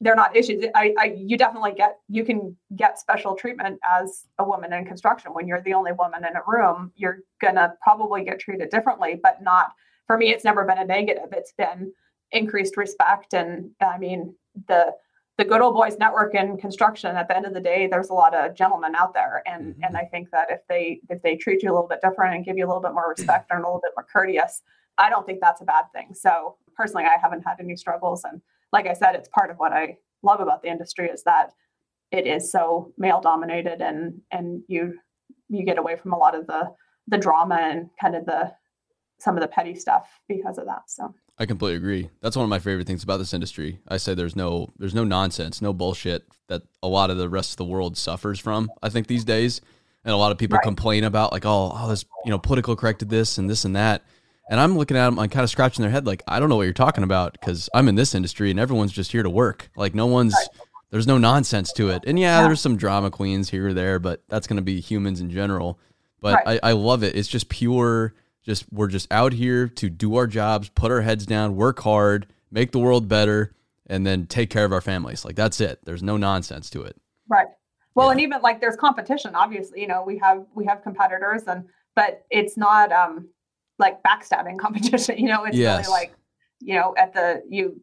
they're 0.02 0.14
not 0.14 0.34
issues. 0.34 0.64
I, 0.74 0.94
I 0.98 1.14
you 1.16 1.36
definitely 1.36 1.72
get 1.72 1.98
you 2.08 2.24
can 2.24 2.56
get 2.76 2.98
special 2.98 3.34
treatment 3.34 3.78
as 3.88 4.26
a 4.38 4.44
woman 4.44 4.72
in 4.72 4.84
construction. 4.86 5.34
When 5.34 5.46
you're 5.46 5.60
the 5.60 5.74
only 5.74 5.92
woman 5.92 6.24
in 6.24 6.36
a 6.36 6.42
room, 6.46 6.92
you're 6.96 7.18
gonna 7.40 7.74
probably 7.82 8.24
get 8.24 8.38
treated 8.38 8.70
differently, 8.70 9.20
but 9.22 9.42
not 9.42 9.72
for 10.06 10.16
me, 10.16 10.30
it's 10.30 10.44
never 10.44 10.64
been 10.64 10.78
a 10.78 10.84
negative. 10.84 11.28
It's 11.32 11.52
been 11.52 11.92
increased 12.32 12.76
respect. 12.76 13.34
And 13.34 13.70
I 13.80 13.98
mean, 13.98 14.34
the 14.68 14.92
the 15.38 15.44
good 15.46 15.62
old 15.62 15.74
boys 15.74 15.96
network 15.98 16.34
in 16.34 16.58
construction 16.58 17.16
at 17.16 17.26
the 17.26 17.34
end 17.34 17.46
of 17.46 17.54
the 17.54 17.60
day 17.60 17.86
there's 17.86 18.10
a 18.10 18.12
lot 18.12 18.34
of 18.34 18.54
gentlemen 18.54 18.94
out 18.94 19.14
there 19.14 19.42
and 19.46 19.74
Mhm. 19.74 19.86
and 19.86 19.96
i 19.96 20.04
think 20.04 20.28
that 20.32 20.50
if 20.50 20.60
they 20.68 21.00
if 21.08 21.22
they 21.22 21.34
treat 21.34 21.62
you 21.62 21.70
a 21.70 21.72
little 21.72 21.88
bit 21.88 22.02
different 22.02 22.34
and 22.34 22.44
give 22.44 22.58
you 22.58 22.66
a 22.66 22.68
little 22.68 22.82
bit 22.82 22.92
more 22.92 23.08
respect 23.08 23.50
and 23.50 23.60
a 23.60 23.62
little 23.66 23.80
bit 23.82 23.92
more 23.96 24.04
courteous 24.12 24.60
i 24.98 25.08
don't 25.08 25.24
think 25.24 25.40
that's 25.40 25.62
a 25.62 25.64
bad 25.64 25.84
thing 25.94 26.12
so 26.12 26.56
personally 26.76 27.04
i 27.06 27.16
haven't 27.22 27.40
had 27.46 27.56
any 27.58 27.74
struggles 27.74 28.22
and 28.24 28.42
like 28.74 28.86
i 28.86 28.92
said 28.92 29.14
it's 29.14 29.30
part 29.30 29.50
of 29.50 29.56
what 29.56 29.72
i 29.72 29.96
love 30.22 30.40
about 30.40 30.60
the 30.60 30.68
industry 30.68 31.08
is 31.08 31.22
that 31.22 31.52
it 32.10 32.26
is 32.26 32.52
so 32.52 32.92
male 32.98 33.20
dominated 33.22 33.80
and 33.80 34.20
and 34.32 34.62
you 34.68 34.98
you 35.48 35.64
get 35.64 35.78
away 35.78 35.96
from 35.96 36.12
a 36.12 36.18
lot 36.18 36.34
of 36.34 36.46
the 36.48 36.70
the 37.08 37.16
drama 37.16 37.54
and 37.56 37.88
kind 37.98 38.14
of 38.14 38.26
the 38.26 38.52
some 39.18 39.36
of 39.38 39.40
the 39.40 39.48
petty 39.48 39.74
stuff 39.74 40.20
because 40.28 40.58
of 40.58 40.66
that 40.66 40.82
so 40.86 41.14
I 41.40 41.46
completely 41.46 41.76
agree. 41.78 42.10
That's 42.20 42.36
one 42.36 42.44
of 42.44 42.50
my 42.50 42.58
favorite 42.58 42.86
things 42.86 43.02
about 43.02 43.16
this 43.16 43.32
industry. 43.34 43.78
I 43.88 43.96
say 43.96 44.14
there's 44.14 44.36
no 44.36 44.68
there's 44.78 44.94
no 44.94 45.04
nonsense, 45.04 45.62
no 45.62 45.72
bullshit 45.72 46.24
that 46.48 46.62
a 46.82 46.86
lot 46.88 47.08
of 47.10 47.16
the 47.16 47.28
rest 47.30 47.52
of 47.52 47.56
the 47.56 47.64
world 47.64 47.96
suffers 47.96 48.38
from. 48.38 48.70
I 48.82 48.90
think 48.90 49.06
these 49.06 49.24
days, 49.24 49.62
and 50.04 50.12
a 50.12 50.16
lot 50.18 50.32
of 50.32 50.38
people 50.38 50.56
Right. 50.56 50.62
complain 50.64 51.02
about 51.04 51.32
like, 51.32 51.46
oh, 51.46 51.72
oh, 51.74 51.88
this 51.88 52.04
you 52.26 52.30
know, 52.30 52.38
political 52.38 52.76
corrected 52.76 53.08
this 53.08 53.38
and 53.38 53.48
this 53.48 53.64
and 53.64 53.74
that. 53.74 54.02
And 54.50 54.60
I'm 54.60 54.76
looking 54.76 54.96
at 54.98 55.06
them, 55.06 55.18
I'm 55.18 55.30
kind 55.30 55.44
of 55.44 55.48
scratching 55.50 55.82
their 55.82 55.90
head, 55.90 56.06
like 56.06 56.22
I 56.28 56.40
don't 56.40 56.50
know 56.50 56.56
what 56.56 56.64
you're 56.64 56.72
talking 56.74 57.04
about 57.04 57.32
because 57.32 57.70
I'm 57.72 57.88
in 57.88 57.94
this 57.94 58.14
industry 58.14 58.50
and 58.50 58.60
everyone's 58.60 58.92
just 58.92 59.10
here 59.12 59.22
to 59.22 59.30
work. 59.30 59.70
Like 59.76 59.94
no 59.94 60.06
one's 60.06 60.36
there's 60.90 61.06
no 61.06 61.16
nonsense 61.18 61.72
to 61.74 61.88
it. 61.88 62.04
And 62.06 62.18
yeah, 62.18 62.40
Yeah. 62.40 62.46
there's 62.48 62.60
some 62.60 62.76
drama 62.76 63.10
queens 63.10 63.48
here 63.48 63.68
or 63.68 63.72
there, 63.74 63.98
but 63.98 64.22
that's 64.28 64.46
going 64.46 64.56
to 64.56 64.62
be 64.62 64.80
humans 64.80 65.20
in 65.22 65.30
general. 65.30 65.78
But 66.20 66.44
Right. 66.44 66.60
I, 66.62 66.70
I 66.70 66.72
love 66.72 67.02
it. 67.02 67.16
It's 67.16 67.28
just 67.28 67.48
pure. 67.48 68.12
Just 68.44 68.64
we're 68.72 68.88
just 68.88 69.06
out 69.12 69.32
here 69.32 69.68
to 69.68 69.90
do 69.90 70.16
our 70.16 70.26
jobs, 70.26 70.68
put 70.70 70.90
our 70.90 71.02
heads 71.02 71.26
down, 71.26 71.56
work 71.56 71.80
hard, 71.80 72.26
make 72.50 72.72
the 72.72 72.78
world 72.78 73.06
better, 73.08 73.54
and 73.86 74.06
then 74.06 74.26
take 74.26 74.48
care 74.50 74.64
of 74.64 74.72
our 74.72 74.80
families. 74.80 75.24
Like 75.24 75.36
that's 75.36 75.60
it. 75.60 75.80
There's 75.84 76.02
no 76.02 76.16
nonsense 76.16 76.70
to 76.70 76.82
it. 76.82 76.96
Right. 77.28 77.46
Well, 77.94 78.06
Yeah. 78.06 78.12
and 78.12 78.20
even 78.22 78.42
like 78.42 78.60
there's 78.60 78.76
competition, 78.76 79.34
obviously, 79.34 79.80
you 79.80 79.86
know, 79.86 80.02
we 80.04 80.16
have 80.18 80.46
we 80.54 80.64
have 80.64 80.82
competitors 80.82 81.42
and 81.46 81.66
but 81.94 82.24
it's 82.30 82.56
not 82.56 82.90
um 82.92 83.28
like 83.78 84.02
backstabbing 84.02 84.58
competition, 84.66 85.18
you 85.18 85.28
know, 85.28 85.44
it's 85.44 85.56
Yes. 85.56 85.86
really 85.86 85.90
like, 85.90 86.14
you 86.60 86.74
know, 86.74 86.94
at 86.96 87.12
the 87.12 87.42
you 87.48 87.80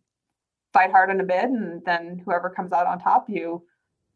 fight 0.74 0.91
hard 0.91 1.10
in 1.12 1.20
a 1.20 1.24
bid 1.24 1.46
and 1.46 1.84
then 1.86 2.22
whoever 2.26 2.50
comes 2.50 2.72
out 2.72 2.88
on 2.88 3.00
top, 3.00 3.30
you 3.30 3.63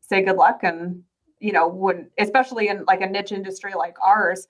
say 0.02 0.24
good 0.24 0.38
luck 0.38 0.62
and 0.64 1.04
you 1.40 1.52
know, 1.52 1.68
when 1.68 2.10
especially 2.20 2.68
in 2.68 2.84
like 2.86 3.02
a 3.02 3.08
niche 3.08 3.32
industry 3.32 3.74
like 3.76 3.96
ours, 4.04 4.48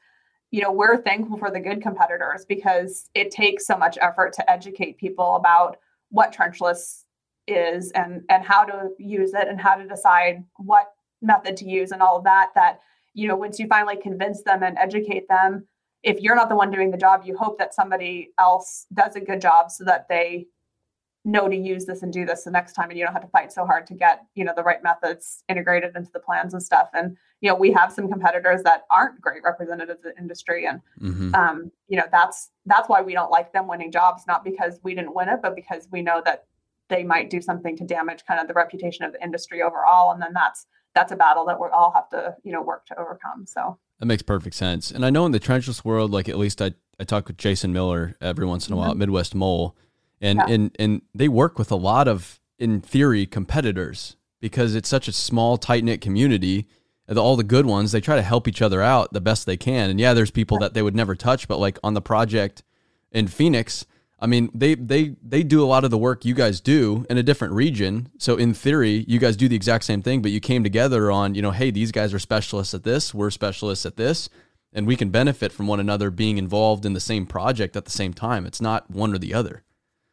you 0.52 0.62
know, 0.62 0.72
we're 0.72 1.02
thankful 1.02 1.38
for 1.38 1.50
the 1.50 1.60
good 1.60 1.82
competitors 1.82 2.46
because 2.46 3.10
it 3.16 3.32
takes 3.32 3.66
so 3.66 3.78
much 3.78 3.98
effort 4.02 4.34
to 4.34 4.52
educate 4.52 4.98
people 4.98 5.36
about 5.36 5.78
what 6.10 6.34
trenchless 6.34 7.06
is 7.48 7.92
and 7.92 8.22
and 8.30 8.44
how 8.44 8.64
to 8.64 8.90
use 9.00 9.34
it 9.34 9.48
and 9.48 9.60
how 9.60 9.76
to 9.76 9.88
decide 9.88 10.44
what 10.58 10.92
method 11.22 11.58
to 11.58 11.66
use 11.68 11.92
and 11.92 12.02
all 12.02 12.18
of 12.18 12.24
that 12.24 12.50
that 12.54 12.80
you 13.14 13.28
know 13.28 13.36
once 13.36 13.58
you 13.60 13.68
finally 13.68 13.98
convince 13.98 14.44
them 14.44 14.62
and 14.62 14.78
educate 14.78 15.28
them 15.28 15.66
if 16.04 16.20
you're 16.20 16.36
not 16.36 16.50
the 16.50 16.56
one 16.56 16.70
doing 16.70 16.92
the 16.92 16.98
job 16.98 17.24
you 17.26 17.36
hope 17.36 17.58
that 17.58 17.74
somebody 17.74 18.30
else 18.40 18.86
does 18.94 19.16
a 19.16 19.20
good 19.20 19.42
job 19.42 19.72
so 19.72 19.84
that 19.84 20.08
they 20.08 20.46
know 21.24 21.48
to 21.48 21.56
use 21.56 21.86
this 21.86 22.02
and 22.02 22.12
do 22.12 22.26
this 22.26 22.44
the 22.44 22.52
next 22.52 22.74
time 22.74 22.90
and 22.90 22.98
you 22.98 23.06
don't 23.06 23.14
have 23.14 23.22
to 23.22 23.28
fight 23.30 23.54
so 23.54 23.66
hard 23.66 23.86
to 23.86 23.94
get 23.94 24.26
you 24.34 24.44
know 24.44 24.54
the 24.56 24.64
right 24.64 24.82
methods 24.82 25.44
integrated 25.50 25.96
into 25.96 26.10
the 26.14 26.20
plans 26.20 26.54
and 26.54 26.64
stuff 26.64 26.90
and 26.94 27.16
you 27.42 27.50
know 27.50 27.56
we 27.56 27.72
have 27.72 27.92
some 27.92 28.10
competitors 28.10 28.64
that 28.64 28.86
aren't 28.90 29.22
great 29.22 29.44
representatives 29.44 30.00
of 30.04 30.16
the 30.16 30.20
industry 30.20 30.66
and 30.66 30.82
mm-hmm. 31.00 31.34
um, 31.36 31.72
you 31.88 31.98
know 31.98 32.06
that's 32.12 32.50
that's 32.66 32.90
why 32.90 33.02
we 33.02 33.14
don't 33.14 33.30
like 33.30 33.54
them 33.54 33.68
winning 33.68 33.92
jobs 33.92 34.24
not 34.28 34.44
because 34.44 34.80
we 34.84 34.96
didn't 34.96 35.14
win 35.14 35.30
it 35.30 35.40
but 35.44 35.56
because 35.56 35.88
we 35.92 36.02
know 36.02 36.22
that 36.26 36.46
they 36.90 37.04
might 37.04 37.30
do 37.30 37.40
something 37.40 37.78
to 37.78 37.86
damage 37.86 38.24
kind 38.28 38.40
of 38.40 38.48
the 38.48 38.54
reputation 38.54 39.06
of 39.06 39.14
the 39.14 39.24
industry 39.24 39.62
overall 39.62 40.12
and 40.12 40.22
then 40.22 40.34
that's 40.34 40.66
that's 40.96 41.12
a 41.12 41.16
battle 41.16 41.46
that 41.46 41.60
we 41.60 41.68
all 41.68 41.92
have 41.92 42.10
to 42.10 42.36
you 42.44 42.52
know 42.52 42.62
work 42.62 42.86
to 42.88 43.00
overcome 43.00 43.46
so 43.46 43.78
that 44.00 44.08
makes 44.08 44.24
perfect 44.24 44.56
sense 44.56 44.90
and 44.90 45.06
i 45.06 45.12
know 45.12 45.26
in 45.28 45.32
the 45.32 45.40
trenchless 45.40 45.86
world 45.86 46.10
like 46.10 46.28
at 46.28 46.40
least 46.40 46.62
i 46.64 46.72
i 47.00 47.04
talk 47.04 47.28
with 47.28 47.38
jason 47.38 47.72
miller 47.72 48.16
every 48.22 48.46
once 48.46 48.68
in 48.68 48.74
a 48.74 48.76
mm-hmm. 48.76 48.88
while 48.88 48.96
midwest 48.96 49.36
mole 49.36 49.76
and 50.22 50.38
yeah. 50.40 50.54
and 50.54 50.76
and 50.80 51.02
they 51.14 51.28
work 51.28 51.60
with 51.60 51.72
a 51.72 51.76
lot 51.76 52.08
of 52.08 52.40
in 52.58 52.80
theory 52.80 53.26
competitors 53.26 54.16
because 54.40 54.76
it's 54.76 54.90
such 54.90 55.08
a 55.08 55.12
small 55.12 55.58
tight 55.58 55.84
knit 55.84 56.02
community. 56.02 56.68
All 57.16 57.36
the 57.36 57.44
good 57.44 57.66
ones 57.66 57.92
they 57.92 58.00
try 58.00 58.16
to 58.16 58.22
help 58.22 58.48
each 58.48 58.62
other 58.62 58.82
out 58.82 59.12
the 59.12 59.20
best 59.20 59.46
they 59.46 59.58
can. 59.58 59.90
And 59.90 60.00
yeah, 60.00 60.14
there's 60.14 60.32
people 60.32 60.58
that 60.60 60.74
they 60.74 60.82
would 60.82 60.96
never 60.96 61.14
touch, 61.14 61.46
but 61.46 61.60
like 61.60 61.78
on 61.84 61.94
the 61.94 62.02
project 62.02 62.64
in 63.12 63.28
Phoenix, 63.28 63.86
I 64.22 64.28
mean, 64.28 64.50
they 64.54 64.76
they 64.76 65.16
they 65.22 65.42
do 65.42 65.64
a 65.64 65.66
lot 65.66 65.84
of 65.84 65.90
the 65.90 65.98
work 65.98 66.24
you 66.24 66.36
guys 66.36 66.62
do 66.62 67.06
in 67.10 67.18
a 67.18 67.24
different 67.24 67.54
region. 67.54 68.10
So 68.20 68.38
in 68.38 68.54
theory, 68.54 69.04
you 69.08 69.18
guys 69.18 69.36
do 69.36 69.50
the 69.50 69.56
exact 69.56 69.84
same 69.84 70.04
thing, 70.04 70.22
but 70.22 70.32
you 70.32 70.40
came 70.40 70.64
together 70.64 71.12
on, 71.12 71.34
you 71.34 71.42
know, 71.42 71.52
hey, 71.52 71.72
these 71.72 71.92
guys 71.92 72.14
are 72.14 72.20
specialists 72.20 72.74
at 72.74 72.84
this, 72.84 73.14
we're 73.14 73.32
specialists 73.32 73.86
at 73.86 73.98
this, 73.98 74.30
and 74.72 74.86
we 74.86 74.96
can 74.96 75.10
benefit 75.10 75.52
from 75.52 75.66
one 75.68 75.80
another 75.80 76.12
being 76.12 76.38
involved 76.38 76.86
in 76.86 76.94
the 76.94 77.00
same 77.00 77.26
project 77.26 77.76
at 77.76 77.86
the 77.86 77.92
same 77.92 78.14
time. 78.14 78.46
It's 78.46 78.62
not 78.62 78.90
one 78.92 79.14
or 79.14 79.18
the 79.18 79.34
other. 79.34 79.64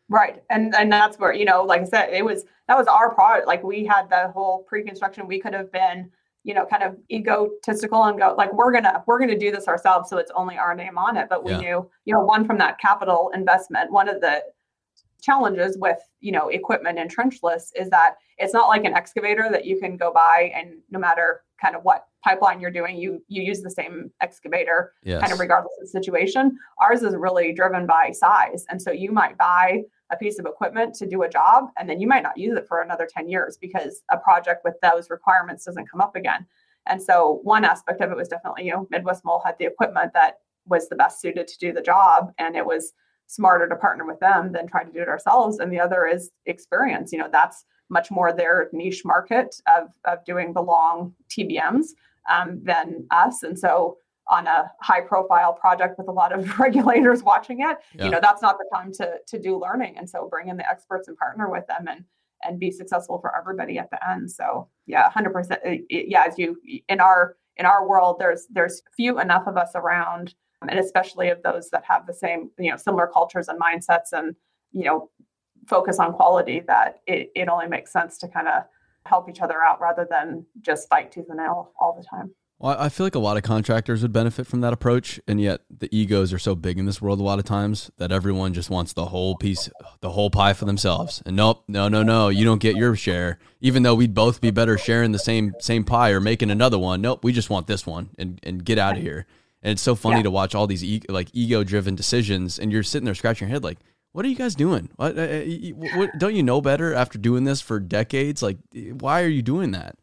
Right. 0.09 0.43
And 0.51 0.75
and 0.75 0.91
that's 0.91 1.19
where, 1.19 1.33
you 1.33 1.45
know, 1.45 1.63
like 1.63 1.83
I 1.83 1.85
said, 1.85 2.11
it 2.13 2.25
was 2.25 2.45
that 2.67 2.79
was 2.79 2.87
our 2.87 3.15
product. 3.15 3.47
Like 3.47 3.63
we 3.63 3.85
had 3.85 4.09
the 4.09 4.31
whole 4.33 4.65
pre-construction. 4.65 5.27
We 5.27 5.39
could 5.39 5.53
have 5.53 5.71
been, 5.71 6.11
you 6.45 6.55
know, 6.55 6.65
kind 6.65 6.83
of 6.83 6.97
egotistical 7.11 8.05
and 8.05 8.19
go 8.19 8.35
like 8.37 8.53
we're 8.55 8.73
gonna 8.73 9.05
we're 9.07 9.19
gonna 9.19 9.39
do 9.39 9.51
this 9.51 9.69
ourselves. 9.69 10.09
So 10.09 10.17
it's 10.17 10.33
only 10.35 10.57
our 10.57 10.75
name 10.75 10.97
on 10.97 11.17
it. 11.17 11.29
But 11.29 11.45
we 11.45 11.53
yeah. 11.53 11.61
knew, 11.61 11.91
you 12.07 12.15
know, 12.15 12.21
one 12.21 12.47
from 12.47 12.57
that 12.59 12.79
capital 12.79 13.31
investment, 13.35 13.93
one 13.93 14.09
of 14.09 14.21
the 14.21 14.43
challenges 15.21 15.77
with 15.79 15.99
you 16.21 16.33
know 16.33 16.49
equipment 16.49 16.99
and 16.99 17.15
trenchless 17.15 17.71
is 17.75 17.91
that 17.91 18.15
it's 18.39 18.55
not 18.55 18.69
like 18.69 18.85
an 18.85 18.95
excavator 18.95 19.49
that 19.51 19.65
you 19.65 19.79
can 19.79 19.97
go 19.97 20.13
buy 20.13 20.53
and 20.55 20.79
no 20.91 20.99
matter 20.99 21.43
kind 21.61 21.75
of 21.75 21.83
what 21.83 22.07
pipeline 22.25 22.61
you're 22.61 22.71
doing 22.71 22.97
you 22.97 23.23
you 23.29 23.43
use 23.43 23.61
the 23.61 23.71
same 23.71 24.11
excavator 24.21 24.93
yes. 25.03 25.21
kind 25.21 25.33
of 25.33 25.41
regardless 25.41 25.73
of 25.79 25.83
the 25.83 25.89
situation 25.89 26.57
ours 26.81 27.03
is 27.03 27.15
really 27.17 27.53
driven 27.53 27.87
by 27.87 28.11
size 28.13 28.65
and 28.69 28.81
so 28.81 28.93
you 28.93 29.11
might 29.11 29.37
buy 29.37 29.83
a 30.11 30.17
piece 30.17 30.39
of 30.39 30.47
equipment 30.47 30.95
to 30.95 31.07
do 31.07 31.23
a 31.23 31.29
job 31.29 31.69
and 31.79 31.89
then 31.89 32.01
you 32.01 32.07
might 32.07 32.23
not 32.23 32.37
use 32.37 32.57
it 32.57 32.67
for 32.67 32.81
another 32.81 33.07
10 33.11 33.29
years 33.29 33.59
because 33.61 34.03
a 34.11 34.17
project 34.17 34.65
with 34.65 34.75
those 34.83 35.11
requirements 35.11 35.65
doesn't 35.65 35.91
come 35.91 36.01
up 36.01 36.17
again. 36.17 36.47
And 36.87 37.03
so 37.03 37.41
one 37.43 37.65
aspect 37.65 38.01
of 38.01 38.11
it 38.11 38.17
was 38.17 38.29
definitely 38.29 38.65
you 38.65 38.73
know 38.73 38.87
midwest 38.91 39.25
mole 39.25 39.43
had 39.45 39.57
the 39.59 39.67
equipment 39.67 40.13
that 40.15 40.39
was 40.67 40.89
the 40.89 40.97
best 40.97 41.21
suited 41.21 41.47
to 41.49 41.59
do 41.59 41.73
the 41.73 41.83
job 41.83 42.33
and 42.39 42.57
it 42.57 42.65
was 42.65 42.93
smarter 43.27 43.69
to 43.69 43.77
partner 43.77 44.07
with 44.07 44.19
them 44.21 44.53
than 44.53 44.67
try 44.67 44.83
to 44.83 44.93
do 44.93 45.01
it 45.01 45.09
ourselves. 45.09 45.59
And 45.59 45.71
the 45.71 45.81
other 45.81 46.07
is 46.07 46.31
experience. 46.47 47.13
You 47.13 47.19
know 47.19 47.29
that's 47.31 47.65
much 47.91 48.11
more 48.11 48.33
their 48.33 48.69
niche 48.73 49.03
market 49.05 49.57
of, 49.67 49.89
of 50.05 50.25
doing 50.25 50.53
the 50.53 50.61
long 50.61 51.15
tbms 51.31 51.87
um, 52.29 52.61
than 52.63 53.07
us. 53.11 53.43
And 53.43 53.59
so 53.59 53.97
on 54.29 54.47
a 54.47 54.71
high 54.81 55.01
profile 55.01 55.53
project 55.53 55.97
with 55.99 56.09
a 56.09 56.13
lot 56.13 56.33
of 56.33 56.59
regulators 56.59 57.23
watching 57.23 57.61
it 57.61 57.79
yeah. 57.95 58.05
you 58.05 58.11
know 58.11 58.19
that's 58.21 58.43
not 58.43 58.59
the 58.59 58.69
time 58.73 58.93
to 58.93 59.15
to 59.27 59.39
do 59.39 59.59
learning. 59.59 59.97
And 59.97 60.09
so 60.09 60.29
bring 60.29 60.49
in 60.49 60.57
the 60.57 60.69
experts 60.69 61.09
and 61.09 61.17
partner 61.17 61.51
with 61.51 61.67
them 61.67 61.87
and 61.89 62.05
and 62.45 62.61
be 62.61 62.71
successful 62.71 63.19
for 63.21 63.37
everybody 63.37 63.79
at 63.79 63.91
the 63.91 63.99
end. 64.09 64.31
So 64.31 64.69
yeah 64.87 65.11
100% 65.11 65.53
uh, 65.53 65.83
yeah 65.91 66.25
as 66.27 66.39
you 66.39 66.57
in 66.89 67.01
our 67.01 67.37
in 67.57 67.67
our 67.67 67.89
world 67.89 68.17
there's 68.19 68.47
there's 68.51 68.83
few 68.97 69.21
enough 69.21 69.47
of 69.47 69.57
us 69.57 69.71
around 69.75 70.35
and 70.69 70.79
especially 70.79 71.29
of 71.29 71.43
those 71.43 71.71
that 71.71 71.85
have 71.87 72.07
the 72.07 72.15
same 72.15 72.51
you 72.59 72.71
know 72.71 72.77
similar 72.77 73.07
cultures 73.07 73.49
and 73.49 73.61
mindsets 73.61 74.13
and 74.13 74.35
you 74.73 74.85
know 74.85 75.11
focus 75.67 75.99
on 75.99 76.13
quality 76.13 76.63
that 76.67 77.01
it, 77.07 77.31
it 77.35 77.49
only 77.49 77.67
makes 77.67 77.93
sense 77.93 78.17
to 78.19 78.29
kind 78.29 78.49
of 78.49 78.63
help 79.05 79.29
each 79.29 79.41
other 79.41 79.63
out 79.63 79.81
rather 79.81 80.07
than 80.11 80.45
just 80.61 80.89
fight 80.89 81.13
tooth 81.13 81.27
and 81.29 81.39
nail 81.39 81.73
all 81.81 81.95
the 81.95 82.05
time 82.05 82.31
well, 82.61 82.77
I 82.77 82.89
feel 82.89 83.07
like 83.07 83.15
a 83.15 83.21
lot 83.21 83.37
of 83.37 83.45
contractors 83.45 84.03
would 84.03 84.13
benefit 84.13 84.47
from 84.49 84.63
that 84.63 84.73
approach, 84.73 85.21
and 85.29 85.41
yet 85.41 85.61
the 85.71 85.89
egos 85.97 86.33
are 86.33 86.41
so 86.41 86.57
big 86.57 86.77
in 86.77 86.87
this 86.87 87.01
world 87.01 87.21
a 87.21 87.23
lot 87.23 87.39
of 87.39 87.45
times 87.45 87.89
that 87.99 88.11
everyone 88.11 88.53
just 88.53 88.69
wants 88.69 88.93
the 88.93 89.07
whole 89.07 89.37
piece, 89.37 89.71
the 90.01 90.11
whole 90.11 90.29
pie 90.29 90.55
for 90.55 90.65
themselves. 90.65 91.23
And 91.25 91.37
nope, 91.37 91.63
no, 91.69 91.89
no, 91.89 92.03
no, 92.03 92.31
you 92.31 92.45
don't 92.45 92.61
get 92.61 92.75
your 92.75 92.97
share. 92.97 93.39
Even 93.61 93.85
though 93.85 93.95
we'd 93.95 94.13
both 94.13 94.41
be 94.41 94.51
better 94.51 94.77
sharing 94.77 95.13
the 95.13 95.21
same 95.21 95.55
same 95.61 95.85
pie 95.85 96.11
or 96.11 96.21
making 96.21 96.51
another 96.51 96.79
one. 96.79 97.01
Nope, 97.01 97.23
we 97.23 97.33
just 97.33 97.49
want 97.49 97.69
this 97.69 97.87
one 97.87 98.11
and 98.19 98.41
and 98.43 98.65
get 98.65 98.79
out 98.79 98.97
of 98.97 99.03
here. 99.03 99.27
And 99.63 99.73
it's 99.73 99.83
so 99.83 99.95
funny 99.95 100.17
yeah. 100.17 100.25
to 100.25 100.31
watch 100.31 100.55
all 100.55 100.67
these 100.67 100.83
e- 100.83 101.03
like 101.09 101.29
ego 101.33 101.63
driven 101.63 101.95
decisions, 101.95 102.59
and 102.59 102.73
you're 102.73 102.83
sitting 102.83 103.05
there 103.05 103.15
scratching 103.15 103.47
your 103.47 103.53
head 103.53 103.63
like, 103.63 103.79
what 104.11 104.25
are 104.25 104.29
you 104.29 104.37
guys 104.37 104.57
doing? 104.57 104.91
What, 104.97 105.17
uh, 105.17 105.23
uh 105.23 105.45
what, 105.97 106.11
don't 106.19 106.35
you 106.35 106.43
know 106.43 106.61
better 106.61 106.93
after 106.93 107.19
doing 107.19 107.45
this 107.45 107.61
for 107.61 107.79
decades? 107.79 108.43
Like, 108.43 108.59
why 108.73 109.23
are 109.23 109.29
you 109.29 109.43
doing 109.43 109.73
that? 109.73 109.97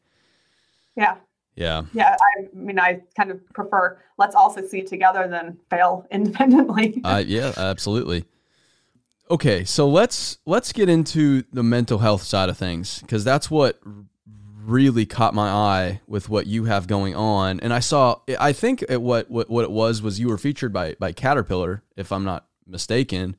Yeah, 0.95 1.15
yeah. 1.55 1.83
Yeah. 1.93 2.15
I 2.37 2.47
mean, 2.53 2.79
I 2.79 3.01
kind 3.15 3.31
of 3.31 3.47
prefer 3.53 3.97
let's 4.17 4.35
all 4.35 4.49
succeed 4.53 4.87
together 4.87 5.27
than 5.27 5.57
fail 5.69 6.05
independently. 6.11 7.01
uh, 7.03 7.23
yeah, 7.25 7.53
absolutely. 7.57 8.25
Okay, 9.29 9.63
so 9.63 9.87
let's 9.87 10.37
let's 10.45 10.71
get 10.71 10.87
into 10.87 11.43
the 11.51 11.63
mental 11.63 11.97
health 11.97 12.21
side 12.21 12.47
of 12.49 12.57
things 12.57 12.99
because 13.01 13.23
that's 13.23 13.49
what 13.49 13.79
really 14.65 15.05
caught 15.05 15.33
my 15.33 15.49
eye 15.49 16.01
with 16.07 16.29
what 16.29 16.47
you 16.47 16.65
have 16.65 16.87
going 16.87 17.15
on. 17.15 17.59
And 17.59 17.71
I 17.73 17.79
saw, 17.79 18.19
I 18.39 18.51
think 18.51 18.83
it, 18.87 19.01
what, 19.01 19.29
what 19.29 19.49
what 19.49 19.63
it 19.63 19.71
was 19.71 20.01
was 20.01 20.19
you 20.19 20.27
were 20.27 20.37
featured 20.37 20.73
by 20.73 20.95
by 20.99 21.11
Caterpillar, 21.11 21.83
if 21.95 22.11
I'm 22.11 22.23
not 22.23 22.45
mistaken. 22.67 23.35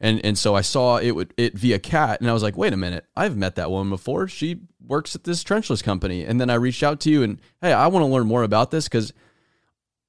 And 0.00 0.20
and 0.24 0.36
so 0.36 0.54
I 0.54 0.62
saw 0.62 0.96
it 0.96 1.12
would 1.12 1.32
it 1.36 1.56
via 1.56 1.78
Cat, 1.78 2.20
and 2.20 2.28
I 2.28 2.32
was 2.32 2.42
like, 2.42 2.56
wait 2.56 2.72
a 2.72 2.76
minute, 2.76 3.06
I've 3.16 3.36
met 3.36 3.54
that 3.54 3.70
woman 3.70 3.88
before. 3.88 4.26
She 4.28 4.60
works 4.86 5.14
at 5.14 5.24
this 5.24 5.44
trenchless 5.44 5.82
company. 5.82 6.24
And 6.24 6.40
then 6.40 6.50
I 6.50 6.54
reached 6.54 6.82
out 6.82 7.00
to 7.00 7.10
you 7.10 7.22
and 7.22 7.40
hey, 7.60 7.72
I 7.72 7.86
want 7.86 8.02
to 8.02 8.08
learn 8.08 8.26
more 8.26 8.42
about 8.42 8.70
this 8.70 8.84
because 8.88 9.12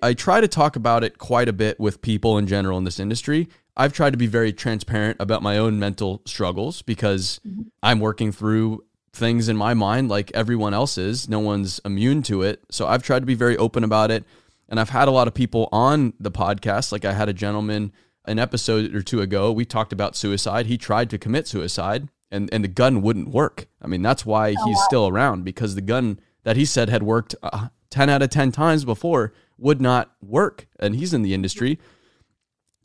I 0.02 0.14
try 0.14 0.42
to 0.42 0.48
talk 0.48 0.76
about 0.76 1.04
it 1.04 1.18
quite 1.18 1.48
a 1.48 1.54
bit 1.54 1.80
with 1.80 2.02
people 2.02 2.38
in 2.38 2.48
general 2.48 2.78
in 2.78 2.84
this 2.84 3.00
industry. 3.00 3.48
I've 3.76 3.94
tried 3.94 4.12
to 4.12 4.18
be 4.18 4.28
very 4.28 4.54
transparent 4.54 5.18
about 5.20 5.42
my 5.42 5.58
own 5.58 5.80
mental 5.80 6.22
struggles 6.26 6.82
because 6.82 7.40
mm-hmm. 7.48 7.64
I'm 7.82 8.00
working 8.00 8.32
through 8.32 8.84
things 9.14 9.48
in 9.48 9.56
my 9.56 9.74
mind 9.74 10.10
like 10.10 10.32
everyone 10.34 10.74
else 10.74 10.98
is. 10.98 11.30
No 11.30 11.40
one's 11.40 11.80
immune 11.86 12.24
to 12.24 12.42
it. 12.42 12.62
So 12.70 12.88
I've 12.88 13.04
tried 13.04 13.22
to 13.22 13.26
be 13.26 13.36
very 13.36 13.58
open 13.58 13.84
about 13.84 14.12
it. 14.12 14.24
And 14.70 14.80
I've 14.80 14.90
had 14.90 15.08
a 15.08 15.12
lot 15.12 15.28
of 15.28 15.34
people 15.34 15.70
on 15.72 16.14
the 16.20 16.32
podcast. 16.32 16.92
Like 16.92 17.06
I 17.06 17.14
had 17.14 17.30
a 17.30 17.34
gentleman 17.34 17.94
an 18.26 18.40
episode 18.40 18.96
or 18.96 19.02
two 19.02 19.22
ago, 19.22 19.52
we 19.52 19.66
talked 19.66 19.92
about 19.92 20.16
suicide. 20.16 20.68
He 20.68 20.78
tried 20.78 21.10
to 21.10 21.18
commit 21.18 21.48
suicide 21.48 22.10
and, 22.34 22.50
and 22.52 22.64
the 22.64 22.70
gun 22.70 23.02
wouldn't 23.02 23.30
work. 23.30 23.68
I 23.82 23.88
mean, 23.88 24.02
that's 24.02 24.26
why 24.26 24.56
oh, 24.58 24.66
he's 24.66 24.76
wow. 24.78 24.86
still 24.86 25.08
around 25.08 25.46
because 25.46 25.76
the 25.76 25.82
gun 25.82 26.20
that 26.44 26.58
he 26.58 26.66
said 26.66 26.90
had 26.90 27.04
worked 27.04 27.36
uh, 27.44 27.68
10 27.92 28.10
out 28.10 28.22
of 28.22 28.30
10 28.32 28.52
times 28.52 28.84
before 28.84 29.34
would 29.58 29.80
not 29.80 30.16
work. 30.22 30.68
And 30.80 30.96
he's 30.96 31.14
in 31.14 31.22
the 31.22 31.34
industry. 31.34 31.80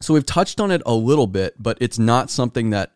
So 0.00 0.14
we've 0.14 0.26
touched 0.26 0.60
on 0.60 0.70
it 0.70 0.82
a 0.86 0.94
little 0.94 1.26
bit, 1.26 1.54
but 1.58 1.78
it's 1.80 1.98
not 1.98 2.30
something 2.30 2.70
that 2.70 2.92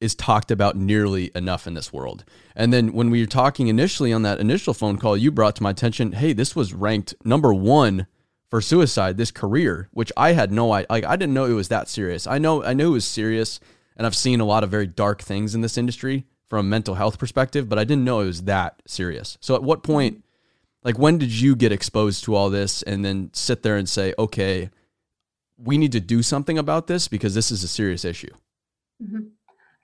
is 0.00 0.14
talked 0.14 0.50
about 0.50 0.76
nearly 0.76 1.30
enough 1.34 1.66
in 1.66 1.74
this 1.74 1.92
world. 1.92 2.24
And 2.54 2.72
then 2.72 2.92
when 2.92 3.10
we 3.10 3.22
were 3.22 3.26
talking 3.26 3.68
initially 3.68 4.12
on 4.12 4.22
that 4.22 4.38
initial 4.38 4.74
phone 4.74 4.98
call, 4.98 5.16
you 5.16 5.32
brought 5.32 5.56
to 5.56 5.62
my 5.62 5.70
attention, 5.70 6.12
hey, 6.12 6.34
this 6.34 6.54
was 6.54 6.74
ranked 6.74 7.14
number 7.24 7.54
one 7.54 8.06
for 8.50 8.60
suicide 8.60 9.16
this 9.16 9.30
career, 9.30 9.88
which 9.92 10.12
I 10.16 10.32
had 10.32 10.52
no 10.52 10.72
idea. 10.72 10.86
Like 10.90 11.04
I 11.04 11.16
didn't 11.16 11.34
know 11.34 11.46
it 11.46 11.54
was 11.54 11.68
that 11.68 11.88
serious. 11.88 12.26
I 12.26 12.38
know 12.38 12.62
I 12.62 12.74
knew 12.74 12.88
it 12.88 12.92
was 12.92 13.06
serious, 13.06 13.58
and 13.96 14.06
I've 14.06 14.16
seen 14.16 14.40
a 14.40 14.44
lot 14.44 14.64
of 14.64 14.70
very 14.70 14.86
dark 14.86 15.22
things 15.22 15.54
in 15.54 15.60
this 15.60 15.78
industry 15.78 16.24
from 16.48 16.66
a 16.66 16.68
mental 16.68 16.94
health 16.94 17.18
perspective, 17.18 17.68
but 17.68 17.78
I 17.78 17.84
didn't 17.84 18.04
know 18.04 18.20
it 18.20 18.26
was 18.26 18.42
that 18.42 18.82
serious. 18.86 19.38
So 19.40 19.54
at 19.54 19.62
what 19.62 19.82
point, 19.82 20.24
like 20.82 20.98
when 20.98 21.18
did 21.18 21.32
you 21.32 21.56
get 21.56 21.72
exposed 21.72 22.24
to 22.24 22.34
all 22.34 22.50
this, 22.50 22.82
and 22.82 23.04
then 23.04 23.30
sit 23.32 23.62
there 23.62 23.76
and 23.76 23.88
say, 23.88 24.14
okay, 24.18 24.70
we 25.56 25.78
need 25.78 25.92
to 25.92 26.00
do 26.00 26.22
something 26.22 26.58
about 26.58 26.86
this 26.86 27.08
because 27.08 27.34
this 27.34 27.50
is 27.50 27.62
a 27.64 27.68
serious 27.68 28.04
issue? 28.04 28.32
Mm-hmm. 29.02 29.28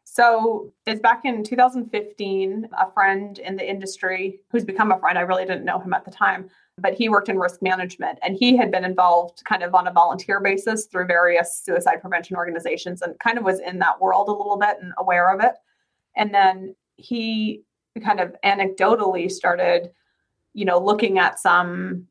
So 0.05 0.73
it's 0.87 1.01
back 1.01 1.25
in 1.25 1.45
2015. 1.45 2.69
A 2.77 2.93
friend 2.93 3.39
in 3.39 3.57
the 3.57 3.69
industry 3.69 4.41
who's 4.51 4.65
become 4.65 4.91
a 4.91 4.99
friend, 4.99 5.17
I 5.17 5.23
really 5.23 5.45
didn't 5.45 5.65
know 5.65 5.79
him 5.79 5.95
at 5.95 6.05
the 6.05 6.11
time, 6.11 6.51
but 6.81 6.95
he 6.95 7.09
worked 7.09 7.29
in 7.29 7.39
risk 7.39 7.63
management 7.63 8.19
and 8.23 8.37
he 8.37 8.57
had 8.57 8.71
been 8.71 8.85
involved 8.85 9.43
kind 9.45 9.63
of 9.63 9.75
on 9.75 9.87
a 9.87 9.93
volunteer 9.93 10.41
basis 10.41 10.87
through 10.87 11.07
various 11.07 11.63
suicide 11.65 12.01
prevention 12.01 12.37
organizations 12.37 13.03
and 13.03 13.19
kind 13.19 13.39
of 13.39 13.45
was 13.45 13.61
in 13.61 13.79
that 13.79 14.01
world 14.01 14.29
a 14.29 14.33
little 14.33 14.57
bit 14.57 14.77
and 14.81 14.93
aware 14.99 15.33
of 15.33 15.41
it. 15.41 15.55
And 16.17 16.35
then 16.35 16.75
he 16.97 17.63
kind 18.03 18.21
of 18.21 18.35
anecdotally 18.45 19.31
started, 19.31 19.91
you 20.55 20.65
know, 20.65 20.79
looking 20.79 21.19
at 21.19 21.39
some, 21.39 22.07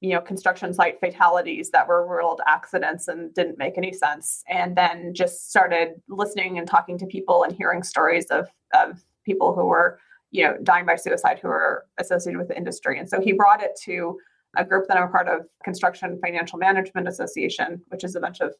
you 0.00 0.10
know, 0.10 0.20
construction 0.20 0.74
site 0.74 0.98
fatalities 1.00 1.70
that 1.70 1.86
were 1.86 2.06
ruled 2.06 2.40
accidents 2.46 3.08
and 3.08 3.32
didn't 3.34 3.58
make 3.58 3.78
any 3.78 3.92
sense. 3.92 4.42
And 4.48 4.76
then 4.76 5.14
just 5.14 5.50
started 5.50 6.00
listening 6.08 6.58
and 6.58 6.66
talking 6.66 6.98
to 6.98 7.06
people 7.06 7.44
and 7.44 7.54
hearing 7.54 7.82
stories 7.82 8.26
of, 8.26 8.48
of 8.74 9.02
people 9.24 9.54
who 9.54 9.66
were, 9.66 9.98
you 10.32 10.42
know, 10.42 10.56
dying 10.62 10.84
by 10.84 10.96
suicide 10.96 11.38
who 11.40 11.48
are 11.48 11.84
associated 11.98 12.38
with 12.38 12.48
the 12.48 12.56
industry. 12.56 12.98
And 12.98 13.08
so 13.08 13.20
he 13.20 13.32
brought 13.32 13.62
it 13.62 13.72
to 13.84 14.18
a 14.56 14.64
group 14.64 14.88
that 14.88 14.96
I'm 14.96 15.04
a 15.04 15.08
part 15.08 15.28
of, 15.28 15.42
Construction 15.62 16.18
Financial 16.22 16.58
Management 16.58 17.06
Association, 17.06 17.80
which 17.88 18.02
is 18.02 18.16
a 18.16 18.20
bunch 18.20 18.40
of 18.40 18.54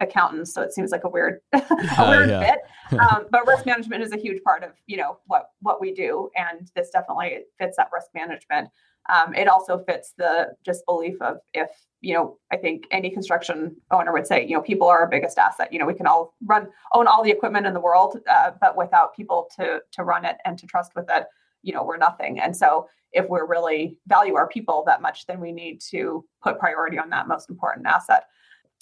accountants, 0.00 0.54
so 0.54 0.62
it 0.62 0.72
seems 0.72 0.90
like 0.90 1.04
a 1.04 1.08
weird, 1.08 1.40
a 1.52 1.62
weird 2.08 2.30
yeah. 2.30 2.40
fit. 2.40 2.58
Um, 2.90 3.26
but 3.30 3.46
risk 3.46 3.66
management 3.66 4.02
is 4.02 4.12
a 4.12 4.16
huge 4.16 4.42
part 4.42 4.64
of 4.64 4.70
you 4.86 4.96
know 4.96 5.18
what 5.26 5.50
what 5.60 5.78
we 5.78 5.92
do, 5.92 6.30
and 6.36 6.70
this 6.74 6.88
definitely 6.88 7.40
fits 7.58 7.76
that 7.76 7.90
risk 7.92 8.06
management. 8.14 8.70
Um, 9.08 9.34
it 9.34 9.48
also 9.48 9.78
fits 9.78 10.12
the 10.16 10.54
just 10.64 10.84
belief 10.86 11.20
of 11.20 11.38
if 11.54 11.70
you 12.00 12.14
know 12.14 12.38
I 12.52 12.56
think 12.56 12.84
any 12.90 13.10
construction 13.10 13.76
owner 13.90 14.12
would 14.12 14.26
say 14.26 14.46
you 14.46 14.54
know 14.54 14.62
people 14.62 14.88
are 14.88 15.00
our 15.00 15.08
biggest 15.08 15.38
asset. 15.38 15.72
You 15.72 15.78
know 15.78 15.86
we 15.86 15.94
can 15.94 16.06
all 16.06 16.34
run 16.44 16.68
own 16.94 17.06
all 17.06 17.22
the 17.22 17.30
equipment 17.30 17.66
in 17.66 17.74
the 17.74 17.80
world, 17.80 18.18
uh, 18.30 18.52
but 18.60 18.76
without 18.76 19.16
people 19.16 19.48
to 19.56 19.80
to 19.92 20.04
run 20.04 20.24
it 20.24 20.36
and 20.44 20.58
to 20.58 20.66
trust 20.66 20.92
with 20.94 21.06
it, 21.10 21.26
you 21.62 21.72
know 21.72 21.84
we're 21.84 21.96
nothing. 21.96 22.40
And 22.40 22.56
so 22.56 22.88
if 23.12 23.26
we're 23.28 23.46
really 23.46 23.98
value 24.06 24.34
our 24.34 24.46
people 24.46 24.84
that 24.86 25.00
much, 25.00 25.26
then 25.26 25.40
we 25.40 25.50
need 25.50 25.80
to 25.90 26.24
put 26.42 26.58
priority 26.58 26.98
on 26.98 27.08
that 27.10 27.26
most 27.26 27.48
important 27.48 27.86
asset 27.86 28.24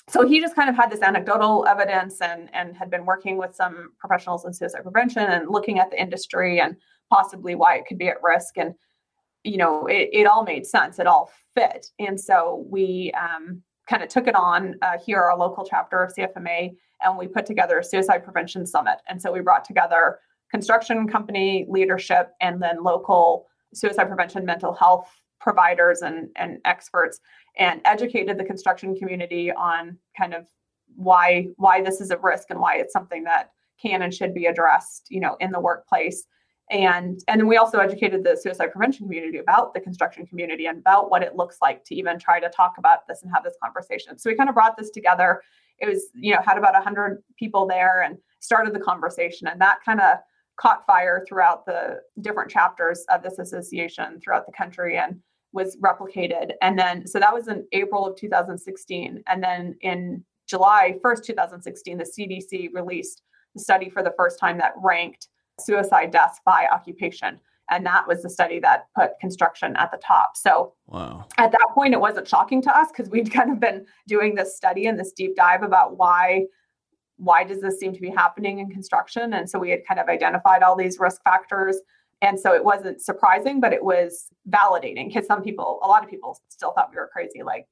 so 0.09 0.27
he 0.27 0.41
just 0.41 0.55
kind 0.55 0.71
of 0.71 0.77
had 0.77 0.91
this 0.91 1.03
anecdotal 1.03 1.67
evidence 1.67 2.21
and 2.21 2.49
and 2.55 2.77
had 2.77 2.91
been 2.91 3.07
working 3.07 3.37
with 3.37 3.55
some 3.55 3.91
professionals 3.99 4.45
in 4.45 4.53
suicide 4.53 4.83
prevention 4.83 5.23
and 5.23 5.49
looking 5.49 5.79
at 5.79 5.91
the 5.91 6.01
industry 6.01 6.61
and 6.61 6.77
possibly 7.11 7.55
why 7.55 7.77
it 7.77 7.87
could 7.87 7.99
be 7.99 8.09
at 8.09 8.23
risk 8.23 8.57
and 8.57 8.75
you 9.47 9.57
know 9.57 9.87
it, 9.87 10.11
it 10.13 10.27
all 10.27 10.45
made 10.45 10.67
sense. 10.67 10.99
It 10.99 11.07
all 11.07 11.31
fit. 11.55 11.87
And 11.99 12.21
so 12.21 12.67
we 12.69 13.13
um, 13.19 13.63
kind 13.89 14.03
of 14.03 14.09
took 14.09 14.27
it 14.27 14.35
on 14.35 14.75
uh, 14.83 14.99
here 15.05 15.23
our 15.23 15.39
local 15.39 15.65
chapter 15.65 16.03
of 16.03 16.13
cfma 16.13 16.75
and 17.03 17.19
we 17.19 17.29
put 17.29 17.47
together 17.47 17.79
a 17.79 17.85
suicide 17.85 18.25
prevention 18.25 18.67
summit. 18.67 18.99
And 19.09 19.21
so 19.21 19.33
we 19.33 19.41
brought 19.41 19.65
together 19.65 20.19
construction 20.51 21.09
company 21.09 21.67
leadership 21.69 22.33
and 22.41 22.61
then 22.63 22.83
local 22.83 23.47
suicide 23.75 24.09
prevention 24.09 24.45
mental 24.45 24.73
health 24.73 25.11
providers 25.41 26.03
and, 26.03 26.29
and 26.37 26.59
experts 26.65 27.21
and 27.59 27.81
educated 27.85 28.39
the 28.39 28.45
construction 28.45 28.97
community 28.97 29.53
on 29.53 29.99
kind 30.17 30.35
of 30.35 30.49
why 30.95 31.49
why 31.57 31.83
this 31.83 32.01
is 32.01 32.11
a 32.11 32.19
risk 32.19 32.49
and 32.51 32.59
why 32.59 32.77
it's 32.77 32.93
something 32.93 33.25
that 33.25 33.51
can 33.81 34.03
and 34.03 34.15
should 34.15 34.33
be 34.33 34.47
addressed 34.47 35.07
you 35.11 35.21
know 35.21 35.37
in 35.41 35.51
the 35.51 35.61
workplace 35.61 36.27
and 36.71 37.23
and 37.29 37.41
then 37.41 37.47
we 37.47 37.57
also 37.57 37.79
educated 37.79 38.25
the 38.25 38.37
suicide 38.37 38.73
prevention 38.73 39.07
community 39.07 39.39
about 39.39 39.73
the 39.73 39.81
construction 39.81 40.27
community 40.27 40.67
and 40.67 40.79
about 40.79 41.11
what 41.11 41.23
it 41.23 41.37
looks 41.37 41.59
like 41.63 41.85
to 41.85 41.95
even 41.95 42.19
try 42.19 42.41
to 42.41 42.49
talk 42.49 42.75
about 42.79 43.07
this 43.07 43.23
and 43.23 43.31
have 43.33 43.45
this 43.45 43.55
conversation 43.63 44.19
so 44.19 44.29
we 44.29 44.37
kind 44.37 44.49
of 44.49 44.55
brought 44.55 44.77
this 44.77 44.91
together 44.91 45.43
it 45.79 45.87
was 45.87 46.07
you 46.15 46.35
know 46.35 46.41
had 46.45 46.59
about 46.59 46.75
100 46.75 47.23
people 47.39 47.67
there 47.67 48.03
and 48.03 48.19
started 48.41 48.75
the 48.75 48.81
conversation 48.81 49.47
and 49.47 49.61
that 49.61 49.79
kind 49.85 50.01
of 50.01 50.19
caught 50.57 50.87
fire 50.87 51.25
throughout 51.29 51.67
the 51.67 52.01
different 52.21 52.51
chapters 52.51 53.05
of 53.11 53.23
this 53.23 53.39
association 53.39 54.21
throughout 54.21 54.47
the 54.47 54.53
country 54.53 54.97
and 54.97 55.21
was 55.53 55.77
replicated. 55.77 56.53
And 56.63 56.79
then, 56.79 57.07
so 57.07 57.19
that 57.19 57.33
was 57.33 57.49
in 57.49 57.67
April 57.73 58.07
of 58.07 58.17
2016. 58.17 59.23
And 59.27 59.43
then 59.43 59.77
in 59.81 60.25
July 60.47 60.97
1st, 61.05 61.25
2016, 61.25 61.99
the 61.99 62.05
CDC 62.05 62.69
released 62.73 63.23
a 63.57 63.61
study 63.61 63.91
for 63.91 64.03
the 64.03 64.15
first 64.17 64.39
time 64.39 64.59
that 64.59 64.75
ranked 64.83 65.29
suicide 65.61 66.11
deaths 66.11 66.41
by 66.45 66.67
occupation. 66.73 67.41
And 67.71 67.85
that 67.85 68.07
was 68.07 68.23
the 68.23 68.31
study 68.31 68.61
that 68.61 68.87
put 68.95 69.19
construction 69.21 69.75
at 69.77 69.91
the 69.91 69.99
top. 69.99 70.37
So 70.37 70.75
wow. 70.87 71.27
at 71.39 71.51
that 71.51 71.69
point, 71.75 71.95
it 71.95 72.01
wasn't 72.01 72.29
shocking 72.29 72.63
to 72.63 72.77
us 72.77 72.89
because 72.89 73.11
we'd 73.11 73.33
kind 73.33 73.51
of 73.51 73.59
been 73.59 73.87
doing 74.07 74.35
this 74.35 74.57
study 74.57 74.87
and 74.87 74.99
this 74.99 75.13
deep 75.13 75.37
dive 75.37 75.63
about 75.63 75.97
why 75.97 76.45
why 77.19 77.43
does 77.43 77.63
this 77.63 77.81
seem 77.81 77.95
to 77.95 78.01
be 78.03 78.11
happening 78.11 78.59
in 78.59 78.69
construction 78.69 79.33
and 79.33 79.49
so 79.49 79.59
we 79.59 79.71
had 79.71 79.81
kind 79.89 79.99
of 79.99 80.07
identified 80.07 80.63
all 80.63 80.77
these 80.77 80.99
risk 81.01 81.23
factors 81.25 81.81
and 82.23 82.39
so 82.41 82.55
it 82.55 82.65
wasn't 82.65 83.01
surprising, 83.03 83.61
but 83.61 83.73
it 83.73 83.85
was 83.85 84.29
validating 84.49 85.09
because 85.09 85.27
some 85.27 85.43
people, 85.43 85.81
a 85.83 85.87
lot 85.87 86.03
of 86.03 86.11
people 86.11 86.41
still 86.49 86.73
thought 86.73 86.91
we 86.91 86.97
were 86.97 87.11
crazy. 87.13 87.43
Like, 87.43 87.67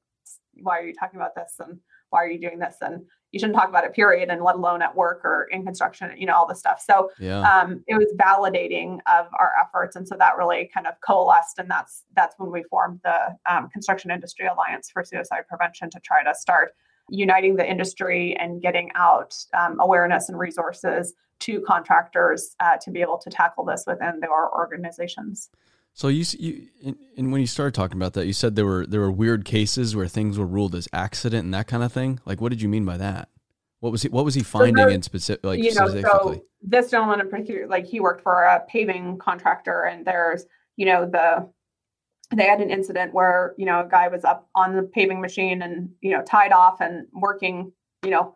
why 0.53 0.79
are 0.79 0.85
you 0.85 0.93
talking 0.93 1.19
about 1.19 1.35
this? 1.35 1.55
And 1.59 1.79
why 2.11 2.23
are 2.23 2.29
you 2.29 2.39
doing 2.39 2.59
this? 2.59 2.75
And 2.81 3.03
you 3.35 3.39
shouldn't 3.39 3.57
talk 3.57 3.67
about 3.67 3.83
it, 3.83 3.93
period. 3.93 4.29
And 4.29 4.41
let 4.41 4.55
alone 4.55 4.81
at 4.81 4.95
work 4.95 5.19
or 5.25 5.49
in 5.51 5.65
construction, 5.65 6.09
you 6.17 6.25
know, 6.25 6.33
all 6.33 6.47
this 6.47 6.57
stuff. 6.57 6.81
So 6.81 7.11
yeah. 7.19 7.41
um, 7.41 7.83
it 7.85 7.95
was 7.95 8.07
validating 8.17 8.99
of 9.13 9.25
our 9.37 9.51
efforts. 9.61 9.97
And 9.97 10.07
so 10.07 10.15
that 10.17 10.37
really 10.37 10.71
kind 10.73 10.87
of 10.87 10.93
coalesced. 11.05 11.59
And 11.59 11.69
that's, 11.69 12.03
that's 12.15 12.33
when 12.37 12.49
we 12.49 12.63
formed 12.63 13.01
the 13.03 13.35
um, 13.45 13.67
Construction 13.67 14.09
Industry 14.09 14.47
Alliance 14.47 14.89
for 14.89 15.03
Suicide 15.03 15.43
Prevention 15.49 15.89
to 15.89 15.99
try 15.99 16.23
to 16.23 16.33
start 16.33 16.75
uniting 17.09 17.57
the 17.57 17.69
industry 17.69 18.37
and 18.39 18.61
getting 18.61 18.89
out 18.95 19.35
um, 19.53 19.75
awareness 19.81 20.29
and 20.29 20.39
resources 20.39 21.13
to 21.41 21.59
contractors 21.67 22.55
uh, 22.61 22.77
to 22.77 22.89
be 22.89 23.01
able 23.01 23.17
to 23.17 23.29
tackle 23.29 23.65
this 23.65 23.83
within 23.85 24.21
their 24.21 24.49
organizations. 24.53 25.49
So 25.95 26.09
you, 26.09 26.25
you 26.37 26.67
and 27.15 27.31
when 27.31 27.39
you 27.39 27.47
started 27.47 27.73
talking 27.73 27.97
about 27.97 28.13
that, 28.13 28.27
you 28.27 28.33
said 28.33 28.57
there 28.57 28.65
were 28.65 28.85
there 28.85 28.99
were 28.99 29.11
weird 29.11 29.45
cases 29.45 29.95
where 29.95 30.09
things 30.09 30.37
were 30.37 30.45
ruled 30.45 30.75
as 30.75 30.89
accident 30.91 31.45
and 31.45 31.53
that 31.53 31.67
kind 31.67 31.83
of 31.83 31.93
thing. 31.93 32.19
Like, 32.25 32.41
what 32.41 32.49
did 32.49 32.61
you 32.61 32.67
mean 32.67 32.83
by 32.83 32.97
that? 32.97 33.29
What 33.79 33.93
was 33.93 34.01
he 34.01 34.09
What 34.09 34.25
was 34.25 34.35
he 34.35 34.43
finding 34.43 34.75
so 34.75 34.89
in 34.89 35.01
specific? 35.01 35.45
Like, 35.45 35.59
you 35.59 35.73
know, 35.73 35.87
specifically? 35.87 36.35
so 36.35 36.43
this 36.61 36.91
gentleman 36.91 37.21
in 37.21 37.29
particular, 37.29 37.67
like 37.67 37.85
he 37.85 38.01
worked 38.01 38.21
for 38.21 38.43
a 38.43 38.65
paving 38.67 39.19
contractor, 39.19 39.83
and 39.83 40.05
there's 40.05 40.45
you 40.75 40.85
know 40.85 41.05
the 41.09 41.49
they 42.35 42.43
had 42.43 42.59
an 42.59 42.71
incident 42.71 43.13
where 43.13 43.55
you 43.57 43.65
know 43.65 43.79
a 43.79 43.87
guy 43.87 44.09
was 44.09 44.25
up 44.25 44.49
on 44.53 44.75
the 44.75 44.83
paving 44.83 45.21
machine 45.21 45.61
and 45.61 45.89
you 46.01 46.11
know 46.11 46.23
tied 46.23 46.51
off 46.51 46.81
and 46.81 47.07
working 47.13 47.71
you 48.03 48.09
know 48.09 48.35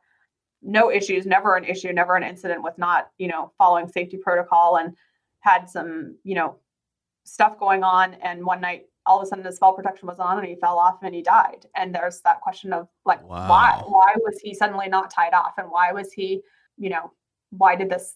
no 0.62 0.90
issues 0.90 1.26
never 1.26 1.58
an 1.58 1.66
issue 1.66 1.92
never 1.92 2.16
an 2.16 2.24
incident 2.24 2.64
with 2.64 2.78
not 2.78 3.10
you 3.18 3.28
know 3.28 3.52
following 3.58 3.88
safety 3.88 4.16
protocol 4.16 4.78
and 4.78 4.96
had 5.42 5.70
some 5.70 6.16
you 6.24 6.36
know 6.36 6.58
stuff 7.32 7.58
going 7.60 7.84
on 7.84 8.16
and 8.16 8.46
one 8.46 8.62
night 8.62 8.86
all 9.06 9.20
of 9.20 9.24
a 9.24 9.26
sudden 9.26 9.44
his 9.46 9.58
fall 9.58 9.74
protection 9.74 10.08
was 10.08 10.20
on 10.20 10.38
and 10.38 10.48
he 10.48 10.56
fell 10.56 10.78
off 10.78 11.00
and 11.04 11.16
he 11.16 11.22
died 11.22 11.66
and 11.76 11.94
there's 11.94 12.22
that 12.22 12.42
question 12.42 12.74
of 12.74 12.88
like 13.06 13.22
wow. 13.24 13.50
why 13.50 13.82
why 13.86 14.14
was 14.18 14.40
he 14.40 14.54
suddenly 14.54 14.88
not 14.88 15.12
tied 15.12 15.34
off 15.34 15.54
and 15.58 15.70
why 15.70 15.92
was 15.92 16.12
he 16.12 16.42
you 16.78 16.90
know 16.90 17.12
why 17.52 17.76
did 17.76 17.90
this 17.90 18.16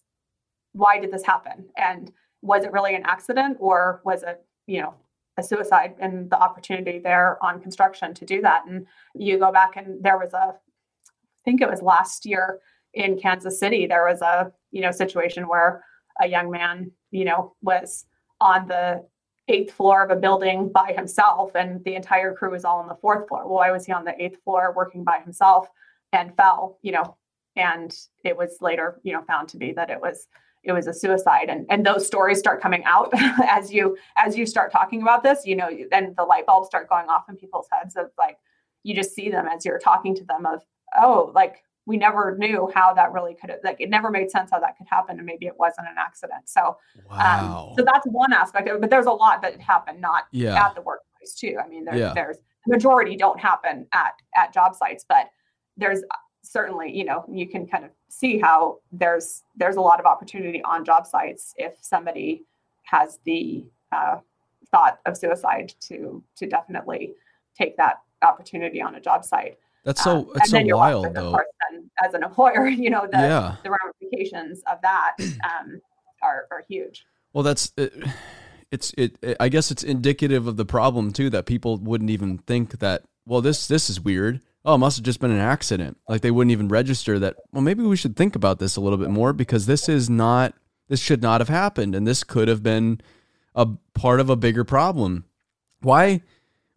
why 0.72 0.98
did 0.98 1.10
this 1.10 1.24
happen 1.24 1.66
and 1.76 2.12
was 2.42 2.64
it 2.64 2.72
really 2.72 2.94
an 2.94 3.02
accident 3.04 3.56
or 3.60 4.00
was 4.04 4.22
it 4.22 4.44
you 4.66 4.80
know 4.80 4.94
a 5.36 5.42
suicide 5.42 5.94
and 5.98 6.30
the 6.30 6.38
opportunity 6.38 6.98
there 6.98 7.42
on 7.42 7.60
construction 7.60 8.14
to 8.14 8.24
do 8.24 8.40
that. 8.42 8.66
And 8.66 8.86
you 9.14 9.38
go 9.38 9.50
back 9.50 9.76
and 9.76 10.02
there 10.02 10.18
was 10.18 10.32
a, 10.32 10.36
I 10.36 11.44
think 11.44 11.60
it 11.60 11.70
was 11.70 11.82
last 11.82 12.24
year 12.24 12.60
in 12.92 13.18
Kansas 13.18 13.58
City, 13.58 13.86
there 13.86 14.06
was 14.06 14.22
a, 14.22 14.52
you 14.70 14.80
know, 14.80 14.92
situation 14.92 15.48
where 15.48 15.84
a 16.20 16.28
young 16.28 16.50
man, 16.50 16.92
you 17.10 17.24
know, 17.24 17.54
was 17.60 18.06
on 18.44 18.68
the 18.68 19.02
eighth 19.48 19.72
floor 19.72 20.04
of 20.04 20.10
a 20.10 20.16
building 20.16 20.70
by 20.72 20.92
himself 20.92 21.52
and 21.54 21.82
the 21.84 21.94
entire 21.94 22.34
crew 22.34 22.50
was 22.50 22.64
all 22.64 22.78
on 22.78 22.88
the 22.88 22.94
fourth 22.96 23.26
floor. 23.26 23.48
Why 23.48 23.70
was 23.72 23.86
he 23.86 23.92
on 23.92 24.04
the 24.04 24.14
eighth 24.22 24.42
floor 24.44 24.72
working 24.76 25.02
by 25.02 25.20
himself 25.20 25.66
and 26.12 26.36
fell, 26.36 26.78
you 26.82 26.92
know, 26.92 27.16
and 27.56 27.96
it 28.22 28.36
was 28.36 28.58
later, 28.60 29.00
you 29.02 29.12
know, 29.12 29.22
found 29.22 29.48
to 29.48 29.56
be 29.56 29.72
that 29.72 29.90
it 29.90 30.00
was 30.00 30.28
it 30.62 30.72
was 30.72 30.86
a 30.86 30.94
suicide 30.94 31.48
and 31.48 31.66
and 31.68 31.84
those 31.84 32.06
stories 32.06 32.38
start 32.38 32.60
coming 32.60 32.82
out 32.84 33.10
as 33.48 33.72
you 33.72 33.96
as 34.16 34.36
you 34.36 34.46
start 34.46 34.72
talking 34.72 35.02
about 35.02 35.22
this 35.22 35.44
you 35.44 35.54
know 35.54 35.68
then 35.90 36.14
the 36.16 36.24
light 36.24 36.46
bulbs 36.46 36.66
start 36.66 36.88
going 36.88 37.06
off 37.10 37.24
in 37.28 37.36
people's 37.36 37.66
heads 37.70 37.96
of 37.96 38.06
like 38.16 38.38
you 38.82 38.94
just 38.94 39.14
see 39.14 39.28
them 39.28 39.46
as 39.46 39.66
you're 39.66 39.78
talking 39.78 40.14
to 40.14 40.24
them 40.24 40.46
of 40.46 40.62
oh 40.96 41.30
like 41.34 41.62
we 41.86 41.96
never 41.96 42.36
knew 42.38 42.70
how 42.74 42.94
that 42.94 43.12
really 43.12 43.34
could 43.34 43.50
have 43.50 43.60
like 43.62 43.80
it 43.80 43.90
never 43.90 44.10
made 44.10 44.30
sense 44.30 44.50
how 44.50 44.60
that 44.60 44.76
could 44.76 44.86
happen 44.88 45.18
and 45.18 45.26
maybe 45.26 45.46
it 45.46 45.54
wasn't 45.58 45.86
an 45.86 45.96
accident 45.98 46.48
so 46.48 46.76
um, 47.10 47.18
wow. 47.18 47.68
um, 47.70 47.74
so 47.78 47.84
that's 47.84 48.06
one 48.06 48.32
aspect 48.32 48.68
of 48.68 48.76
it 48.76 48.80
but 48.80 48.90
there's 48.90 49.06
a 49.06 49.12
lot 49.12 49.42
that 49.42 49.60
happened 49.60 50.00
not 50.00 50.24
yeah. 50.32 50.66
at 50.66 50.74
the 50.74 50.82
workplace 50.82 51.34
too 51.34 51.56
i 51.64 51.68
mean 51.68 51.84
there, 51.84 51.96
yeah. 51.96 52.12
there's 52.14 52.38
majority 52.66 53.16
don't 53.16 53.40
happen 53.40 53.86
at 53.92 54.14
at 54.36 54.52
job 54.52 54.74
sites 54.74 55.04
but 55.08 55.30
there's 55.76 56.02
certainly 56.42 56.94
you 56.94 57.04
know 57.04 57.24
you 57.30 57.48
can 57.48 57.66
kind 57.66 57.84
of 57.84 57.90
see 58.08 58.38
how 58.38 58.78
there's 58.92 59.42
there's 59.56 59.76
a 59.76 59.80
lot 59.80 59.98
of 59.98 60.06
opportunity 60.06 60.62
on 60.62 60.84
job 60.84 61.06
sites 61.06 61.54
if 61.56 61.74
somebody 61.80 62.44
has 62.84 63.18
the 63.24 63.64
uh, 63.92 64.16
thought 64.70 64.98
of 65.06 65.16
suicide 65.16 65.72
to 65.80 66.22
to 66.36 66.46
definitely 66.46 67.14
take 67.56 67.76
that 67.76 68.00
opportunity 68.22 68.80
on 68.80 68.94
a 68.94 69.00
job 69.00 69.24
site 69.24 69.58
that's 69.84 70.02
so 70.02 70.18
um, 70.18 70.30
that's 70.34 70.50
so 70.50 70.62
wild 70.76 71.14
though 71.14 71.32
course, 71.32 71.46
then, 71.70 71.90
as 72.04 72.14
an 72.14 72.22
employer 72.22 72.66
you 72.68 72.90
know 72.90 73.06
the 73.10 73.18
yeah. 73.18 73.56
the 73.62 73.70
ramifications 73.70 74.62
of 74.70 74.78
that 74.82 75.14
um, 75.20 75.80
are, 76.22 76.46
are 76.50 76.64
huge 76.68 77.04
well 77.32 77.44
that's 77.44 77.72
it, 77.76 77.92
it's 78.70 78.92
it, 78.96 79.18
it 79.22 79.36
i 79.40 79.48
guess 79.48 79.70
it's 79.70 79.82
indicative 79.82 80.46
of 80.46 80.56
the 80.56 80.64
problem 80.64 81.12
too 81.12 81.30
that 81.30 81.46
people 81.46 81.76
wouldn't 81.78 82.10
even 82.10 82.38
think 82.38 82.78
that 82.78 83.02
well 83.26 83.40
this 83.40 83.66
this 83.66 83.88
is 83.88 84.00
weird 84.00 84.40
oh, 84.64 84.74
it 84.74 84.78
must 84.78 84.96
have 84.96 85.04
just 85.04 85.20
been 85.20 85.30
an 85.30 85.38
accident. 85.38 85.98
Like 86.08 86.22
they 86.22 86.30
wouldn't 86.30 86.52
even 86.52 86.68
register 86.68 87.18
that, 87.18 87.36
well, 87.52 87.62
maybe 87.62 87.82
we 87.82 87.96
should 87.96 88.16
think 88.16 88.34
about 88.34 88.58
this 88.58 88.76
a 88.76 88.80
little 88.80 88.98
bit 88.98 89.10
more 89.10 89.32
because 89.32 89.66
this 89.66 89.88
is 89.88 90.08
not 90.08 90.54
this 90.88 91.00
should 91.00 91.22
not 91.22 91.40
have 91.40 91.48
happened 91.48 91.94
and 91.94 92.06
this 92.06 92.24
could 92.24 92.48
have 92.48 92.62
been 92.62 93.00
a 93.54 93.66
part 93.94 94.20
of 94.20 94.28
a 94.30 94.36
bigger 94.36 94.64
problem. 94.64 95.24
Why 95.80 96.22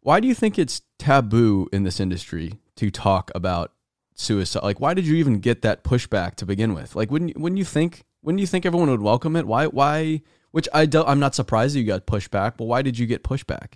why 0.01 0.19
do 0.19 0.27
you 0.27 0.33
think 0.33 0.57
it's 0.57 0.81
taboo 0.97 1.67
in 1.73 1.83
this 1.83 1.99
industry 1.99 2.59
to 2.77 2.89
talk 2.91 3.31
about 3.35 3.73
suicide? 4.15 4.63
Like 4.63 4.79
why 4.79 4.93
did 4.93 5.05
you 5.05 5.15
even 5.15 5.39
get 5.39 5.61
that 5.61 5.83
pushback 5.83 6.35
to 6.35 6.45
begin 6.45 6.73
with? 6.73 6.95
Like 6.95 7.11
wouldn't 7.11 7.37
wouldn't 7.37 7.59
you 7.59 7.65
think 7.65 8.03
wouldn't 8.23 8.39
you 8.41 8.47
think 8.47 8.65
everyone 8.65 8.89
would 8.89 9.01
welcome 9.01 9.35
it? 9.35 9.45
Why 9.45 9.67
why 9.67 10.21
which 10.51 10.67
I 10.73 10.85
don't 10.85 11.07
I'm 11.07 11.19
not 11.19 11.35
surprised 11.35 11.75
you 11.75 11.83
got 11.83 12.05
pushback, 12.07 12.53
but 12.57 12.65
why 12.65 12.81
did 12.81 12.97
you 12.97 13.05
get 13.05 13.23
pushback? 13.23 13.73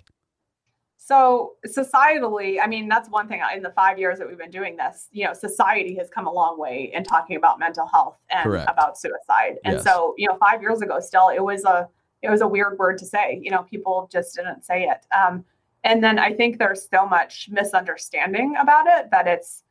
So 0.96 1.54
societally, 1.66 2.58
I 2.62 2.66
mean, 2.68 2.88
that's 2.88 3.08
one 3.10 3.28
thing 3.28 3.42
in 3.54 3.62
the 3.62 3.70
five 3.70 3.98
years 3.98 4.18
that 4.18 4.28
we've 4.28 4.38
been 4.38 4.52
doing 4.52 4.76
this, 4.76 5.08
you 5.10 5.24
know, 5.26 5.32
society 5.34 5.96
has 5.96 6.08
come 6.08 6.26
a 6.28 6.32
long 6.32 6.58
way 6.58 6.90
in 6.94 7.02
talking 7.02 7.36
about 7.36 7.58
mental 7.58 7.86
health 7.86 8.18
and 8.30 8.44
Correct. 8.44 8.70
about 8.70 8.96
suicide. 8.98 9.56
And 9.64 9.74
Yes. 9.74 9.84
so, 9.84 10.14
you 10.16 10.28
know, 10.28 10.36
five 10.36 10.62
years 10.62 10.80
ago 10.80 11.00
still 11.00 11.28
it 11.28 11.42
was 11.42 11.64
a 11.64 11.88
it 12.22 12.30
was 12.30 12.40
a 12.40 12.46
weird 12.46 12.78
word 12.78 12.98
to 12.98 13.04
say. 13.04 13.40
You 13.42 13.50
know, 13.50 13.64
people 13.64 14.08
just 14.12 14.36
didn't 14.36 14.64
say 14.64 14.84
it. 14.84 15.04
Um, 15.14 15.44
and 15.84 16.02
then 16.02 16.18
I 16.18 16.32
think 16.32 16.58
there's 16.58 16.88
so 16.88 17.06
much 17.06 17.48
misunderstanding 17.50 18.54
about 18.60 18.86
it 18.86 19.10
that 19.10 19.26
it's 19.26 19.64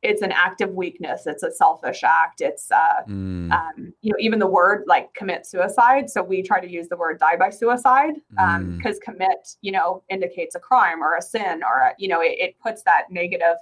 it's 0.00 0.22
an 0.22 0.30
act 0.30 0.60
of 0.60 0.70
weakness. 0.74 1.26
It's 1.26 1.42
a 1.42 1.50
selfish 1.50 2.04
act. 2.04 2.40
It's 2.40 2.70
uh 2.70 3.02
Mm, 3.08 3.50
um, 3.50 3.92
you 4.00 4.12
know, 4.12 4.16
even 4.20 4.38
the 4.38 4.46
word 4.46 4.84
like 4.86 5.12
commit 5.14 5.44
suicide. 5.44 6.08
So 6.08 6.22
we 6.22 6.40
try 6.42 6.60
to 6.60 6.70
use 6.70 6.88
the 6.88 6.96
word 6.96 7.18
die 7.18 7.36
by 7.36 7.50
suicide 7.50 8.14
Mm. 8.38 8.76
because 8.76 8.98
commit, 9.00 9.56
you 9.60 9.72
know, 9.72 10.02
indicates 10.08 10.54
a 10.54 10.60
crime 10.60 11.02
or 11.02 11.16
a 11.16 11.22
sin 11.22 11.62
or, 11.64 11.78
a, 11.78 11.94
you 11.98 12.06
know, 12.08 12.20
it, 12.20 12.36
it 12.38 12.58
puts 12.60 12.82
that 12.84 13.10
negative 13.10 13.56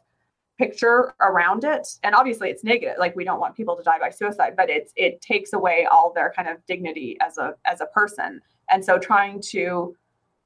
picture 0.58 1.14
around 1.20 1.64
it. 1.64 1.86
And 2.02 2.14
obviously 2.14 2.50
it's 2.50 2.64
negative. 2.64 2.96
Like 2.98 3.16
we 3.16 3.24
don't 3.24 3.40
want 3.40 3.56
people 3.56 3.76
to 3.76 3.82
die 3.82 3.98
by 3.98 4.10
suicide, 4.10 4.54
but 4.56 4.68
it's, 4.68 4.92
it 4.96 5.20
takes 5.22 5.52
away 5.54 5.86
all 5.90 6.12
their 6.14 6.32
kind 6.36 6.48
of 6.48 6.64
dignity 6.66 7.16
as 7.26 7.38
a, 7.38 7.54
as 7.64 7.80
a 7.80 7.86
person. 7.86 8.40
And 8.70 8.84
so 8.84 8.98
trying 8.98 9.40
to, 9.52 9.94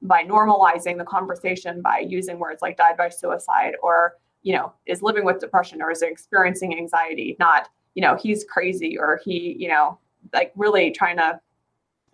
by 0.01 0.23
normalizing 0.23 0.97
the 0.97 1.03
conversation 1.03 1.81
by 1.81 1.99
using 1.99 2.39
words 2.39 2.61
like 2.61 2.77
died 2.77 2.97
by 2.97 3.09
suicide 3.09 3.73
or, 3.83 4.15
you 4.43 4.53
know, 4.53 4.73
is 4.85 5.01
living 5.01 5.25
with 5.25 5.39
depression 5.39 5.81
or 5.81 5.91
is 5.91 6.01
experiencing 6.01 6.75
anxiety, 6.75 7.35
not, 7.39 7.69
you 7.93 8.01
know, 8.01 8.15
he's 8.15 8.43
crazy 8.43 8.97
or 8.97 9.19
he, 9.23 9.55
you 9.59 9.67
know, 9.67 9.99
like 10.33 10.51
really 10.55 10.91
trying 10.91 11.17
to 11.17 11.39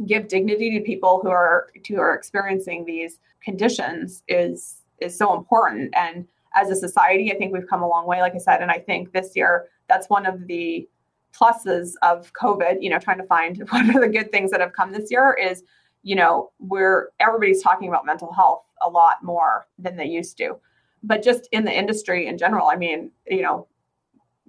give 0.05 0.27
dignity 0.27 0.77
to 0.77 0.83
people 0.83 1.19
who 1.23 1.29
are 1.29 1.69
who 1.87 1.99
are 1.99 2.13
experiencing 2.13 2.85
these 2.85 3.19
conditions 3.41 4.23
is 4.27 4.83
is 4.99 5.17
so 5.17 5.35
important. 5.35 5.93
And 5.95 6.27
as 6.55 6.69
a 6.69 6.75
society, 6.75 7.31
I 7.31 7.37
think 7.37 7.53
we've 7.53 7.67
come 7.67 7.83
a 7.83 7.87
long 7.87 8.05
way, 8.05 8.21
like 8.21 8.35
I 8.35 8.39
said. 8.39 8.61
And 8.61 8.71
I 8.71 8.79
think 8.79 9.11
this 9.13 9.31
year 9.35 9.67
that's 9.87 10.09
one 10.09 10.25
of 10.25 10.47
the 10.47 10.87
pluses 11.33 11.93
of 12.01 12.31
COVID, 12.33 12.77
you 12.81 12.89
know, 12.89 12.99
trying 12.99 13.19
to 13.19 13.25
find 13.25 13.57
what 13.69 13.95
are 13.95 14.01
the 14.01 14.07
good 14.07 14.31
things 14.31 14.51
that 14.51 14.59
have 14.59 14.73
come 14.73 14.91
this 14.91 15.11
year 15.11 15.33
is, 15.33 15.63
you 16.03 16.15
know, 16.15 16.51
we're 16.59 17.09
everybody's 17.19 17.61
talking 17.61 17.87
about 17.89 18.05
mental 18.05 18.31
health 18.33 18.63
a 18.81 18.89
lot 18.89 19.23
more 19.23 19.67
than 19.79 19.95
they 19.97 20.05
used 20.05 20.37
to. 20.37 20.57
But 21.03 21.23
just 21.23 21.47
in 21.51 21.63
the 21.65 21.71
industry 21.71 22.27
in 22.27 22.37
general, 22.37 22.67
I 22.67 22.75
mean, 22.75 23.11
you 23.27 23.41
know, 23.41 23.67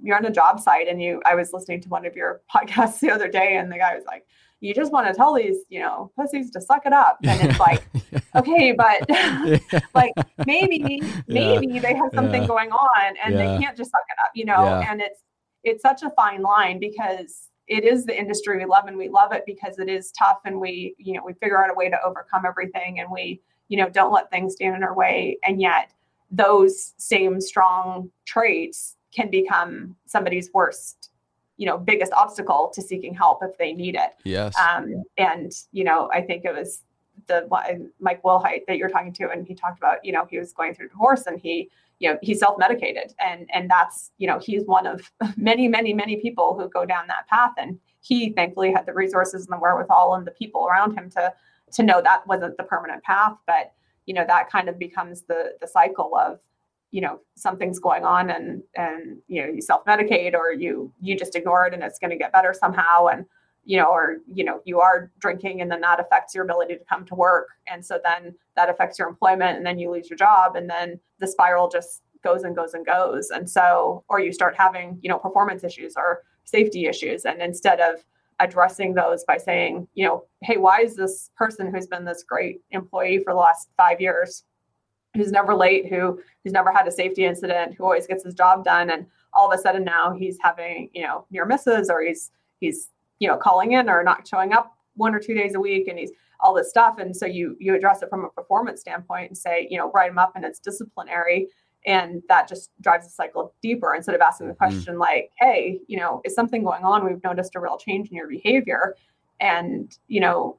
you're 0.02 0.16
on 0.16 0.24
a 0.24 0.30
job 0.30 0.60
site 0.60 0.88
and 0.88 1.02
you 1.02 1.20
I 1.24 1.34
was 1.34 1.52
listening 1.52 1.80
to 1.82 1.88
one 1.88 2.06
of 2.06 2.14
your 2.16 2.42
podcasts 2.54 3.00
the 3.00 3.10
other 3.10 3.28
day 3.28 3.56
and 3.56 3.70
the 3.70 3.78
guy 3.78 3.94
was 3.94 4.04
like, 4.06 4.26
you 4.60 4.74
just 4.74 4.92
want 4.92 5.06
to 5.06 5.14
tell 5.14 5.34
these, 5.34 5.58
you 5.68 5.80
know, 5.80 6.10
pussies 6.16 6.50
to 6.52 6.60
suck 6.60 6.84
it 6.86 6.92
up. 6.92 7.18
And 7.22 7.40
it's 7.48 7.60
like, 7.60 7.86
okay, 8.36 8.72
but 8.72 9.08
like 9.94 10.12
maybe, 10.46 11.00
maybe 11.28 11.78
they 11.78 11.94
have 11.94 12.10
something 12.14 12.42
Yeah. 12.42 12.48
going 12.48 12.70
on 12.72 13.14
and 13.24 13.34
Yeah. 13.34 13.38
they 13.56 13.64
can't 13.64 13.76
just 13.76 13.90
suck 13.90 14.00
it 14.08 14.18
up, 14.24 14.30
you 14.34 14.44
know, 14.44 14.64
Yeah. 14.64 14.90
and 14.90 15.00
it's 15.00 15.22
it's 15.64 15.82
such 15.82 16.02
a 16.02 16.10
fine 16.10 16.42
line 16.42 16.78
because 16.78 17.48
it 17.68 17.84
is 17.84 18.06
the 18.06 18.18
industry 18.18 18.58
we 18.58 18.64
love 18.64 18.86
and 18.86 18.96
we 18.96 19.08
love 19.08 19.32
it 19.32 19.44
because 19.46 19.78
it 19.78 19.88
is 19.88 20.10
tough 20.12 20.38
and 20.44 20.58
we, 20.58 20.94
you 20.98 21.14
know, 21.14 21.22
we 21.24 21.34
figure 21.34 21.62
out 21.62 21.70
a 21.70 21.74
way 21.74 21.90
to 21.90 22.02
overcome 22.02 22.44
everything 22.46 23.00
and 23.00 23.10
we, 23.10 23.40
you 23.68 23.76
know, 23.76 23.88
don't 23.88 24.12
let 24.12 24.30
things 24.30 24.54
stand 24.54 24.74
in 24.74 24.82
our 24.82 24.94
way. 24.94 25.38
And 25.46 25.60
yet 25.60 25.92
those 26.30 26.94
same 26.96 27.40
strong 27.40 28.10
traits 28.24 28.96
can 29.14 29.30
become 29.30 29.96
somebody's 30.06 30.50
worst, 30.52 31.10
you 31.56 31.66
know, 31.66 31.78
biggest 31.78 32.12
obstacle 32.12 32.70
to 32.74 32.82
seeking 32.82 33.14
help 33.14 33.40
if 33.42 33.56
they 33.58 33.72
need 33.72 33.94
it. 33.94 34.14
yes. 34.24 34.56
Um, 34.58 35.04
and 35.16 35.52
you 35.72 35.84
know, 35.84 36.10
I 36.12 36.22
think 36.22 36.44
it 36.44 36.54
was 36.54 36.82
the 37.26 37.46
Mike 38.00 38.22
Wilhite 38.22 38.62
that 38.66 38.78
you're 38.78 38.88
talking 38.88 39.12
to, 39.14 39.30
and 39.30 39.46
he 39.46 39.54
talked 39.54 39.78
about, 39.78 40.04
you 40.04 40.12
know, 40.12 40.26
he 40.30 40.38
was 40.38 40.52
going 40.52 40.74
through 40.74 40.88
divorce 40.88 41.26
and 41.26 41.38
he, 41.38 41.70
you 41.98 42.10
know, 42.10 42.18
he 42.22 42.34
self-medicated, 42.34 43.14
and 43.20 43.48
and 43.52 43.70
that's, 43.70 44.10
you 44.18 44.26
know, 44.26 44.38
he's 44.38 44.64
one 44.64 44.86
of 44.86 45.10
many, 45.36 45.68
many, 45.68 45.92
many 45.92 46.16
people 46.16 46.58
who 46.58 46.68
go 46.68 46.84
down 46.84 47.06
that 47.08 47.26
path, 47.28 47.52
and 47.58 47.78
he 48.00 48.30
thankfully 48.30 48.72
had 48.72 48.86
the 48.86 48.94
resources 48.94 49.46
and 49.46 49.52
the 49.52 49.60
wherewithal 49.60 50.14
and 50.14 50.26
the 50.26 50.32
people 50.32 50.66
around 50.66 50.96
him 50.96 51.10
to 51.10 51.32
to 51.72 51.82
know 51.82 52.00
that 52.02 52.26
wasn't 52.26 52.56
the 52.56 52.62
permanent 52.62 53.02
path, 53.02 53.34
but 53.46 53.72
you 54.06 54.14
know, 54.14 54.24
that 54.26 54.50
kind 54.50 54.68
of 54.68 54.78
becomes 54.78 55.22
the 55.22 55.52
the 55.60 55.66
cycle 55.66 56.16
of 56.16 56.38
you 56.90 57.02
know 57.02 57.20
something's 57.34 57.78
going 57.78 58.04
on 58.04 58.30
and 58.30 58.62
and 58.74 59.18
you 59.28 59.42
know 59.42 59.48
you 59.48 59.60
self-medicate 59.60 60.32
or 60.34 60.52
you 60.52 60.90
you 61.00 61.16
just 61.16 61.36
ignore 61.36 61.66
it 61.66 61.74
and 61.74 61.82
it's 61.82 61.98
going 61.98 62.10
to 62.10 62.16
get 62.16 62.32
better 62.32 62.54
somehow. 62.58 63.06
And 63.06 63.26
you 63.68 63.76
know 63.76 63.88
or 63.88 64.16
you 64.32 64.44
know 64.44 64.62
you 64.64 64.80
are 64.80 65.10
drinking 65.20 65.60
and 65.60 65.70
then 65.70 65.82
that 65.82 66.00
affects 66.00 66.34
your 66.34 66.42
ability 66.42 66.74
to 66.74 66.84
come 66.88 67.04
to 67.04 67.14
work. 67.14 67.48
And 67.70 67.84
so 67.84 68.00
then 68.02 68.34
that 68.56 68.70
affects 68.70 68.98
your 68.98 69.08
employment 69.08 69.58
and 69.58 69.66
then 69.66 69.78
you 69.78 69.90
lose 69.92 70.08
your 70.08 70.16
job 70.16 70.56
and 70.56 70.68
then 70.68 70.98
the 71.20 71.26
spiral 71.26 71.68
just 71.68 72.02
goes 72.24 72.44
and 72.44 72.56
goes 72.56 72.72
and 72.72 72.86
goes. 72.86 73.28
And 73.28 73.48
so 73.48 74.04
or 74.08 74.20
you 74.20 74.32
start 74.32 74.56
having 74.56 74.98
you 75.02 75.10
know 75.10 75.18
performance 75.18 75.64
issues 75.64 75.94
or 75.96 76.22
safety 76.44 76.86
issues. 76.86 77.26
And 77.26 77.42
instead 77.42 77.78
of 77.78 78.02
addressing 78.40 78.94
those 78.94 79.22
by 79.24 79.36
saying 79.36 79.86
you 79.94 80.06
know 80.06 80.24
hey 80.40 80.56
why 80.56 80.80
is 80.80 80.96
this 80.96 81.30
person 81.36 81.70
who's 81.70 81.88
been 81.88 82.06
this 82.06 82.22
great 82.22 82.60
employee 82.70 83.18
for 83.18 83.34
the 83.34 83.38
last 83.38 83.68
5 83.76 84.00
years 84.00 84.44
who's 85.14 85.32
never 85.32 85.54
late 85.54 85.88
who 85.88 86.20
who's 86.42 86.52
never 86.52 86.72
had 86.72 86.86
a 86.86 86.92
safety 86.92 87.24
incident 87.24 87.74
who 87.74 87.84
always 87.84 88.06
gets 88.06 88.24
his 88.24 88.34
job 88.34 88.64
done 88.64 88.90
and 88.90 89.06
all 89.34 89.50
of 89.50 89.58
a 89.58 89.60
sudden 89.60 89.82
now 89.82 90.12
he's 90.12 90.38
having 90.40 90.88
you 90.94 91.02
know 91.02 91.26
near 91.30 91.44
misses 91.44 91.90
or 91.90 92.00
he's 92.00 92.30
he's 92.60 92.90
you 93.18 93.28
know 93.28 93.36
calling 93.36 93.72
in 93.72 93.88
or 93.88 94.02
not 94.02 94.26
showing 94.26 94.52
up 94.52 94.76
one 94.96 95.14
or 95.14 95.20
two 95.20 95.34
days 95.34 95.54
a 95.54 95.60
week 95.60 95.88
and 95.88 95.98
he's 95.98 96.10
all 96.40 96.54
this 96.54 96.70
stuff. 96.70 96.98
And 96.98 97.16
so 97.16 97.26
you 97.26 97.56
you 97.58 97.74
address 97.74 98.02
it 98.02 98.08
from 98.10 98.24
a 98.24 98.28
performance 98.30 98.80
standpoint 98.80 99.28
and 99.28 99.36
say 99.38 99.66
you 99.70 99.78
know 99.78 99.90
write 99.92 100.10
him 100.10 100.18
up 100.18 100.32
and 100.36 100.44
it's 100.44 100.58
disciplinary. 100.58 101.48
And 101.86 102.22
that 102.28 102.48
just 102.48 102.70
drives 102.80 103.06
the 103.06 103.10
cycle 103.10 103.54
deeper 103.62 103.94
instead 103.94 104.14
of 104.14 104.20
asking 104.20 104.48
the 104.48 104.54
Mhm. 104.54 104.58
question 104.58 104.98
like 104.98 105.30
hey 105.38 105.80
you 105.86 105.98
know 105.98 106.20
is 106.24 106.34
something 106.34 106.62
going 106.64 106.84
on? 106.84 107.04
We've 107.04 107.22
noticed 107.22 107.54
a 107.56 107.60
real 107.60 107.78
change 107.78 108.08
in 108.10 108.16
your 108.16 108.28
behavior. 108.28 108.96
And 109.40 109.96
you 110.08 110.20
know 110.20 110.58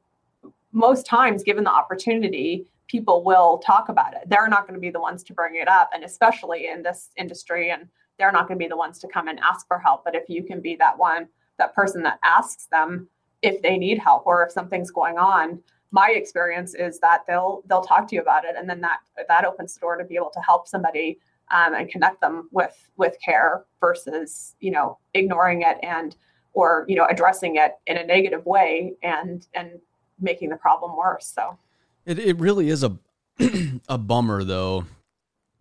most 0.72 1.06
times 1.06 1.43
given 1.43 1.63
the 1.63 1.72
opportunity 1.72 2.67
people 2.88 3.24
will 3.24 3.60
talk 3.60 3.89
about 3.89 4.13
it. 4.15 4.22
They're 4.28 4.48
not 4.48 4.63
going 4.63 4.74
to 4.74 4.80
be 4.80 4.89
the 4.89 5.00
ones 5.00 5.24
to 5.24 5.34
bring 5.34 5.56
it 5.56 5.67
up. 5.67 5.91
And 5.93 6.04
especially 6.04 6.67
in 6.67 6.82
this 6.82 7.10
industry 7.17 7.69
and 7.72 7.88
they're 8.17 8.32
not 8.32 8.48
going 8.48 8.58
to 8.58 8.63
be 8.63 8.67
the 8.67 8.76
ones 8.78 8.98
to 9.00 9.08
come 9.08 9.28
and 9.28 9.39
ask 9.39 9.67
for 9.67 9.78
help. 9.78 10.04
But 10.04 10.15
if 10.15 10.28
you 10.28 10.43
can 10.43 10.60
be 10.60 10.76
that 10.78 10.98
one 10.98 11.28
that 11.60 11.76
person 11.76 12.02
that 12.04 12.19
asks 12.24 12.65
them 12.72 13.08
if 13.41 13.62
they 13.62 13.78
need 13.78 14.00
help 14.00 14.24
or 14.26 14.43
if 14.43 14.52
something's 14.52 14.91
going 14.91 15.17
on 15.17 15.62
my 15.91 16.13
experience 16.15 16.76
is 16.76 17.00
that 17.00 17.24
they'll 17.28 17.63
they'll 17.67 17.82
talk 17.82 18.08
to 18.10 18.15
you 18.15 18.22
about 18.22 18.45
it. 18.45 18.56
And 18.58 18.69
then 18.69 18.82
that 18.82 19.00
that 19.28 19.45
opens 19.45 19.74
the 19.74 19.80
door 19.80 19.98
to 19.98 20.06
be 20.06 20.15
able 20.15 20.32
to 20.34 20.39
help 20.41 20.67
somebody 20.67 21.19
um, 21.52 21.74
and 21.74 21.89
connect 21.89 22.22
them 22.22 22.50
with 22.52 22.89
with 22.98 23.15
care 23.24 23.65
versus 23.80 24.56
you 24.60 24.72
know 24.72 24.98
ignoring 25.13 25.63
it 25.63 25.78
and 25.82 26.15
or 26.54 26.86
you 26.88 26.95
know 26.95 27.08
addressing 27.10 27.56
it 27.56 27.74
in 27.88 27.98
a 27.98 28.06
negative 28.06 28.45
way 28.45 28.93
and 29.04 29.48
and 29.54 29.72
making 30.19 30.50
the 30.50 30.58
problem 30.58 30.95
worse. 30.95 31.26
So. 31.26 31.58
It 32.06 32.19
it 32.19 32.39
really 32.39 32.69
is 32.69 32.84
a 32.84 32.98
a 33.89 33.98
bummer 33.98 34.43
though, 34.43 34.86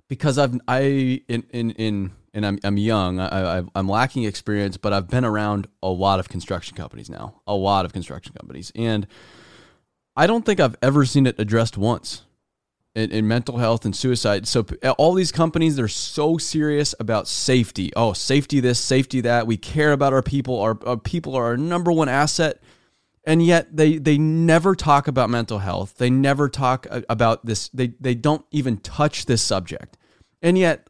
because 0.08 0.38
I've 0.38 0.58
I 0.68 1.22
in 1.28 1.44
in 1.50 1.70
in 1.72 2.12
and 2.34 2.46
I'm 2.46 2.58
I'm 2.64 2.76
young. 2.76 3.20
I, 3.20 3.62
I'm 3.74 3.88
lacking 3.88 4.24
experience, 4.24 4.76
but 4.76 4.92
I've 4.92 5.08
been 5.08 5.24
around 5.24 5.66
a 5.82 5.88
lot 5.88 6.20
of 6.20 6.28
construction 6.28 6.76
companies 6.76 7.08
now, 7.10 7.40
a 7.46 7.54
lot 7.54 7.84
of 7.84 7.92
construction 7.92 8.34
companies, 8.38 8.72
and 8.74 9.06
I 10.16 10.26
don't 10.26 10.44
think 10.44 10.60
I've 10.60 10.76
ever 10.82 11.04
seen 11.04 11.26
it 11.26 11.38
addressed 11.38 11.76
once 11.78 12.24
in, 12.94 13.10
in 13.10 13.28
mental 13.28 13.58
health 13.58 13.84
and 13.84 13.94
suicide. 13.94 14.46
So 14.48 14.66
all 14.98 15.14
these 15.14 15.30
companies, 15.30 15.76
they're 15.76 15.88
so 15.88 16.38
serious 16.38 16.94
about 16.98 17.28
safety. 17.28 17.92
Oh, 17.94 18.12
safety 18.12 18.60
this, 18.60 18.80
safety 18.80 19.20
that. 19.22 19.46
We 19.46 19.56
care 19.56 19.92
about 19.92 20.12
our 20.12 20.22
people. 20.22 20.60
Our, 20.60 20.78
our 20.84 20.96
people 20.96 21.36
are 21.36 21.44
our 21.44 21.56
number 21.56 21.92
one 21.92 22.08
asset 22.08 22.60
and 23.28 23.44
yet 23.44 23.76
they 23.76 23.98
they 23.98 24.16
never 24.18 24.74
talk 24.74 25.06
about 25.06 25.28
mental 25.28 25.58
health 25.58 25.96
they 25.98 26.08
never 26.08 26.48
talk 26.48 26.86
about 27.08 27.44
this 27.44 27.68
they 27.68 27.88
they 28.00 28.14
don't 28.14 28.44
even 28.50 28.78
touch 28.78 29.26
this 29.26 29.42
subject 29.42 29.96
and 30.40 30.56
yet 30.56 30.87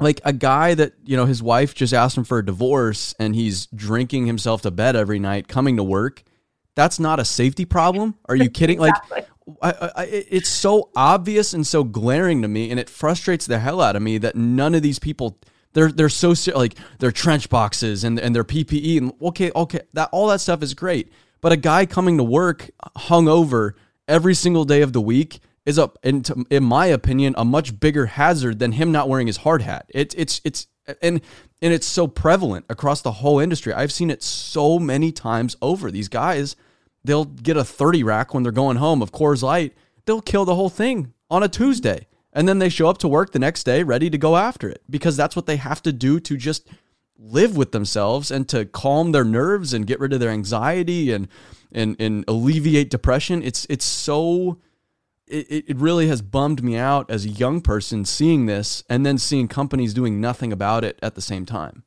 like 0.00 0.20
a 0.24 0.32
guy 0.32 0.74
that 0.74 0.94
you 1.04 1.16
know 1.16 1.26
his 1.26 1.42
wife 1.42 1.74
just 1.74 1.92
asked 1.92 2.16
him 2.16 2.24
for 2.24 2.38
a 2.38 2.44
divorce 2.44 3.14
and 3.18 3.34
he's 3.34 3.66
drinking 3.66 4.26
himself 4.26 4.62
to 4.62 4.70
bed 4.70 4.96
every 4.96 5.18
night 5.18 5.48
coming 5.48 5.76
to 5.76 5.84
work 5.84 6.24
that's 6.74 6.98
not 6.98 7.20
a 7.20 7.24
safety 7.24 7.64
problem? 7.64 8.14
Are 8.26 8.36
you 8.36 8.50
kidding? 8.58 8.82
Exactly. 8.82 9.16
like 9.16 9.28
I, 9.62 9.90
I, 9.96 10.04
it's 10.04 10.48
so 10.48 10.90
obvious 10.96 11.52
and 11.52 11.66
so 11.66 11.84
glaring 11.84 12.42
to 12.42 12.48
me, 12.48 12.70
and 12.70 12.78
it 12.78 12.88
frustrates 12.88 13.46
the 13.46 13.58
hell 13.58 13.80
out 13.80 13.96
of 13.96 14.02
me 14.02 14.18
that 14.18 14.36
none 14.36 14.74
of 14.74 14.82
these 14.82 14.98
people 14.98 15.38
they're 15.72 15.92
they're 15.92 16.08
so 16.08 16.34
like 16.54 16.76
their 16.98 17.12
trench 17.12 17.48
boxes 17.48 18.04
and 18.04 18.18
and 18.18 18.34
their 18.34 18.44
PPE 18.44 18.98
and 18.98 19.12
okay 19.20 19.50
okay 19.54 19.80
that 19.92 20.08
all 20.12 20.28
that 20.28 20.40
stuff 20.40 20.62
is 20.62 20.74
great, 20.74 21.12
But 21.40 21.52
a 21.52 21.56
guy 21.56 21.86
coming 21.86 22.16
to 22.18 22.24
work 22.24 22.70
hungover 22.96 23.72
every 24.08 24.34
single 24.34 24.64
day 24.64 24.82
of 24.82 24.92
the 24.92 25.00
week 25.00 25.40
is 25.66 25.78
a, 25.78 25.90
in, 26.02 26.24
in 26.50 26.64
my 26.64 26.86
opinion, 26.86 27.34
a 27.36 27.44
much 27.44 27.78
bigger 27.78 28.06
hazard 28.06 28.58
than 28.58 28.72
him 28.72 28.92
not 28.92 29.08
wearing 29.08 29.26
his 29.26 29.38
hard 29.38 29.62
hat. 29.62 29.86
It's 29.90 30.14
it's 30.14 30.40
it's 30.44 30.66
and 31.02 31.20
and 31.62 31.72
it's 31.72 31.86
so 31.86 32.06
prevalent 32.06 32.64
across 32.68 33.02
the 33.02 33.12
whole 33.12 33.38
industry. 33.38 33.72
I've 33.72 33.92
seen 33.92 34.10
it 34.10 34.22
so 34.22 34.78
many 34.78 35.12
times 35.12 35.56
over. 35.60 35.90
These 35.90 36.08
guys, 36.08 36.56
they'll 37.04 37.26
get 37.26 37.56
a 37.56 37.64
30 37.64 38.02
rack 38.02 38.32
when 38.32 38.42
they're 38.42 38.52
going 38.52 38.78
home 38.78 39.02
of 39.02 39.12
Coors 39.12 39.42
Light. 39.42 39.74
They'll 40.06 40.22
kill 40.22 40.44
the 40.44 40.54
whole 40.54 40.70
thing 40.70 41.12
on 41.30 41.42
a 41.42 41.48
Tuesday. 41.48 42.06
And 42.32 42.48
then 42.48 42.60
they 42.60 42.68
show 42.68 42.88
up 42.88 42.98
to 42.98 43.08
work 43.08 43.32
the 43.32 43.40
next 43.40 43.64
day 43.64 43.82
ready 43.82 44.08
to 44.08 44.16
go 44.16 44.36
after 44.36 44.68
it 44.68 44.82
because 44.88 45.16
that's 45.16 45.34
what 45.34 45.46
they 45.46 45.56
have 45.56 45.82
to 45.82 45.92
do 45.92 46.20
to 46.20 46.36
just 46.36 46.68
live 47.18 47.56
with 47.56 47.72
themselves 47.72 48.30
and 48.30 48.48
to 48.48 48.64
calm 48.64 49.12
their 49.12 49.24
nerves 49.24 49.74
and 49.74 49.86
get 49.86 50.00
rid 50.00 50.12
of 50.12 50.20
their 50.20 50.30
anxiety 50.30 51.12
and 51.12 51.28
and 51.72 51.96
and 51.98 52.24
alleviate 52.28 52.88
depression. 52.88 53.42
It's 53.42 53.66
it's 53.68 53.84
so 53.84 54.58
it, 55.30 55.64
it 55.68 55.76
really 55.76 56.08
has 56.08 56.22
bummed 56.22 56.62
me 56.62 56.76
out 56.76 57.10
as 57.10 57.24
a 57.24 57.28
young 57.28 57.60
person 57.60 58.04
seeing 58.04 58.46
this 58.46 58.82
and 58.88 59.06
then 59.06 59.18
seeing 59.18 59.48
companies 59.48 59.94
doing 59.94 60.20
nothing 60.20 60.52
about 60.52 60.84
it 60.84 60.98
at 61.02 61.14
the 61.14 61.20
same 61.20 61.46
time. 61.46 61.84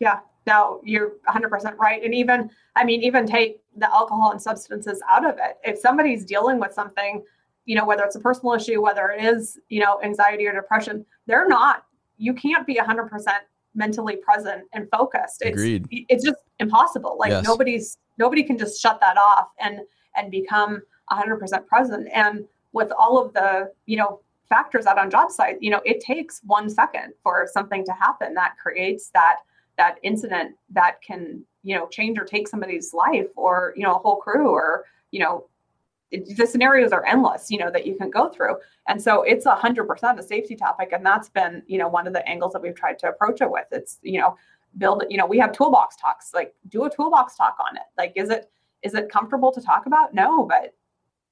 Yeah, 0.00 0.20
no, 0.46 0.80
you're 0.84 1.12
100% 1.28 1.76
right. 1.76 2.02
And 2.02 2.14
even, 2.14 2.50
I 2.76 2.84
mean, 2.84 3.02
even 3.02 3.26
take 3.26 3.62
the 3.76 3.92
alcohol 3.92 4.30
and 4.32 4.40
substances 4.40 5.02
out 5.10 5.24
of 5.24 5.36
it. 5.38 5.58
If 5.64 5.78
somebody's 5.78 6.24
dealing 6.24 6.58
with 6.58 6.72
something, 6.72 7.22
you 7.64 7.76
know, 7.76 7.86
whether 7.86 8.02
it's 8.02 8.16
a 8.16 8.20
personal 8.20 8.54
issue, 8.54 8.82
whether 8.82 9.10
it 9.10 9.24
is, 9.24 9.58
you 9.68 9.80
know, 9.80 10.00
anxiety 10.02 10.46
or 10.46 10.52
depression, 10.52 11.04
they're 11.26 11.48
not, 11.48 11.84
you 12.18 12.34
can't 12.34 12.66
be 12.66 12.76
100% 12.76 13.08
mentally 13.74 14.16
present 14.16 14.64
and 14.72 14.88
focused. 14.90 15.42
It's, 15.42 15.52
Agreed. 15.52 15.86
It's 15.90 16.24
just 16.24 16.38
impossible. 16.60 17.16
Like 17.18 17.30
Yes. 17.30 17.44
nobody's, 17.44 17.98
nobody 18.18 18.42
can 18.42 18.58
just 18.58 18.80
shut 18.80 19.00
that 19.00 19.16
off 19.16 19.48
and, 19.60 19.80
and 20.14 20.30
become 20.30 20.82
100% 21.10 21.66
present. 21.66 22.08
And 22.12 22.44
with 22.74 22.92
all 22.98 23.16
of 23.24 23.32
the, 23.32 23.70
you 23.86 23.96
know, 23.96 24.20
factors 24.48 24.84
out 24.84 24.98
on 24.98 25.10
job 25.10 25.30
site, 25.30 25.56
you 25.62 25.70
know, 25.70 25.80
it 25.86 26.00
takes 26.00 26.42
one 26.44 26.68
second 26.68 27.14
for 27.22 27.48
something 27.50 27.84
to 27.86 27.92
happen 27.92 28.34
that 28.34 28.58
creates 28.62 29.08
that 29.14 29.36
that 29.78 29.96
incident 30.02 30.54
that 30.70 31.00
can, 31.02 31.42
you 31.62 31.74
know, 31.74 31.88
change 31.88 32.18
or 32.18 32.24
take 32.24 32.46
somebody's 32.46 32.92
life 32.92 33.26
or, 33.36 33.72
you 33.76 33.82
know, 33.82 33.94
a 33.94 33.98
whole 33.98 34.16
crew 34.16 34.50
or, 34.50 34.84
you 35.10 35.20
know, 35.20 35.46
the 36.12 36.46
scenarios 36.46 36.92
are 36.92 37.04
endless, 37.06 37.50
you 37.50 37.58
know, 37.58 37.70
that 37.70 37.86
you 37.86 37.96
can 37.96 38.08
go 38.10 38.28
through. 38.28 38.56
And 38.86 39.02
so 39.02 39.22
it's 39.22 39.46
a 39.46 39.54
hundred 39.54 39.86
percent 39.86 40.20
a 40.20 40.22
safety 40.22 40.54
topic. 40.54 40.90
And 40.92 41.04
that's 41.04 41.28
been, 41.28 41.62
you 41.66 41.78
know, 41.78 41.88
one 41.88 42.06
of 42.06 42.12
the 42.12 42.28
angles 42.28 42.52
that 42.52 42.62
we've 42.62 42.76
tried 42.76 42.98
to 43.00 43.08
approach 43.08 43.40
it 43.40 43.50
with. 43.50 43.66
It's, 43.72 43.98
you 44.02 44.20
know, 44.20 44.36
build, 44.78 45.04
you 45.08 45.16
know, 45.16 45.26
we 45.26 45.38
have 45.38 45.52
toolbox 45.52 45.96
talks, 45.96 46.32
like 46.34 46.54
do 46.68 46.84
a 46.84 46.90
toolbox 46.90 47.36
talk 47.36 47.56
on 47.58 47.76
it. 47.76 47.82
Like, 47.98 48.12
is 48.14 48.30
it, 48.30 48.50
is 48.82 48.94
it 48.94 49.08
comfortable 49.08 49.50
to 49.52 49.60
talk 49.60 49.86
about? 49.86 50.14
No, 50.14 50.44
but 50.44 50.74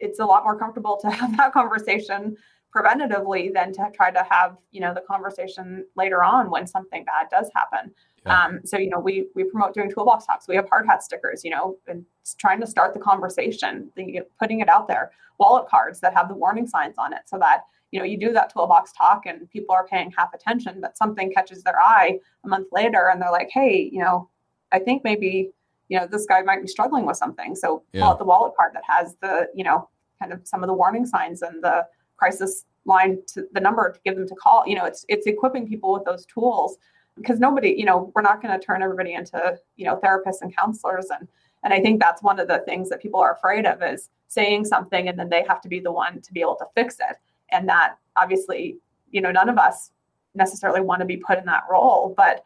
it's 0.02 0.18
a 0.18 0.24
lot 0.24 0.44
more 0.44 0.58
comfortable 0.58 0.96
to 1.02 1.10
have 1.20 1.36
that 1.36 1.52
conversation 1.52 2.36
preventatively 2.74 3.52
than 3.52 3.72
to 3.72 3.90
try 3.94 4.10
to 4.10 4.26
have 4.30 4.56
you 4.70 4.80
know 4.80 4.92
the 4.94 5.02
conversation 5.02 5.84
later 5.96 6.22
on 6.24 6.50
when 6.50 6.66
something 6.66 7.04
bad 7.04 7.26
does 7.30 7.48
happen 7.54 7.92
Yeah. 8.26 8.44
um, 8.44 8.60
so 8.64 8.78
you 8.78 8.88
know 8.88 8.98
we 8.98 9.26
we 9.34 9.44
promote 9.44 9.74
doing 9.74 9.90
toolbox 9.90 10.26
talks 10.26 10.48
we 10.48 10.56
have 10.56 10.68
hard 10.68 10.86
hat 10.86 11.02
stickers 11.02 11.44
you 11.44 11.50
know 11.50 11.76
and 11.86 12.04
trying 12.38 12.60
to 12.60 12.66
start 12.66 12.94
the 12.94 13.00
conversation 13.00 13.90
the, 13.96 14.20
putting 14.40 14.60
it 14.60 14.68
out 14.68 14.88
there 14.88 15.10
wallet 15.38 15.68
cards 15.68 16.00
that 16.00 16.14
have 16.14 16.28
the 16.28 16.34
warning 16.34 16.66
signs 16.66 16.94
on 16.98 17.12
it 17.12 17.20
so 17.26 17.38
that 17.38 17.58
you 17.90 17.98
know 18.00 18.06
you 18.06 18.18
do 18.18 18.32
that 18.32 18.50
toolbox 18.52 18.92
talk 18.92 19.26
and 19.26 19.48
people 19.50 19.74
are 19.74 19.86
paying 19.86 20.10
half 20.16 20.32
attention 20.34 20.80
but 20.80 20.96
something 20.96 21.30
catches 21.32 21.62
their 21.62 21.78
eye 21.78 22.18
a 22.44 22.48
month 22.48 22.68
later 22.72 23.10
and 23.10 23.20
they're 23.20 23.30
like 23.40 23.50
hey 23.52 23.90
you 23.92 24.00
know 24.02 24.28
i 24.72 24.78
think 24.78 25.04
maybe 25.04 25.50
you 25.90 25.98
know 25.98 26.06
this 26.10 26.24
guy 26.24 26.40
might 26.40 26.62
be 26.62 26.68
struggling 26.68 27.04
with 27.04 27.18
something 27.18 27.54
so 27.54 27.82
Yeah. 27.92 28.00
pull 28.02 28.10
out 28.12 28.18
the 28.18 28.24
wallet 28.24 28.54
card 28.58 28.72
that 28.76 28.84
has 28.86 29.14
the 29.20 29.48
you 29.54 29.64
know 29.64 29.88
kind 30.22 30.32
of 30.32 30.46
some 30.46 30.62
of 30.62 30.68
the 30.68 30.74
warning 30.74 31.04
signs 31.04 31.42
and 31.42 31.62
the 31.62 31.86
crisis 32.16 32.64
line 32.84 33.18
to 33.26 33.46
the 33.52 33.60
number 33.60 33.90
to 33.90 34.00
give 34.04 34.16
them 34.16 34.26
to 34.26 34.34
call. 34.34 34.64
You 34.66 34.76
know 34.76 34.84
it's 34.84 35.04
it's 35.08 35.26
equipping 35.26 35.68
people 35.68 35.92
with 35.92 36.04
those 36.04 36.24
tools 36.26 36.78
because 37.16 37.40
nobody 37.40 37.74
you 37.76 37.84
know 37.84 38.12
we're 38.14 38.22
not 38.22 38.40
going 38.42 38.58
to 38.58 38.64
turn 38.64 38.82
everybody 38.82 39.14
into 39.14 39.58
you 39.76 39.84
know 39.84 39.98
therapists 40.02 40.42
and 40.42 40.54
counselors. 40.56 41.06
And 41.10 41.28
and 41.64 41.72
i 41.72 41.80
think 41.80 42.00
that's 42.00 42.22
one 42.22 42.40
of 42.40 42.48
the 42.48 42.62
things 42.66 42.88
that 42.88 43.00
people 43.00 43.20
are 43.20 43.34
afraid 43.34 43.66
of 43.66 43.82
is 43.82 44.10
saying 44.28 44.64
something 44.64 45.08
and 45.08 45.18
then 45.18 45.28
they 45.28 45.44
have 45.46 45.60
to 45.60 45.68
be 45.68 45.80
the 45.80 45.92
one 45.92 46.20
to 46.22 46.32
be 46.32 46.40
able 46.40 46.56
to 46.56 46.66
fix 46.74 46.96
it. 46.96 47.16
And 47.50 47.68
that 47.68 47.96
obviously 48.16 48.78
you 49.10 49.20
know 49.20 49.32
none 49.32 49.48
of 49.48 49.58
us 49.58 49.90
necessarily 50.34 50.80
want 50.80 51.00
to 51.00 51.06
be 51.06 51.18
put 51.18 51.38
in 51.38 51.44
that 51.44 51.64
role 51.70 52.14
but 52.16 52.44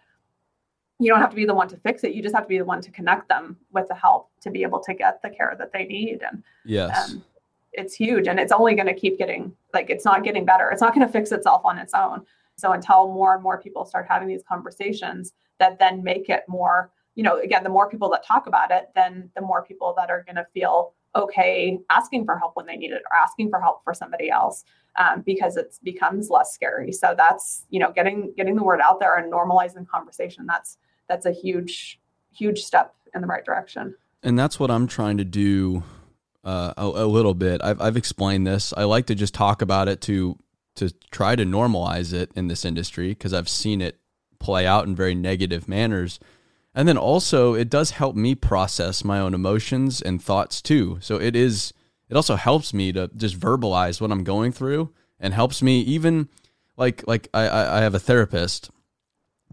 you 0.99 1.11
don't 1.11 1.20
have 1.20 1.31
to 1.31 1.37
be 1.37 1.45
the 1.45 1.55
one 1.55 1.68
to 1.68 1.77
fix 1.77 2.05
it. 2.05 2.14
You 2.14 2.22
just 2.22 2.35
have 2.35 2.45
to 2.45 2.49
be 2.49 2.59
the 2.59 2.64
one 2.64 2.81
to 2.81 2.91
connect 2.91 3.29
them 3.29 3.57
with 3.72 3.89
the 3.89 3.95
help 3.95 4.31
to 4.41 4.51
be 4.51 4.62
able 4.62 4.81
to 4.81 4.95
get 4.95 5.20
the 5.22 5.29
care 5.29 5.55
that 5.59 5.72
they 5.72 5.85
need. 5.85 6.20
And 6.22 6.43
Yes. 6.64 7.12
um, 7.12 7.24
it's 7.77 7.95
huge 7.95 8.27
and 8.27 8.41
it's 8.41 8.53
only 8.53 8.74
going 8.74 8.87
to 8.87 8.95
keep 8.95 9.18
getting 9.18 9.55
like 9.74 9.91
it's 9.91 10.05
not 10.05 10.24
getting 10.24 10.45
better. 10.45 10.70
It's 10.70 10.81
not 10.81 10.95
going 10.95 11.07
to 11.07 11.12
fix 11.12 11.33
itself 11.33 11.62
on 11.64 11.79
its 11.79 11.95
own. 11.95 12.22
So 12.57 12.72
until 12.72 13.09
more 13.12 13.35
and 13.35 13.43
more 13.43 13.61
people 13.61 13.85
start 13.85 14.07
having 14.09 14.29
these 14.29 14.43
conversations 14.49 15.35
that 15.59 15.79
then 15.79 16.03
make 16.03 16.29
it 16.29 16.45
more 16.49 16.91
you 17.14 17.22
know 17.22 17.39
again 17.39 17.62
the 17.62 17.70
more 17.70 17.89
people 17.89 18.11
that 18.11 18.24
talk 18.24 18.47
about 18.47 18.70
it 18.70 18.91
then 18.95 19.31
the 19.35 19.41
more 19.41 19.64
people 19.64 19.95
that 19.97 20.11
are 20.11 20.22
going 20.24 20.37
to 20.37 20.47
feel 20.53 20.93
okay 21.14 21.79
asking 21.89 22.24
for 22.24 22.39
help 22.39 22.55
when 22.57 22.66
they 22.66 22.77
need 22.77 22.91
it 22.91 23.03
or 23.11 23.16
asking 23.16 23.49
for 23.49 23.61
help 23.61 23.83
for 23.85 23.95
somebody 23.95 24.31
else 24.31 24.64
um, 24.99 25.22
because 25.24 25.57
it 25.57 25.79
becomes 25.83 26.31
less 26.31 26.53
scary. 26.53 26.93
So 26.93 27.14
that's 27.16 27.64
you 27.70 27.81
know 27.81 27.93
getting 27.93 28.33
getting 28.37 28.57
the 28.57 28.62
word 28.62 28.81
out 28.81 29.01
there 29.01 29.16
and 29.16 29.33
normalizing 29.33 29.87
conversation 29.87 30.47
that's 30.47 30.79
that's 31.09 31.27
a 31.27 31.33
huge 31.33 32.01
huge 32.33 32.62
step 32.62 32.95
in 33.14 33.20
the 33.20 33.27
right 33.27 33.45
direction. 33.45 33.95
And 34.22 34.39
that's 34.39 34.59
what 34.59 34.70
I'm 34.70 34.87
trying 34.87 35.18
to 35.18 35.24
do 35.24 35.85
uh, 36.47 36.72
a, 36.76 36.84
a 36.84 37.07
little 37.07 37.34
bit. 37.34 37.61
I've 37.62 37.80
I've 37.80 37.97
explained 37.97 38.47
this. 38.47 38.72
I 38.76 38.84
like 38.84 39.07
to 39.07 39.14
just 39.14 39.34
talk 39.34 39.61
about 39.61 39.88
it 39.88 40.01
to 40.03 40.38
to 40.76 40.90
try 41.11 41.34
to 41.34 41.44
normalize 41.44 42.12
it 42.12 42.30
in 42.36 42.47
this 42.49 42.64
industry 42.64 43.09
because 43.09 43.34
I've 43.34 43.49
seen 43.49 43.82
it 43.82 43.99
play 44.38 44.66
out 44.66 44.86
in 44.86 44.94
very 44.94 45.14
negative 45.14 45.68
manners. 45.68 46.20
And 46.74 46.86
then 46.86 46.97
also 46.97 47.55
it 47.55 47.68
does 47.68 47.92
help 47.92 48.14
me 48.14 48.34
process 48.34 49.03
my 49.03 49.18
own 49.18 49.34
emotions 49.34 50.01
and 50.01 50.22
thoughts 50.22 50.62
too. 50.62 50.99
So 51.01 51.18
it 51.20 51.34
is 51.34 51.72
it 52.09 52.16
also 52.16 52.36
helps 52.36 52.72
me 52.72 52.92
to 52.92 53.11
just 53.16 53.38
verbalize 53.40 54.01
what 54.01 54.12
I'm 54.12 54.22
going 54.22 54.53
through 54.53 54.92
and 55.18 55.34
helps 55.34 55.62
me 55.62 55.80
even 55.80 56.28
like 56.76 57.03
like 57.09 57.28
I 57.34 57.49
I 57.49 57.78
I 57.78 57.80
have 57.80 57.94
a 57.94 57.99
therapist 57.99 58.70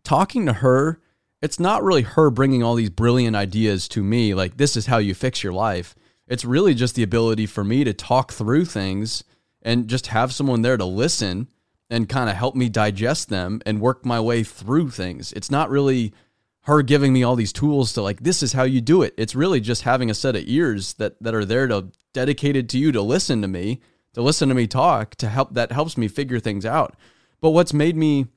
talking 0.03 0.45
to 0.45 0.53
her 0.53 0.99
it's 1.41 1.59
not 1.59 1.83
really 1.83 2.03
her 2.03 2.29
bringing 2.29 2.61
all 2.61 2.75
these 2.75 2.89
brilliant 2.89 3.35
ideas 3.35 3.87
to 3.87 4.03
me 4.03 4.33
like 4.33 4.57
this 4.57 4.77
is 4.77 4.85
how 4.85 4.97
you 4.97 5.15
fix 5.15 5.41
your 5.41 5.53
life 5.53 5.95
it's 6.27 6.45
really 6.45 6.73
just 6.73 6.95
the 6.95 7.03
ability 7.03 7.45
for 7.45 7.63
me 7.63 7.83
to 7.83 7.93
talk 7.93 8.31
through 8.31 8.65
things 8.65 9.23
and 9.61 9.87
just 9.87 10.07
have 10.07 10.33
someone 10.33 10.61
there 10.61 10.77
to 10.77 10.85
listen 10.85 11.47
and 11.89 12.09
kind 12.09 12.29
of 12.29 12.35
help 12.35 12.55
me 12.55 12.69
digest 12.69 13.29
them 13.29 13.61
and 13.65 13.81
work 13.81 14.05
my 14.05 14.19
way 14.19 14.43
through 14.43 14.89
things. 14.89 15.31
It's 15.33 15.51
not 15.51 15.69
really 15.69 16.13
her 16.61 16.81
giving 16.81 17.11
me 17.13 17.23
all 17.23 17.35
these 17.35 17.53
tools 17.53 17.93
to 17.93 18.01
like 18.01 18.23
this 18.23 18.41
is 18.41 18.53
how 18.53 18.63
you 18.63 18.81
do 18.81 19.01
it. 19.01 19.13
It's 19.17 19.35
really 19.35 19.59
just 19.59 19.83
having 19.83 20.09
a 20.09 20.15
set 20.15 20.35
of 20.35 20.43
ears 20.45 20.93
that 20.93 21.21
that 21.21 21.35
are 21.35 21.45
there 21.45 21.67
to 21.67 21.89
dedicated 22.13 22.69
to 22.69 22.77
you 22.77 22.91
to 22.91 23.01
listen 23.01 23.41
to 23.41 23.47
me 23.47 23.81
to 24.13 24.21
listen 24.21 24.49
to 24.49 24.55
me 24.55 24.67
talk 24.67 25.15
to 25.15 25.27
help 25.27 25.53
that 25.53 25.71
helps 25.71 25.97
me 25.97 26.07
figure 26.07 26.39
things 26.39 26.65
out. 26.65 26.95
But 27.41 27.49
what's 27.49 27.73
made 27.73 27.97
me 27.97 28.27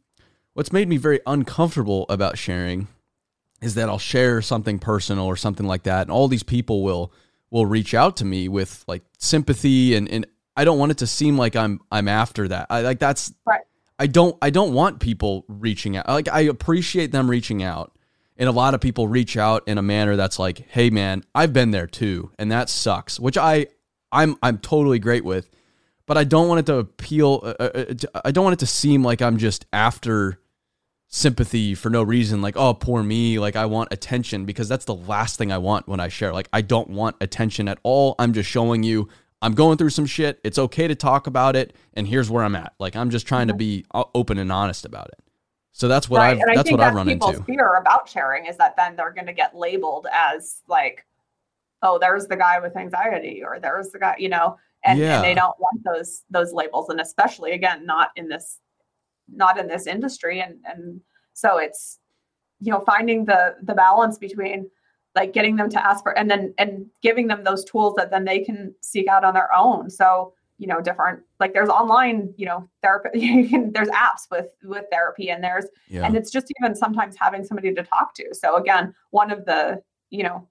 what's 0.54 0.72
made 0.72 0.88
me 0.88 0.96
very 0.96 1.20
uncomfortable 1.26 2.06
about 2.08 2.38
sharing 2.38 2.88
is 3.62 3.74
that 3.74 3.88
I'll 3.88 3.98
share 3.98 4.42
something 4.42 4.78
personal 4.78 5.24
or 5.24 5.36
something 5.36 5.66
like 5.66 5.84
that, 5.84 6.02
and 6.02 6.10
all 6.10 6.28
these 6.28 6.42
people 6.42 6.82
will 6.82 7.12
will 7.50 7.66
reach 7.66 7.94
out 7.94 8.16
to 8.18 8.24
me 8.24 8.48
with 8.48 8.84
like 8.86 9.02
sympathy 9.18 9.94
and 9.94 10.08
and 10.08 10.26
I 10.56 10.64
don't 10.64 10.78
want 10.78 10.92
it 10.92 10.98
to 10.98 11.06
seem 11.06 11.36
like 11.36 11.54
I'm 11.54 11.80
I'm 11.90 12.08
after 12.08 12.48
that. 12.48 12.66
I 12.70 12.80
like 12.80 12.98
that's 12.98 13.32
Right. 13.44 13.60
I 13.98 14.06
don't 14.06 14.36
I 14.42 14.50
don't 14.50 14.72
want 14.72 15.00
people 15.00 15.44
reaching 15.48 15.96
out. 15.96 16.08
Like 16.08 16.28
I 16.28 16.40
appreciate 16.40 17.12
them 17.12 17.30
reaching 17.30 17.62
out. 17.62 17.92
And 18.38 18.50
a 18.50 18.52
lot 18.52 18.74
of 18.74 18.82
people 18.82 19.08
reach 19.08 19.38
out 19.38 19.62
in 19.66 19.78
a 19.78 19.82
manner 19.82 20.14
that's 20.14 20.38
like, 20.38 20.58
"Hey 20.68 20.90
man, 20.90 21.24
I've 21.34 21.54
been 21.54 21.70
there 21.70 21.86
too, 21.86 22.32
and 22.38 22.52
that 22.52 22.68
sucks." 22.68 23.18
Which 23.18 23.38
I 23.38 23.68
I'm 24.12 24.36
I'm 24.42 24.58
totally 24.58 24.98
great 24.98 25.24
with. 25.24 25.50
But 26.04 26.18
I 26.18 26.24
don't 26.24 26.46
want 26.46 26.60
it 26.60 26.66
to 26.66 26.76
appeal 26.76 27.40
uh, 27.42 27.54
uh, 27.58 27.94
uh, 28.14 28.20
I 28.24 28.30
don't 28.32 28.44
want 28.44 28.52
it 28.54 28.58
to 28.60 28.66
seem 28.66 29.02
like 29.02 29.22
I'm 29.22 29.38
just 29.38 29.64
after 29.72 30.38
sympathy 31.16 31.74
for 31.74 31.88
no 31.88 32.02
reason 32.02 32.42
like 32.42 32.58
oh 32.58 32.74
poor 32.74 33.02
me 33.02 33.38
like 33.38 33.56
i 33.56 33.64
want 33.64 33.90
attention 33.90 34.44
because 34.44 34.68
that's 34.68 34.84
the 34.84 34.94
last 34.94 35.38
thing 35.38 35.50
i 35.50 35.56
want 35.56 35.88
when 35.88 35.98
i 35.98 36.08
share. 36.08 36.30
Like 36.30 36.46
i 36.52 36.60
don't 36.60 36.90
want 36.90 37.16
attention 37.22 37.68
at 37.68 37.78
all. 37.84 38.14
I'm 38.18 38.34
just 38.34 38.50
showing 38.50 38.82
you 38.82 39.08
i'm 39.40 39.54
going 39.54 39.78
through 39.78 39.90
some 39.90 40.04
shit. 40.04 40.38
It's 40.44 40.58
okay 40.58 40.86
to 40.86 40.94
talk 40.94 41.26
about 41.26 41.56
it 41.56 41.74
and 41.94 42.06
here's 42.06 42.28
where 42.28 42.44
i'm 42.44 42.54
at. 42.54 42.74
Like 42.78 42.96
i'm 42.96 43.08
just 43.08 43.26
trying 43.26 43.46
to 43.46 43.54
mm-hmm. 43.54 43.58
be 43.58 43.86
uh, 43.94 44.04
open 44.14 44.36
and 44.36 44.52
honest 44.52 44.84
about 44.84 45.08
it. 45.08 45.22
So 45.72 45.88
that's 45.88 46.10
what 46.10 46.20
i've 46.20 46.38
and 46.38 46.50
I 46.50 46.56
that's 46.56 46.68
think 46.68 46.78
what 46.78 46.86
i've 46.86 46.92
that's 46.92 46.96
run 46.96 47.06
people's 47.06 47.36
into. 47.36 47.46
fear 47.46 47.76
about 47.76 48.10
sharing 48.10 48.44
is 48.44 48.58
that 48.58 48.76
then 48.76 48.94
they're 48.94 49.12
going 49.12 49.26
to 49.26 49.32
get 49.32 49.56
labeled 49.56 50.06
as 50.12 50.60
like, 50.68 51.06
oh, 51.82 51.98
there's 51.98 52.26
the 52.26 52.36
guy 52.36 52.58
with 52.58 52.76
anxiety, 52.76 53.42
or 53.42 53.58
there's 53.58 53.88
the 53.88 53.98
guy, 53.98 54.16
you 54.18 54.28
know, 54.28 54.58
and, 54.84 54.98
Yeah. 54.98 55.16
and 55.16 55.24
they 55.24 55.34
don't 55.34 55.58
want 55.58 55.82
those 55.82 56.24
those 56.28 56.52
labels, 56.52 56.90
and 56.90 57.00
especially 57.00 57.52
again, 57.52 57.86
not 57.86 58.10
in 58.16 58.28
this 58.28 58.60
not 59.32 59.58
in 59.58 59.68
this 59.68 59.86
industry, 59.86 60.40
and 60.40 60.58
and 60.64 61.00
so 61.32 61.58
it's 61.58 61.98
you 62.60 62.72
know 62.72 62.82
finding 62.86 63.24
the 63.24 63.56
the 63.62 63.74
balance 63.74 64.18
between 64.18 64.68
like 65.14 65.32
getting 65.32 65.56
them 65.56 65.70
to 65.70 65.84
ask 65.84 66.02
for 66.02 66.16
and 66.16 66.30
then 66.30 66.54
and 66.58 66.86
giving 67.02 67.26
them 67.26 67.42
those 67.44 67.64
tools 67.64 67.94
that 67.96 68.10
then 68.10 68.24
they 68.24 68.40
can 68.40 68.74
seek 68.80 69.08
out 69.08 69.24
on 69.24 69.34
their 69.34 69.52
own 69.54 69.90
so 69.90 70.32
you 70.58 70.66
know 70.66 70.80
different 70.80 71.20
like 71.40 71.52
there's 71.52 71.68
online 71.68 72.32
you 72.36 72.46
know 72.46 72.68
therapy 72.82 73.18
you 73.18 73.48
can 73.48 73.72
there's 73.72 73.88
apps 73.88 74.30
with 74.30 74.46
with 74.64 74.84
therapy 74.90 75.30
and 75.30 75.42
there's 75.42 75.66
yeah. 75.88 76.04
and 76.04 76.16
it's 76.16 76.30
just 76.30 76.52
even 76.60 76.74
sometimes 76.74 77.16
having 77.18 77.44
somebody 77.44 77.74
to 77.74 77.82
talk 77.82 78.14
to 78.14 78.24
so 78.32 78.56
again 78.56 78.94
one 79.10 79.30
of 79.30 79.44
the 79.44 79.80
you 80.10 80.22
know 80.22 80.46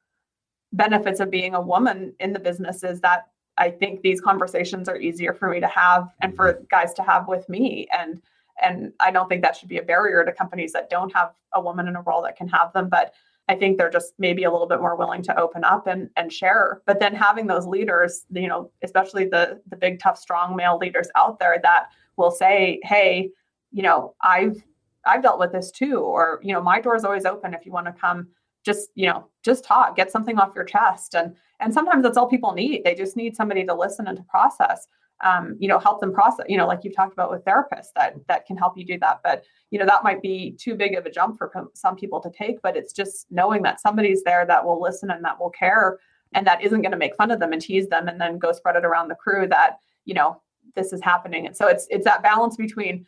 benefits 0.74 1.20
of 1.20 1.30
being 1.32 1.56
a 1.56 1.62
woman 1.62 2.14
in 2.20 2.34
the 2.34 2.40
business 2.40 2.84
is 2.84 3.00
that 3.02 3.28
i 3.58 3.70
think 3.70 4.02
these 4.02 4.22
conversations 4.22 4.90
are 4.90 4.98
easier 4.98 5.34
for 5.34 5.50
me 5.50 5.60
to 5.60 5.68
have 5.68 6.08
and 6.22 6.36
for 6.36 6.54
mm-hmm. 6.54 6.64
guys 6.70 6.94
to 6.94 7.02
have 7.02 7.28
with 7.28 7.48
me 7.50 7.88
and 7.98 8.22
and 8.62 8.92
i 9.00 9.12
don't 9.12 9.28
think 9.28 9.42
that 9.42 9.56
should 9.56 9.70
be 9.70 9.78
a 9.78 9.84
barrier 9.84 10.24
to 10.24 10.32
companies 10.32 10.72
that 10.72 10.90
don't 10.90 11.14
have 11.14 11.32
a 11.54 11.62
woman 11.62 11.88
in 11.88 11.96
a 11.96 12.02
role 12.02 12.22
that 12.22 12.38
can 12.38 12.48
have 12.48 12.72
them 12.74 12.90
but 12.90 13.14
I 13.48 13.56
think 13.56 13.78
they're 13.78 13.92
just 13.92 14.14
maybe 14.18 14.44
a 14.44 14.52
little 14.52 14.68
bit 14.68 14.82
more 14.82 14.96
willing 14.96 15.22
to 15.24 15.40
open 15.40 15.64
up 15.64 15.88
and, 15.88 16.10
and 16.16 16.34
share. 16.34 16.82
But 16.86 17.00
then 17.00 17.14
having 17.14 17.46
those 17.46 17.68
leaders, 17.68 18.26
you 18.32 18.48
know, 18.48 18.72
especially 18.84 19.26
the 19.26 19.62
the 19.70 19.76
big, 19.76 20.00
tough, 20.00 20.18
strong 20.18 20.56
male 20.56 20.78
leaders 20.78 21.10
out 21.16 21.40
there 21.40 21.60
that 21.62 21.88
will 22.18 22.32
say, 22.32 22.80
"Hey, 22.84 23.30
you 23.72 23.84
know, 23.84 24.16
I've 24.22 24.64
I've 25.06 25.22
dealt 25.22 25.40
with 25.40 25.52
this 25.52 25.70
too," 25.72 26.00
or 26.00 26.40
you 26.44 26.54
know, 26.54 26.62
my 26.62 26.82
door 26.82 26.96
is 26.96 27.06
always 27.06 27.26
open 27.26 27.54
if 27.54 27.66
you 27.66 27.72
want 27.72 27.86
to 27.86 27.94
come. 27.94 28.30
Just 28.64 28.90
you 28.96 29.08
know, 29.08 29.28
just 29.44 29.64
talk, 29.64 29.96
get 29.96 30.12
something 30.12 30.40
off 30.40 30.56
your 30.56 30.66
chest, 30.66 31.14
and 31.14 31.36
and 31.60 31.72
sometimes 31.72 32.04
that's 32.04 32.18
all 32.18 32.28
people 32.28 32.54
need. 32.54 32.84
They 32.84 32.96
just 32.96 33.16
need 33.16 33.36
somebody 33.36 33.64
to 33.66 33.76
listen 33.76 34.08
and 34.08 34.18
to 34.18 34.24
process 34.24 34.88
um, 35.24 35.56
you 35.60 35.68
know, 35.68 35.80
help 35.80 36.02
them 36.02 36.14
process, 36.14 36.46
you 36.50 36.58
know, 36.58 36.68
like 36.68 36.80
you've 36.84 36.96
talked 36.96 37.14
about 37.14 37.32
with 37.32 37.44
therapists 37.46 37.90
that 37.96 38.16
that 38.28 38.46
can 38.46 38.58
help 38.58 38.78
you 38.78 38.86
do 38.86 39.00
that. 39.00 39.20
But 39.24 39.44
you 39.72 39.80
know, 39.80 39.86
that 39.86 40.04
might 40.04 40.22
be 40.22 40.56
too 40.60 40.76
big 40.76 40.96
of 40.96 41.06
a 41.06 41.12
jump 41.12 41.38
for 41.38 41.52
some 41.74 41.96
people 41.96 42.20
to 42.22 42.30
take. 42.30 42.62
But 42.62 42.76
it's 42.76 42.94
just 42.94 43.28
knowing 43.32 43.64
that 43.64 43.80
somebody's 43.80 44.24
there 44.24 44.46
that 44.46 44.66
will 44.66 44.82
listen 44.82 45.12
and 45.12 45.24
that 45.24 45.40
will 45.40 45.52
care, 45.52 46.00
and 46.34 46.46
that 46.46 46.62
isn't 46.62 46.82
going 46.82 46.92
to 46.92 46.98
make 46.98 47.16
fun 47.16 47.32
of 47.32 47.40
them 47.40 47.54
and 47.54 47.62
tease 47.62 47.88
them, 47.88 48.08
and 48.08 48.20
then 48.20 48.38
go 48.38 48.52
spread 48.52 48.76
it 48.76 48.86
around 48.86 49.08
the 49.08 49.16
crew 49.16 49.48
that 49.48 49.78
you 50.04 50.14
know 50.14 50.42
this 50.76 50.92
is 50.92 51.02
happening. 51.02 51.48
And 51.48 51.56
so 51.56 51.68
it's 51.68 51.88
it's 51.90 52.06
that 52.06 52.24
balance 52.24 52.58
between 52.58 53.06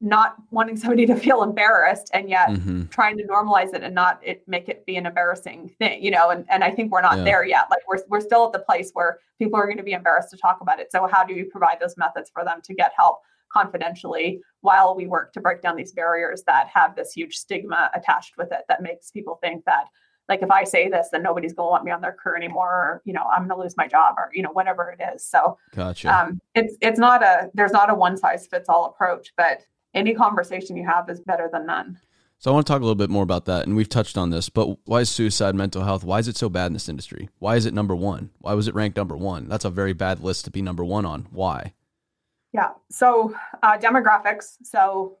not 0.00 0.36
wanting 0.50 0.76
somebody 0.76 1.06
to 1.06 1.16
feel 1.16 1.42
embarrassed 1.42 2.10
and 2.12 2.28
yet 2.28 2.48
mm-hmm. 2.50 2.84
trying 2.86 3.16
to 3.16 3.24
normalize 3.24 3.74
it 3.74 3.82
and 3.82 3.94
not 3.94 4.20
it 4.22 4.46
make 4.46 4.68
it 4.68 4.86
be 4.86 4.96
an 4.96 5.06
embarrassing 5.06 5.68
thing 5.78 6.02
you 6.02 6.10
know 6.10 6.30
and, 6.30 6.44
and 6.48 6.62
i 6.62 6.70
think 6.70 6.92
we're 6.92 7.02
not 7.02 7.18
yeah. 7.18 7.24
there 7.24 7.44
yet 7.44 7.66
like 7.70 7.80
we're, 7.88 7.98
we're 8.08 8.20
still 8.20 8.46
at 8.46 8.52
the 8.52 8.60
place 8.60 8.90
where 8.94 9.18
people 9.38 9.58
are 9.58 9.66
going 9.66 9.76
to 9.76 9.82
be 9.82 9.92
embarrassed 9.92 10.30
to 10.30 10.36
talk 10.36 10.58
about 10.60 10.78
it 10.78 10.92
so 10.92 11.08
how 11.10 11.24
do 11.24 11.34
you 11.34 11.44
provide 11.46 11.78
those 11.80 11.96
methods 11.96 12.30
for 12.30 12.44
them 12.44 12.60
to 12.62 12.74
get 12.74 12.92
help 12.96 13.20
confidentially 13.52 14.40
while 14.60 14.94
we 14.94 15.06
work 15.06 15.32
to 15.32 15.40
break 15.40 15.62
down 15.62 15.74
these 15.74 15.92
barriers 15.92 16.42
that 16.46 16.68
have 16.68 16.94
this 16.94 17.12
huge 17.12 17.36
stigma 17.36 17.90
attached 17.94 18.34
with 18.36 18.52
it 18.52 18.60
that 18.68 18.82
makes 18.82 19.10
people 19.10 19.38
think 19.42 19.64
that 19.64 19.86
like 20.28 20.42
if 20.42 20.50
I 20.50 20.64
say 20.64 20.88
this, 20.90 21.08
then 21.10 21.22
nobody's 21.22 21.54
going 21.54 21.68
to 21.68 21.70
want 21.70 21.84
me 21.84 21.90
on 21.90 22.02
their 22.02 22.12
crew 22.12 22.36
anymore, 22.36 22.68
or 22.68 23.02
you 23.06 23.14
know, 23.14 23.24
I'm 23.32 23.48
going 23.48 23.58
to 23.58 23.62
lose 23.62 23.78
my 23.78 23.88
job, 23.88 24.16
or 24.18 24.30
you 24.34 24.42
know, 24.42 24.50
whatever 24.50 24.90
it 24.90 25.02
is. 25.14 25.24
So, 25.24 25.56
gotcha. 25.74 26.14
Um, 26.14 26.40
it's 26.54 26.76
it's 26.82 26.98
not 26.98 27.22
a 27.22 27.50
there's 27.54 27.72
not 27.72 27.88
a 27.88 27.94
one 27.94 28.16
size 28.18 28.46
fits 28.46 28.68
all 28.68 28.84
approach, 28.84 29.32
but 29.38 29.62
any 29.98 30.14
conversation 30.14 30.76
you 30.76 30.86
have 30.86 31.10
is 31.10 31.20
better 31.20 31.50
than 31.52 31.66
none. 31.66 31.98
So 32.38 32.52
I 32.52 32.54
want 32.54 32.66
to 32.66 32.72
talk 32.72 32.80
a 32.80 32.84
little 32.84 32.94
bit 32.94 33.10
more 33.10 33.24
about 33.24 33.46
that, 33.46 33.66
and 33.66 33.74
we've 33.74 33.88
touched 33.88 34.16
on 34.16 34.30
this. 34.30 34.48
But 34.48 34.78
why 34.84 35.00
is 35.00 35.10
suicide, 35.10 35.56
mental 35.56 35.82
health? 35.82 36.04
Why 36.04 36.20
is 36.20 36.28
it 36.28 36.36
so 36.36 36.48
bad 36.48 36.66
in 36.66 36.72
this 36.72 36.88
industry? 36.88 37.28
Why 37.40 37.56
is 37.56 37.66
it 37.66 37.74
number 37.74 37.96
one? 37.96 38.30
Why 38.38 38.54
was 38.54 38.68
it 38.68 38.76
ranked 38.76 38.96
number 38.96 39.16
one? 39.16 39.48
That's 39.48 39.64
a 39.64 39.70
very 39.70 39.92
bad 39.92 40.20
list 40.20 40.44
to 40.44 40.52
be 40.52 40.62
number 40.62 40.84
one 40.84 41.04
on. 41.04 41.26
Why? 41.32 41.74
Yeah. 42.52 42.70
So 42.90 43.34
uh, 43.62 43.76
demographics. 43.78 44.56
So 44.62 45.18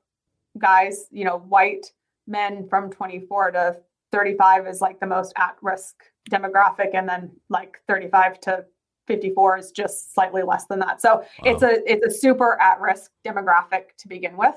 guys, 0.58 1.06
you 1.10 1.24
know, 1.24 1.38
white 1.38 1.86
men 2.28 2.68
from 2.68 2.90
24 2.90 3.50
to 3.50 3.76
35 4.12 4.68
is 4.68 4.80
like 4.80 5.00
the 5.00 5.06
most 5.06 5.32
at 5.36 5.56
risk 5.60 5.96
demographic, 6.30 6.94
and 6.94 7.08
then 7.08 7.32
like 7.48 7.78
35 7.88 8.40
to 8.42 8.64
54 9.08 9.58
is 9.58 9.70
just 9.72 10.14
slightly 10.14 10.42
less 10.42 10.66
than 10.66 10.78
that. 10.80 11.02
So 11.02 11.16
wow. 11.16 11.24
it's 11.42 11.62
a 11.64 11.92
it's 11.92 12.06
a 12.06 12.16
super 12.16 12.60
at 12.60 12.80
risk 12.80 13.10
demographic 13.26 13.96
to 13.98 14.08
begin 14.08 14.36
with. 14.36 14.54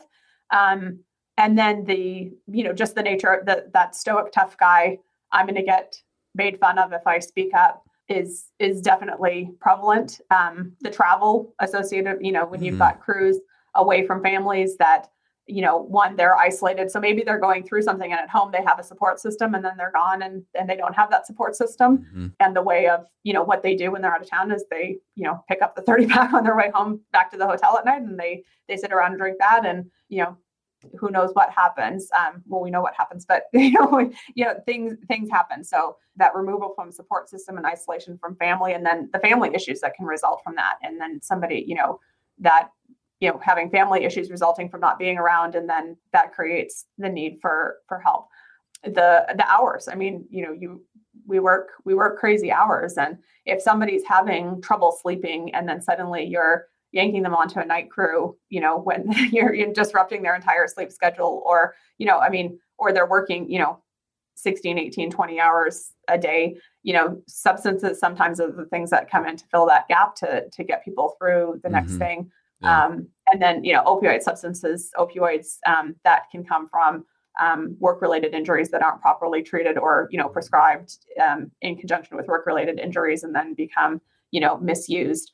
Um, 0.51 0.99
and 1.37 1.57
then 1.57 1.85
the 1.85 2.31
you 2.47 2.63
know 2.63 2.73
just 2.73 2.95
the 2.95 3.03
nature 3.03 3.33
of 3.33 3.45
the, 3.45 3.69
that 3.73 3.95
stoic 3.95 4.31
tough 4.31 4.57
guy 4.57 4.97
I'm 5.31 5.45
going 5.45 5.55
to 5.55 5.63
get 5.63 5.95
made 6.35 6.59
fun 6.59 6.77
of 6.77 6.93
if 6.93 7.05
I 7.05 7.19
speak 7.19 7.53
up 7.53 7.83
is 8.09 8.49
is 8.59 8.81
definitely 8.81 9.51
prevalent. 9.59 10.19
Um, 10.29 10.73
the 10.81 10.89
travel 10.89 11.53
associated, 11.59 12.17
you 12.21 12.31
know, 12.31 12.45
when 12.45 12.59
mm-hmm. 12.59 12.67
you've 12.67 12.79
got 12.79 12.99
crews 12.99 13.39
away 13.75 14.05
from 14.05 14.21
families 14.21 14.77
that 14.77 15.07
you 15.51 15.61
know 15.61 15.77
one 15.77 16.15
they're 16.15 16.37
isolated 16.37 16.89
so 16.89 16.99
maybe 16.99 17.23
they're 17.23 17.39
going 17.39 17.61
through 17.63 17.81
something 17.81 18.11
and 18.11 18.19
at 18.19 18.29
home 18.29 18.51
they 18.51 18.63
have 18.63 18.79
a 18.79 18.83
support 18.83 19.19
system 19.19 19.53
and 19.53 19.63
then 19.63 19.73
they're 19.77 19.91
gone 19.91 20.21
and 20.21 20.43
and 20.55 20.69
they 20.69 20.77
don't 20.77 20.95
have 20.95 21.09
that 21.09 21.27
support 21.27 21.55
system 21.55 21.97
mm-hmm. 21.97 22.27
and 22.39 22.55
the 22.55 22.61
way 22.61 22.87
of 22.87 23.05
you 23.23 23.33
know 23.33 23.43
what 23.43 23.61
they 23.61 23.75
do 23.75 23.91
when 23.91 24.01
they're 24.01 24.13
out 24.13 24.21
of 24.21 24.29
town 24.29 24.51
is 24.51 24.63
they 24.71 24.97
you 25.15 25.23
know 25.23 25.43
pick 25.49 25.61
up 25.61 25.75
the 25.75 25.81
30 25.91 26.07
pack 26.07 26.33
on 26.33 26.43
their 26.43 26.55
way 26.55 26.71
home 26.73 27.01
back 27.11 27.29
to 27.29 27.37
the 27.37 27.45
hotel 27.45 27.77
at 27.77 27.85
night 27.85 28.01
and 28.01 28.19
they 28.19 28.43
they 28.67 28.77
sit 28.77 28.93
around 28.93 29.11
and 29.11 29.19
drink 29.19 29.37
that 29.39 29.65
and 29.65 29.89
you 30.07 30.23
know 30.23 30.37
who 30.97 31.11
knows 31.11 31.29
what 31.33 31.51
happens 31.51 32.09
um, 32.17 32.41
well 32.47 32.61
we 32.61 32.71
know 32.71 32.81
what 32.81 32.95
happens 32.95 33.25
but 33.25 33.43
you 33.53 33.71
know 33.71 34.09
you 34.33 34.45
know 34.45 34.55
things 34.65 34.95
things 35.07 35.29
happen 35.29 35.63
so 35.63 35.97
that 36.15 36.33
removal 36.33 36.71
from 36.75 36.91
support 36.91 37.29
system 37.29 37.57
and 37.57 37.65
isolation 37.65 38.17
from 38.17 38.35
family 38.37 38.73
and 38.73 38.85
then 38.85 39.09
the 39.11 39.19
family 39.19 39.51
issues 39.53 39.81
that 39.81 39.93
can 39.95 40.05
result 40.05 40.41
from 40.43 40.55
that 40.55 40.75
and 40.81 40.99
then 40.99 41.21
somebody 41.21 41.63
you 41.67 41.75
know 41.75 41.99
that 42.39 42.69
you 43.21 43.29
know 43.29 43.39
having 43.41 43.69
family 43.69 44.03
issues 44.03 44.29
resulting 44.29 44.67
from 44.67 44.81
not 44.81 44.99
being 44.99 45.17
around 45.17 45.55
and 45.55 45.69
then 45.69 45.95
that 46.11 46.33
creates 46.33 46.85
the 46.97 47.07
need 47.07 47.37
for 47.41 47.77
for 47.87 47.99
help 47.99 48.27
the 48.83 49.25
the 49.37 49.45
hours 49.47 49.87
i 49.87 49.95
mean 49.95 50.25
you 50.29 50.43
know 50.43 50.51
you 50.51 50.83
we 51.27 51.39
work 51.39 51.69
we 51.85 51.93
work 51.93 52.19
crazy 52.19 52.51
hours 52.51 52.97
and 52.97 53.17
if 53.45 53.61
somebody's 53.61 54.03
having 54.03 54.61
trouble 54.61 54.97
sleeping 55.01 55.53
and 55.53 55.69
then 55.69 55.81
suddenly 55.81 56.25
you're 56.25 56.65
yanking 56.91 57.23
them 57.23 57.35
onto 57.35 57.59
a 57.59 57.65
night 57.65 57.89
crew 57.89 58.35
you 58.49 58.59
know 58.59 58.79
when 58.79 59.09
you're, 59.31 59.53
you're 59.53 59.71
disrupting 59.71 60.21
their 60.21 60.35
entire 60.35 60.67
sleep 60.67 60.91
schedule 60.91 61.43
or 61.45 61.75
you 61.97 62.05
know 62.05 62.19
i 62.19 62.29
mean 62.29 62.59
or 62.77 62.91
they're 62.91 63.07
working 63.07 63.49
you 63.49 63.59
know 63.59 63.79
16 64.35 64.79
18 64.79 65.11
20 65.11 65.39
hours 65.39 65.93
a 66.07 66.17
day 66.17 66.57
you 66.81 66.93
know 66.93 67.21
substances 67.27 67.99
sometimes 67.99 68.39
are 68.39 68.51
the 68.51 68.65
things 68.65 68.89
that 68.89 69.11
come 69.11 69.27
in 69.27 69.37
to 69.37 69.45
fill 69.51 69.67
that 69.67 69.87
gap 69.87 70.15
to 70.15 70.49
to 70.49 70.63
get 70.63 70.83
people 70.83 71.15
through 71.19 71.59
the 71.61 71.69
mm-hmm. 71.69 71.75
next 71.75 71.97
thing 71.97 72.31
Um, 72.63 73.07
and 73.31 73.41
then, 73.41 73.63
you 73.63 73.73
know, 73.73 73.83
opioid 73.83 74.21
substances, 74.21 74.91
opioids 74.97 75.57
um, 75.65 75.95
that 76.03 76.23
can 76.31 76.43
come 76.43 76.67
from 76.69 77.05
um, 77.41 77.75
work-related 77.79 78.33
injuries 78.33 78.69
that 78.69 78.83
aren't 78.83 79.01
properly 79.01 79.41
treated 79.41 79.77
or, 79.77 80.07
you 80.11 80.17
know, 80.17 80.27
prescribed 80.27 80.97
um, 81.25 81.49
in 81.61 81.77
conjunction 81.77 82.17
with 82.17 82.27
work-related 82.27 82.79
injuries 82.79 83.23
and 83.23 83.33
then 83.33 83.53
become, 83.53 84.01
you 84.31 84.39
know, 84.39 84.57
misused. 84.57 85.31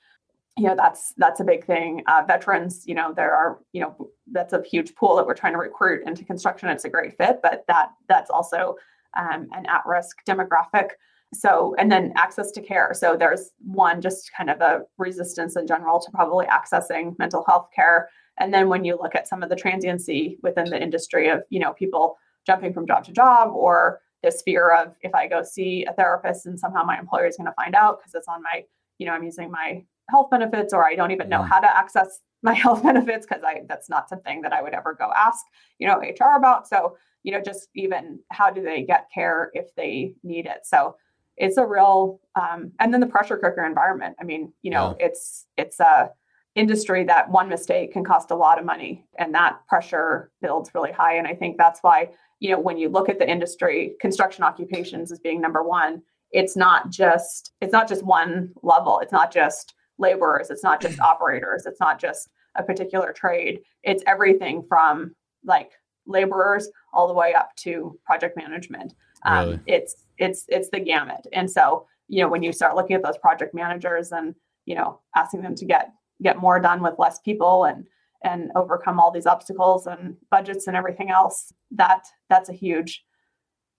You 0.57 0.67
know, 0.67 0.75
that's 0.75 1.13
that's 1.17 1.39
a 1.39 1.43
big 1.43 1.65
thing. 1.65 2.03
Uh, 2.07 2.23
veterans, 2.27 2.83
you 2.87 2.95
know, 2.95 3.13
there 3.13 3.33
are, 3.33 3.59
you 3.73 3.81
know, 3.81 4.09
that's 4.31 4.53
a 4.53 4.63
huge 4.63 4.95
pool 4.95 5.15
that 5.15 5.25
we're 5.25 5.35
trying 5.35 5.53
to 5.53 5.59
recruit 5.59 6.07
into 6.07 6.23
construction. 6.23 6.69
It's 6.69 6.85
a 6.85 6.89
great 6.89 7.17
fit, 7.17 7.39
but 7.43 7.63
that 7.67 7.91
that's 8.07 8.29
also 8.29 8.75
um, 9.15 9.47
an 9.53 9.65
at-risk 9.67 10.17
demographic. 10.27 10.89
So, 11.33 11.75
and 11.77 11.91
then 11.91 12.13
access 12.15 12.51
to 12.51 12.61
care. 12.61 12.91
So, 12.93 13.17
there's 13.17 13.51
one 13.65 14.01
just 14.01 14.31
kind 14.35 14.49
of 14.49 14.61
a 14.61 14.81
resistance 14.97 15.55
in 15.55 15.67
general 15.67 15.99
to 15.99 16.11
probably 16.11 16.45
accessing 16.45 17.17
mental 17.19 17.43
health 17.47 17.69
care. 17.75 18.09
And 18.39 18.53
then 18.53 18.69
when 18.69 18.85
you 18.85 18.97
look 19.01 19.15
at 19.15 19.27
some 19.27 19.43
of 19.43 19.49
the 19.49 19.55
transiency 19.55 20.37
within 20.43 20.69
the 20.69 20.81
industry 20.81 21.29
of, 21.29 21.41
you 21.49 21.59
know, 21.59 21.73
people 21.73 22.17
jumping 22.45 22.73
from 22.73 22.87
job 22.87 23.03
to 23.05 23.11
job 23.11 23.51
or 23.53 23.99
this 24.23 24.41
fear 24.41 24.71
of 24.71 24.95
if 25.01 25.13
I 25.13 25.27
go 25.27 25.43
see 25.43 25.85
a 25.85 25.93
therapist 25.93 26.45
and 26.45 26.59
somehow 26.59 26.83
my 26.83 26.97
employer 26.97 27.27
is 27.27 27.37
going 27.37 27.47
to 27.47 27.53
find 27.53 27.75
out 27.75 27.99
because 27.99 28.15
it's 28.15 28.27
on 28.27 28.41
my, 28.41 28.63
you 28.97 29.05
know, 29.05 29.13
I'm 29.13 29.23
using 29.23 29.51
my 29.51 29.83
health 30.09 30.29
benefits 30.31 30.73
or 30.73 30.85
I 30.85 30.95
don't 30.95 31.11
even 31.11 31.29
know 31.29 31.43
how 31.43 31.59
to 31.59 31.77
access 31.77 32.21
my 32.41 32.53
health 32.63 32.83
benefits 32.83 33.25
because 33.25 33.43
I 33.43 33.61
that's 33.67 33.89
not 33.89 34.09
something 34.09 34.41
that 34.41 34.53
I 34.53 34.61
would 34.61 34.73
ever 34.73 34.93
go 34.93 35.11
ask, 35.15 35.43
you 35.79 35.87
know, 35.87 35.99
HR 35.99 36.37
about. 36.37 36.67
So, 36.67 36.97
you 37.23 37.31
know, 37.31 37.41
just 37.41 37.69
even 37.75 38.19
how 38.31 38.49
do 38.49 38.61
they 38.61 38.83
get 38.83 39.07
care 39.13 39.51
if 39.53 39.75
they 39.75 40.13
need 40.23 40.45
it? 40.45 40.59
So 40.63 40.95
it's 41.37 41.57
a 41.57 41.65
real 41.65 42.19
um, 42.35 42.71
and 42.79 42.93
then 42.93 43.01
the 43.01 43.07
pressure 43.07 43.37
cooker 43.37 43.65
environment. 43.65 44.15
I 44.19 44.23
mean 44.23 44.53
you 44.61 44.71
know 44.71 44.95
yeah. 44.99 45.07
it's 45.07 45.45
it's 45.57 45.79
a 45.79 46.11
industry 46.55 47.03
that 47.03 47.29
one 47.29 47.47
mistake 47.47 47.93
can 47.93 48.03
cost 48.03 48.31
a 48.31 48.35
lot 48.35 48.57
of 48.57 48.65
money 48.65 49.05
and 49.19 49.33
that 49.35 49.59
pressure 49.67 50.31
builds 50.41 50.71
really 50.73 50.91
high. 50.91 51.15
And 51.17 51.27
i 51.27 51.33
think 51.33 51.57
that's 51.57 51.81
why 51.81 52.09
you 52.39 52.51
know 52.51 52.59
when 52.59 52.77
you 52.77 52.89
look 52.89 53.09
at 53.09 53.19
the 53.19 53.29
industry 53.29 53.95
construction 54.01 54.43
occupations 54.43 55.11
as 55.11 55.19
being 55.19 55.39
number 55.39 55.63
one 55.63 56.01
it's 56.31 56.55
not 56.55 56.89
just 56.89 57.53
it's 57.61 57.73
not 57.73 57.87
just 57.87 58.03
one 58.03 58.51
level. 58.61 58.99
It's 58.99 59.11
not 59.11 59.31
just 59.31 59.73
laborers. 59.97 60.49
It's 60.49 60.63
not 60.63 60.81
just 60.81 60.99
operators. 61.01 61.65
It's 61.65 61.79
not 61.79 61.99
just 61.99 62.29
a 62.55 62.63
particular 62.63 63.13
trade. 63.13 63.61
It's 63.83 64.03
everything 64.07 64.63
from 64.67 65.15
like 65.43 65.71
laborers 66.05 66.69
all 66.93 67.07
the 67.07 67.13
way 67.13 67.33
up 67.33 67.55
to 67.57 67.97
project 68.05 68.37
management 68.37 68.93
um, 69.25 69.45
really? 69.45 69.59
it's 69.67 70.05
it's 70.17 70.45
it's 70.47 70.69
the 70.69 70.79
gamut 70.79 71.27
and 71.33 71.49
so 71.49 71.85
you 72.07 72.21
know 72.21 72.29
when 72.29 72.43
you 72.43 72.51
start 72.51 72.75
looking 72.75 72.95
at 72.95 73.03
those 73.03 73.17
project 73.17 73.53
managers 73.53 74.11
and 74.11 74.35
you 74.65 74.75
know 74.75 74.99
asking 75.15 75.41
them 75.41 75.55
to 75.55 75.65
get 75.65 75.91
get 76.21 76.37
more 76.37 76.59
done 76.59 76.81
with 76.81 76.93
less 76.97 77.19
people 77.19 77.65
and 77.65 77.85
and 78.23 78.51
overcome 78.55 78.99
all 78.99 79.11
these 79.11 79.27
obstacles 79.27 79.85
and 79.85 80.15
budgets 80.31 80.67
and 80.67 80.75
everything 80.75 81.11
else 81.11 81.53
that 81.71 82.05
that's 82.29 82.49
a 82.49 82.53
huge 82.53 83.03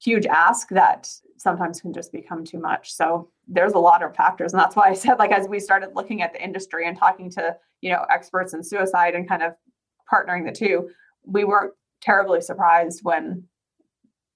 huge 0.01 0.27
ask 0.27 0.69
that 0.71 1.11
sometimes 1.37 1.81
can 1.81 1.93
just 1.93 2.13
become 2.13 2.45
too 2.45 2.59
much. 2.59 2.93
So 2.93 3.31
there's 3.47 3.73
a 3.73 3.79
lot 3.79 4.03
of 4.03 4.15
factors. 4.15 4.53
And 4.53 4.61
that's 4.61 4.77
why 4.77 4.89
I 4.89 4.95
said, 4.95 5.19
like, 5.19 5.33
as 5.33 5.49
we 5.49 5.61
started 5.61 5.91
looking 5.95 6.23
at 6.23 6.33
the 6.33 6.43
industry 6.43 6.87
and 6.87 6.97
talking 6.97 7.31
to, 7.33 7.57
you 7.81 7.91
know, 7.91 8.05
experts 8.11 8.55
in 8.55 8.63
suicide 8.63 9.15
and 9.15 9.29
kind 9.29 9.43
of 9.43 9.55
partnering 10.13 10.47
the 10.47 10.53
two, 10.53 10.89
we 11.25 11.45
weren't 11.45 11.73
terribly 12.01 12.41
surprised 12.41 13.01
when 13.03 13.45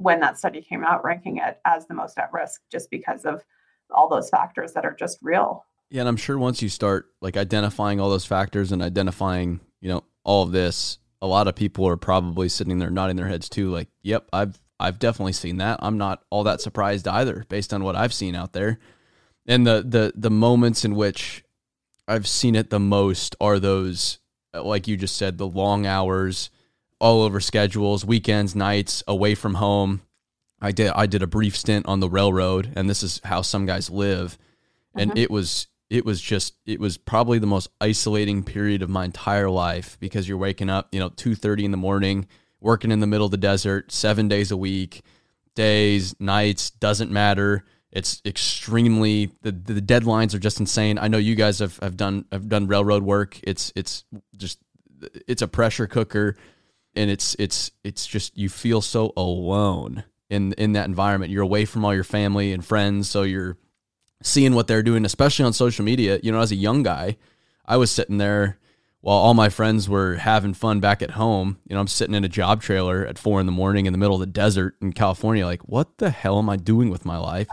when 0.03 0.21
that 0.21 0.39
study 0.39 0.61
came 0.61 0.85
out 0.85 1.05
ranking 1.05 1.39
it 1.39 1.61
as 1.65 1.87
the 1.87 1.95
most 1.95 2.19
at 2.19 2.33
risk 2.33 2.61
just 2.71 2.91
because 2.91 3.25
of 3.25 3.43
all 3.91 4.09
those 4.09 4.29
factors 4.31 4.73
that 4.73 4.85
are 4.85 4.95
just 4.99 5.19
real. 5.23 5.65
Yeah, 5.91 6.01
and 6.01 6.09
I'm 6.09 6.17
sure 6.17 6.39
once 6.39 6.63
you 6.63 6.69
start 6.69 7.07
like 7.21 7.37
identifying 7.37 8.01
all 8.01 8.11
those 8.11 8.25
factors 8.25 8.73
and 8.73 8.83
identifying, 8.83 9.61
you 9.81 9.89
know, 9.89 10.05
all 10.25 10.43
of 10.43 10.53
this, 10.53 10.99
a 11.21 11.27
lot 11.27 11.49
of 11.49 11.55
people 11.55 11.87
are 11.87 11.97
probably 11.97 12.49
sitting 12.49 12.79
there 12.79 12.91
nodding 12.91 13.17
their 13.17 13.29
heads 13.29 13.49
too 13.49 13.71
like, 13.71 13.89
"Yep, 14.03 14.29
I've 14.33 14.61
I've 14.81 14.99
definitely 14.99 15.35
seen 15.35 15.59
that. 15.59 15.79
I'm 15.83 15.99
not 15.99 16.25
all 16.31 16.45
that 16.45 16.61
surprised 16.61 17.07
either 17.07 17.45
based 17.49 17.75
on 17.75 17.85
what 17.85 17.97
I've 17.97 18.15
seen 18.15 18.35
out 18.35 18.53
there." 18.53 18.79
And 19.47 19.67
the 19.67 19.85
the 19.87 20.13
the 20.17 20.31
moments 20.31 20.85
in 20.85 20.95
which 20.95 21.45
I've 22.09 22.27
seen 22.27 22.55
it 22.55 22.71
the 22.71 22.81
most 22.81 23.37
are 23.41 23.59
those 23.59 24.19
like 24.55 24.87
you 24.87 24.97
just 24.97 25.17
said, 25.17 25.39
the 25.39 25.47
long 25.47 25.87
hours, 25.87 26.51
all 27.03 27.23
over 27.23 27.41
schedules, 27.41 28.05
weekends, 28.05 28.55
nights, 28.55 29.03
away 29.09 29.35
from 29.35 29.55
home. 29.55 30.03
I 30.61 30.71
did 30.71 30.93
I 30.95 31.07
did 31.07 31.23
a 31.23 31.27
brief 31.27 31.57
stint 31.57 31.87
on 31.87 32.01
the 32.01 32.09
railroad, 32.09 32.73
and 32.77 32.89
this 32.89 33.03
is 33.03 33.21
how 33.25 33.43
some 33.43 33.67
guys 33.67 33.91
live, 33.91 34.39
and 34.95 35.11
mm-hmm. 35.11 35.19
it 35.19 35.31
was 35.31 35.67
it 35.91 36.07
was 36.07 36.21
just 36.21 36.55
it 36.65 36.81
was 36.81 36.97
probably 36.97 37.39
the 37.39 37.47
most 37.47 37.69
isolating 37.81 38.45
period 38.45 38.81
of 38.81 38.89
my 38.89 39.05
entire 39.05 39.51
life 39.51 39.99
because 40.01 40.29
you're 40.29 40.39
waking 40.39 40.71
up 40.71 40.89
you 40.93 41.01
know 41.01 41.11
2.30 41.11 41.65
in 41.65 41.71
the 41.71 41.77
morning 41.77 42.27
working 42.61 42.91
in 42.91 43.01
the 43.01 43.07
middle 43.07 43.27
of 43.27 43.31
the 43.31 43.37
desert 43.37 43.93
seven 43.93 44.27
days 44.29 44.51
a 44.51 44.57
week 44.57 45.03
days 45.55 46.19
nights 46.21 46.71
doesn't 46.71 47.11
matter. 47.11 47.65
It's 47.91 48.23
extremely 48.25 49.33
the, 49.43 49.53
the 49.53 49.83
deadlines 49.83 50.35
are 50.35 50.39
just 50.39 50.61
insane. 50.61 50.99
I 50.99 51.09
know 51.09 51.19
you 51.19 51.35
guys 51.35 51.59
have, 51.59 51.77
have 51.79 51.97
done 51.97 52.25
have 52.33 52.49
done 52.49 52.67
railroad 52.67 53.03
work. 53.03 53.39
It's 53.43 53.73
it's 53.77 54.05
just 54.37 54.61
it's 55.27 55.43
a 55.43 55.49
pressure 55.49 55.87
cooker 55.87 56.37
and 56.95 57.11
it's 57.11 57.35
it's 57.39 57.71
it's 57.85 58.07
just 58.07 58.37
you 58.37 58.49
feel 58.49 58.81
so 58.81 59.13
alone 59.17 60.05
in 60.29 60.53
in 60.55 60.73
that 60.73 60.87
environment 60.87 61.31
you're 61.31 61.43
away 61.43 61.65
from 61.65 61.85
all 61.85 61.95
your 61.95 62.05
family 62.05 62.53
and 62.53 62.65
friends 62.65 63.09
so 63.09 63.23
you're 63.23 63.57
seeing 64.23 64.55
what 64.55 64.67
they're 64.67 64.83
doing, 64.83 65.05
especially 65.05 65.45
on 65.45 65.53
social 65.53 65.85
media. 65.85 66.19
You 66.23 66.33
know, 66.33 66.41
as 66.41 66.53
a 66.53 66.57
young 66.57 66.83
guy, 66.83 67.17
I 67.67 67.77
was 67.77 67.91
sitting 67.91 68.19
there 68.19 68.59
while 69.01 69.17
all 69.17 69.35
my 69.35 69.49
friends 69.49 69.89
were 69.89 70.15
having 70.15 70.55
fun 70.55 70.81
back 70.81 71.03
at 71.03 71.13
home. 71.13 71.59
You 71.69 71.75
know, 71.75 71.81
I'm 71.81 71.89
sitting 71.89 72.15
in 72.15 72.25
a 72.25 72.29
job 72.29 72.63
trailer 72.63 73.05
at 73.05 73.19
four 73.19 73.41
in 73.41 73.47
the 73.47 73.53
morning 73.53 73.87
in 73.87 73.93
the 73.93 73.99
middle 73.99 74.15
of 74.15 74.21
the 74.21 74.27
desert 74.27 74.77
in 74.81 74.93
California, 74.93 75.45
like, 75.45 75.63
what 75.63 75.99
the 75.99 76.11
hell 76.11 76.39
am 76.39 76.49
I 76.49 76.57
doing 76.57 76.89
with 76.89 77.05
my 77.05 77.19
life? 77.19 77.49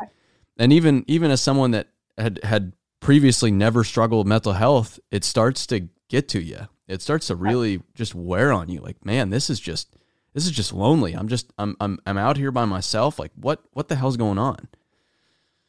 And 0.57 0.71
even 0.71 1.03
even 1.07 1.31
as 1.31 1.41
someone 1.41 1.71
that 1.71 1.87
had 2.17 2.39
had 2.43 2.73
previously 2.99 3.51
never 3.51 3.83
struggled 3.83 4.25
with 4.25 4.29
mental 4.29 4.53
health, 4.53 4.99
it 5.09 5.23
starts 5.23 5.65
to 5.67 5.87
get 6.09 6.27
to 6.29 6.41
you. 6.41 6.67
It 6.89 7.01
starts 7.01 7.27
to 7.27 7.35
really 7.35 7.81
just 7.95 8.15
wear 8.15 8.51
on 8.51 8.67
you. 8.67 8.81
Like, 8.81 9.05
man, 9.05 9.29
this 9.29 9.49
is 9.49 9.59
just 9.59 9.95
this 10.33 10.45
is 10.45 10.51
just 10.51 10.73
lonely. 10.73 11.13
I'm 11.13 11.27
just 11.27 11.53
I'm 11.57 11.77
I'm 11.79 11.99
I'm 12.05 12.17
out 12.17 12.35
here 12.35 12.51
by 12.51 12.65
myself. 12.65 13.19
Like, 13.19 13.31
what 13.35 13.63
what 13.73 13.87
the 13.87 13.95
hell's 13.95 14.17
going 14.17 14.37
on? 14.37 14.67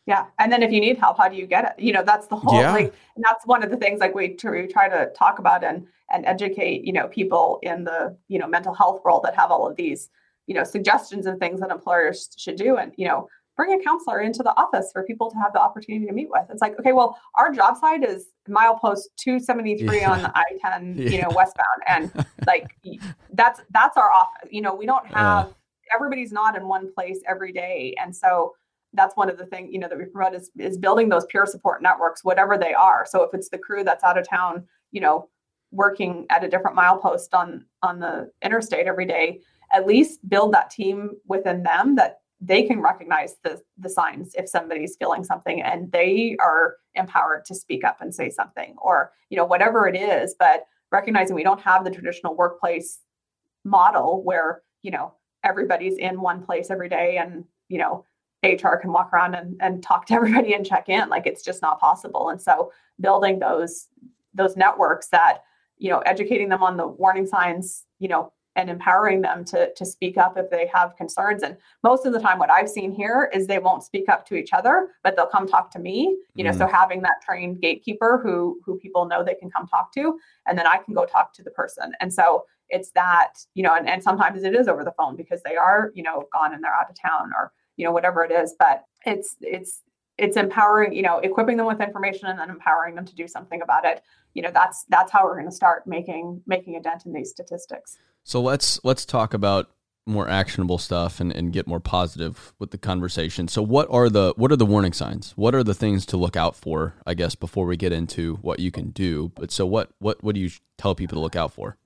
Yeah. 0.07 0.27
And 0.41 0.51
then 0.51 0.63
if 0.65 0.73
you 0.73 0.81
need 0.81 0.99
help, 0.99 1.19
how 1.19 1.29
do 1.29 1.37
you 1.37 1.47
get 1.47 1.65
it? 1.65 1.83
You 1.83 1.93
know, 1.93 2.03
that's 2.03 2.27
the 2.27 2.35
whole 2.35 2.61
yeah. 2.61 2.73
like, 2.73 2.95
and 3.15 3.25
that's 3.25 3.47
one 3.47 3.63
of 3.63 3.71
the 3.71 3.77
things 3.77 4.01
like 4.01 4.13
we, 4.13 4.37
we 4.43 4.67
try 4.67 4.89
to 4.89 5.11
talk 5.17 5.39
about 5.39 5.63
and, 5.63 5.87
and 6.11 6.27
educate, 6.27 6.85
you 6.85 6.93
know, 6.93 7.07
people 7.07 7.61
in 7.63 7.85
the, 7.85 8.17
you 8.27 8.39
know, 8.39 8.49
mental 8.49 8.75
health 8.75 9.03
world 9.05 9.23
that 9.23 9.37
have 9.37 9.53
all 9.53 9.69
of 9.69 9.77
these, 9.77 10.11
you 10.47 10.55
know, 10.55 10.65
suggestions 10.65 11.27
and 11.27 11.39
things 11.39 11.61
that 11.61 11.71
employers 11.71 12.31
should 12.37 12.57
do. 12.57 12.77
And, 12.77 12.93
you 12.97 13.07
know, 13.07 13.29
bring 13.57 13.79
a 13.79 13.83
counselor 13.83 14.21
into 14.21 14.43
the 14.43 14.57
office 14.57 14.91
for 14.93 15.03
people 15.03 15.31
to 15.31 15.37
have 15.37 15.53
the 15.53 15.61
opportunity 15.61 16.07
to 16.07 16.13
meet 16.13 16.29
with. 16.31 16.45
It's 16.51 16.63
like, 16.63 16.79
okay, 16.79 16.93
well, 16.93 17.19
our 17.37 17.53
job 17.53 17.77
site 17.77 18.03
is 18.05 18.29
milepost 18.49 19.03
273 19.19 20.01
yeah. 20.01 20.13
on 20.13 20.23
the 20.23 20.33
I-10, 20.37 20.97
yeah. 20.97 21.11
you 21.11 21.23
know, 21.23 21.29
westbound. 21.35 21.83
And 21.87 22.27
like, 22.47 22.71
that's, 23.33 23.61
that's 23.71 23.97
our 23.97 24.11
office. 24.11 24.49
You 24.51 24.63
know, 24.63 24.75
we 24.75 24.87
don't 24.87 25.07
have, 25.09 25.47
uh. 25.47 25.53
everybody's 25.95 26.33
not 26.33 26.57
in 26.57 26.67
one 26.67 26.93
place 26.93 27.21
every 27.29 27.53
day. 27.53 27.95
And 28.03 28.15
so, 28.15 28.55
that's 28.93 29.17
one 29.17 29.31
of 29.31 29.39
the 29.39 29.47
things 29.47 29.71
you 29.73 29.79
know 29.79 29.89
that 29.89 29.97
we 29.97 30.05
promote 30.05 30.35
is, 30.35 30.51
is 30.59 30.77
building 30.77 31.09
those 31.09 31.25
peer 31.27 31.47
support 31.47 31.81
networks 31.81 32.25
whatever 32.25 32.59
they 32.59 32.75
are 32.75 33.07
so 33.09 33.23
if 33.23 33.33
it's 33.33 33.49
the 33.49 33.57
crew 33.59 33.85
that's 33.85 34.03
out 34.03 34.19
of 34.19 34.29
town 34.29 34.67
you 34.91 35.01
know 35.01 35.29
working 35.71 36.27
at 36.31 36.43
a 36.43 36.49
different 36.49 36.77
milepost 36.77 37.29
on 37.33 37.65
on 37.83 38.01
the 38.01 38.31
interstate 38.43 38.87
every 38.87 39.07
day 39.07 39.41
at 39.73 39.87
least 39.87 40.29
build 40.29 40.53
that 40.53 40.71
team 40.71 41.11
within 41.27 41.63
them 41.63 41.95
that 41.95 42.20
they 42.41 42.63
can 42.63 42.81
recognize 42.81 43.37
the 43.45 43.61
the 43.79 43.89
signs 43.89 44.35
if 44.35 44.49
somebody's 44.49 44.97
feeling 44.97 45.23
something 45.23 45.63
and 45.63 45.93
they 45.93 46.37
are 46.41 46.77
empowered 46.95 47.45
to 47.45 47.55
speak 47.55 47.85
up 47.85 48.01
and 48.01 48.15
say 48.15 48.31
something 48.31 48.75
or 48.81 49.13
you 49.29 49.37
know 49.37 49.45
whatever 49.45 49.87
it 49.87 49.97
is 49.97 50.35
but 50.39 50.65
recognizing 50.91 51.37
we 51.37 51.43
don't 51.43 51.61
have 51.61 51.85
the 51.85 51.91
traditional 51.91 52.35
workplace 52.35 53.01
model 53.65 54.23
where 54.25 54.63
you 54.83 54.91
know 54.91 55.13
everybody's 55.45 55.99
in 55.99 56.21
one 56.21 56.43
place 56.43 56.71
every 56.71 56.89
day 56.89 57.19
and 57.19 57.45
you 57.69 57.79
know 57.79 58.05
HR 58.43 58.77
can 58.77 58.93
walk 58.93 59.13
around 59.13 59.35
and, 59.35 59.57
and 59.61 59.83
talk 59.83 60.07
to 60.07 60.15
everybody 60.15 60.55
and 60.55 60.65
check 60.65 60.89
in. 60.89 61.09
Like 61.09 61.27
it's 61.27 61.43
just 61.43 61.63
not 61.63 61.81
possible. 61.81 62.31
And 62.31 62.41
so 62.41 62.73
building 63.01 63.39
those 63.39 63.89
those 64.33 64.57
networks 64.57 65.09
that, 65.09 65.43
you 65.79 65.91
know, 65.91 65.99
educating 66.01 66.49
them 66.49 66.63
on 66.63 66.77
the 66.77 66.87
warning 66.87 67.27
signs, 67.27 67.85
you 67.99 68.09
know, 68.09 68.33
and 68.61 68.71
empowering 68.71 69.21
them 69.23 69.45
to 69.47 69.73
to 69.75 69.85
speak 69.85 70.19
up 70.19 70.37
if 70.37 70.51
they 70.51 70.67
have 70.67 70.97
concerns. 70.97 71.43
And 71.43 71.57
most 71.83 72.07
of 72.07 72.13
the 72.13 72.21
time 72.21 72.39
what 72.39 72.51
I've 72.51 72.69
seen 72.69 72.93
here 72.93 73.31
is 73.35 73.47
they 73.47 73.59
won't 73.59 73.83
speak 73.83 74.09
up 74.09 74.27
to 74.27 74.35
each 74.35 74.53
other, 74.53 74.89
but 75.03 75.17
they'll 75.17 75.27
come 75.27 75.49
talk 75.49 75.71
to 75.73 75.79
me. 75.79 76.17
You 76.35 76.45
know, 76.45 76.51
mm. 76.51 76.59
so 76.59 76.67
having 76.67 77.01
that 77.03 77.23
trained 77.25 77.61
gatekeeper 77.61 78.21
who 78.23 78.61
who 78.65 78.79
people 78.79 79.07
know 79.07 79.25
they 79.25 79.35
can 79.35 79.51
come 79.51 79.67
talk 79.67 79.93
to, 79.95 80.19
and 80.47 80.59
then 80.59 80.67
I 80.67 80.79
can 80.79 80.95
go 80.95 81.07
talk 81.07 81.33
to 81.35 81.43
the 81.43 81.51
person. 81.51 81.93
And 82.01 82.13
so 82.13 82.45
it's 82.69 82.93
that, 82.93 83.33
you 83.55 83.65
know, 83.65 83.75
and, 83.75 83.89
and 83.89 84.01
sometimes 84.01 84.45
it 84.45 84.55
is 84.55 84.69
over 84.69 84.85
the 84.85 84.93
phone 84.93 85.17
because 85.17 85.43
they 85.43 85.57
are, 85.57 85.91
you 85.95 86.05
know, 86.05 86.29
gone 86.33 86.55
and 86.55 86.63
they're 86.63 86.73
out 86.73 86.89
of 86.89 86.97
town 87.01 87.33
or 87.37 87.53
you 87.81 87.87
know 87.87 87.93
whatever 87.93 88.23
it 88.23 88.31
is 88.31 88.55
but 88.59 88.85
it's 89.07 89.37
it's 89.41 89.81
it's 90.21 90.37
empowering 90.37 90.93
you 90.93 91.03
know 91.03 91.19
equipping 91.19 91.57
them 91.57 91.67
with 91.67 91.81
information 91.81 92.29
and 92.29 92.39
then 92.39 92.51
empowering 92.51 92.95
them 92.95 93.05
to 93.07 93.15
do 93.15 93.27
something 93.27 93.63
about 93.63 93.85
it. 93.85 94.03
You 94.35 94.43
know 94.43 94.51
that's 94.53 94.85
that's 94.89 95.11
how 95.11 95.25
we're 95.25 95.35
going 95.35 95.49
to 95.51 95.55
start 95.55 95.87
making 95.87 96.43
making 96.47 96.77
a 96.77 96.83
dent 96.83 97.07
in 97.07 97.13
these 97.13 97.31
statistics. 97.31 97.97
So 98.25 98.41
let's 98.41 98.79
let's 98.85 99.05
talk 99.05 99.35
about 99.35 99.71
more 100.07 100.29
actionable 100.29 100.79
stuff 100.79 101.21
and, 101.21 101.33
and 101.33 101.53
get 101.53 101.67
more 101.67 101.81
positive 101.81 102.53
with 102.59 102.71
the 102.71 102.79
conversation. 102.79 103.49
So 103.49 103.63
what 103.63 103.89
are 103.91 104.09
the 104.09 104.35
what 104.37 104.53
are 104.53 104.57
the 104.57 104.67
warning 104.67 104.93
signs? 104.93 105.33
What 105.37 105.55
are 105.55 105.65
the 105.65 105.75
things 105.75 106.05
to 106.07 106.17
look 106.17 106.37
out 106.37 106.57
for 106.57 106.95
i 107.07 107.15
guess 107.15 107.35
before 107.35 107.67
we 107.67 107.77
get 107.77 107.93
into 107.93 108.37
what 108.37 108.59
you 108.59 108.71
can 108.71 108.91
do? 108.91 109.33
But 109.35 109.51
so 109.51 109.67
what 109.67 109.91
what 109.99 110.23
what 110.23 110.35
do 110.35 110.41
you 110.41 110.51
tell 110.79 110.95
people 110.95 111.17
to 111.17 111.21
look 111.21 111.37
out 111.37 111.53
for? 111.53 111.77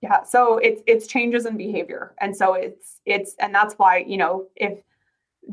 Yeah 0.00 0.22
so 0.24 0.58
it's 0.58 0.82
it's 0.86 1.06
changes 1.06 1.46
in 1.46 1.56
behavior. 1.56 2.14
And 2.20 2.36
so 2.36 2.54
it's 2.54 3.00
it's 3.04 3.34
and 3.38 3.54
that's 3.54 3.74
why 3.74 3.98
you 3.98 4.16
know 4.16 4.46
if 4.56 4.78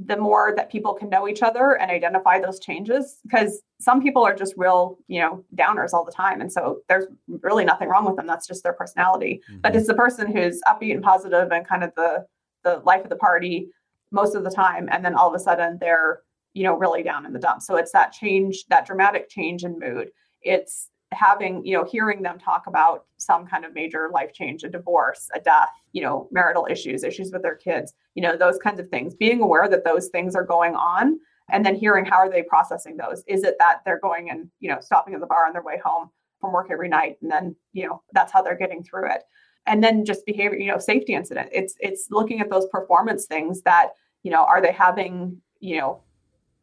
the 0.05 0.17
more 0.17 0.53
that 0.55 0.71
people 0.71 0.93
can 0.93 1.09
know 1.09 1.27
each 1.27 1.41
other 1.41 1.77
and 1.77 1.89
identify 1.89 2.39
those 2.39 2.59
changes 2.59 3.19
because 3.23 3.61
some 3.79 4.01
people 4.01 4.23
are 4.25 4.35
just 4.35 4.53
real 4.57 4.97
you 5.07 5.19
know 5.19 5.43
downers 5.55 5.93
all 5.93 6.05
the 6.05 6.11
time. 6.11 6.41
And 6.41 6.51
so 6.51 6.81
there's 6.89 7.05
really 7.41 7.65
nothing 7.65 7.87
wrong 7.87 8.05
with 8.05 8.15
them. 8.15 8.27
That's 8.27 8.47
just 8.47 8.63
their 8.63 8.73
personality. 8.73 9.41
Mm-hmm. 9.49 9.61
but 9.61 9.75
it's 9.75 9.87
the 9.87 9.93
person 9.93 10.31
who's 10.31 10.61
upbeat 10.67 10.93
and 10.93 11.03
positive 11.03 11.51
and 11.51 11.67
kind 11.67 11.83
of 11.83 11.91
the 11.95 12.25
the 12.63 12.81
life 12.85 13.03
of 13.03 13.09
the 13.09 13.15
party 13.15 13.69
most 14.11 14.35
of 14.35 14.43
the 14.43 14.51
time. 14.51 14.89
And 14.91 15.03
then 15.03 15.15
all 15.15 15.29
of 15.29 15.35
a 15.35 15.39
sudden 15.39 15.77
they're 15.79 16.21
you 16.53 16.63
know 16.63 16.75
really 16.75 17.03
down 17.03 17.25
in 17.25 17.33
the 17.33 17.39
dumps. 17.39 17.65
So 17.65 17.75
it's 17.75 17.91
that 17.93 18.11
change 18.11 18.65
that 18.69 18.85
dramatic 18.85 19.29
change 19.29 19.63
in 19.63 19.79
mood. 19.79 20.11
It's 20.41 20.89
having 21.13 21.65
you 21.65 21.77
know 21.77 21.85
hearing 21.85 22.21
them 22.21 22.37
talk 22.37 22.67
about 22.67 23.05
some 23.17 23.47
kind 23.47 23.63
of 23.63 23.73
major 23.73 24.09
life 24.13 24.33
change 24.33 24.63
a 24.63 24.69
divorce 24.69 25.29
a 25.33 25.39
death 25.39 25.69
you 25.93 26.01
know 26.01 26.27
marital 26.31 26.67
issues 26.69 27.03
issues 27.03 27.31
with 27.31 27.41
their 27.41 27.55
kids 27.55 27.93
you 28.17 28.23
know 28.23 28.35
those 28.35 28.57
kinds 28.57 28.79
of 28.79 28.89
things. 28.89 29.13
Being 29.13 29.41
aware 29.41 29.69
that 29.69 29.85
those 29.85 30.07
things 30.07 30.35
are 30.35 30.43
going 30.43 30.75
on 30.75 31.19
and 31.51 31.63
then 31.63 31.75
hearing 31.75 32.03
how 32.03 32.17
are 32.17 32.29
they 32.29 32.41
processing 32.41 32.97
those. 32.97 33.23
Is 33.27 33.43
it 33.43 33.55
that 33.59 33.81
they're 33.85 33.99
going 33.99 34.31
and 34.31 34.49
you 34.59 34.69
know 34.69 34.79
stopping 34.81 35.13
at 35.13 35.19
the 35.21 35.27
bar 35.27 35.45
on 35.45 35.53
their 35.53 35.61
way 35.61 35.79
home 35.85 36.09
from 36.41 36.51
work 36.51 36.69
every 36.71 36.89
night 36.89 37.17
and 37.21 37.31
then 37.31 37.55
you 37.73 37.87
know 37.87 38.01
that's 38.13 38.33
how 38.33 38.41
they're 38.41 38.57
getting 38.57 38.83
through 38.83 39.11
it. 39.11 39.21
And 39.67 39.83
then 39.83 40.03
just 40.03 40.25
behavior 40.25 40.57
you 40.57 40.71
know 40.71 40.79
safety 40.79 41.13
incident. 41.13 41.49
It's 41.53 41.75
it's 41.79 42.07
looking 42.09 42.41
at 42.41 42.49
those 42.49 42.67
performance 42.69 43.27
things 43.27 43.61
that 43.61 43.89
you 44.23 44.31
know 44.31 44.43
are 44.43 44.61
they 44.61 44.71
having 44.71 45.39
you 45.59 45.77
know 45.77 46.01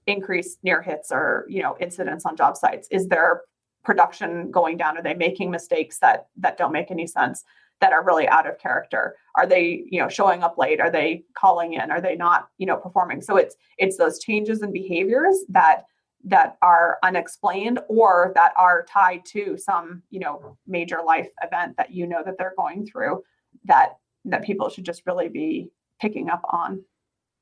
increased 0.09 0.59
near 0.65 0.83
hits 0.83 1.13
or 1.13 1.47
you 1.49 1.63
know 1.63 1.77
incidents 1.79 2.27
on 2.27 2.37
job 2.37 2.57
sites? 2.57 2.89
Is 2.91 3.07
there 3.07 3.43
production 3.85 4.51
going 4.51 4.77
down? 4.77 4.97
Are 4.97 5.03
they 5.03 5.15
making 5.15 5.51
mistakes 5.51 5.99
that 6.01 6.29
that 6.39 6.57
don't 6.57 6.73
make 6.73 6.91
any 6.91 7.07
sense? 7.07 7.45
That 7.81 7.93
are 7.93 8.05
really 8.05 8.29
out 8.29 8.49
of 8.49 8.59
character? 8.59 9.17
Are 9.37 9.47
they, 9.47 9.85
you 9.91 10.01
know, 10.01 10.09
showing 10.09 10.43
up 10.43 10.57
late? 10.57 10.81
Are 10.81 10.91
they 10.91 11.25
calling 11.37 11.75
in? 11.75 11.91
Are 11.91 12.01
they 12.01 12.17
not, 12.17 12.49
you 12.57 12.67
know, 12.67 12.77
performing? 12.77 13.21
So 13.21 13.37
it's 13.37 13.57
it's 13.79 13.97
those 13.97 14.19
changes 14.19 14.63
in 14.63 14.73
behaviors 14.73 15.37
that 15.49 15.85
that 16.27 16.57
are 16.63 16.99
unexplained 17.03 17.81
or 17.89 18.33
that 18.35 18.53
are 18.57 18.87
tied 18.89 19.27
to 19.27 19.59
some, 19.59 20.03
you 20.11 20.21
know, 20.21 20.57
major 20.67 21.01
life 21.05 21.29
event 21.43 21.77
that 21.77 21.93
you 21.93 22.07
know 22.07 22.23
that 22.25 22.39
they're 22.39 22.55
going 22.57 22.87
through 22.87 23.23
that 23.65 23.99
that 24.25 24.43
people 24.43 24.69
should 24.71 24.85
just 24.85 25.03
really 25.07 25.29
be 25.29 25.71
picking 26.01 26.31
up 26.31 26.43
on. 26.51 26.83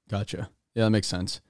Gotcha. 0.08 0.50
Yeah, 0.74 0.84
that 0.84 0.90
makes 0.90 1.06
sense. 1.06 1.40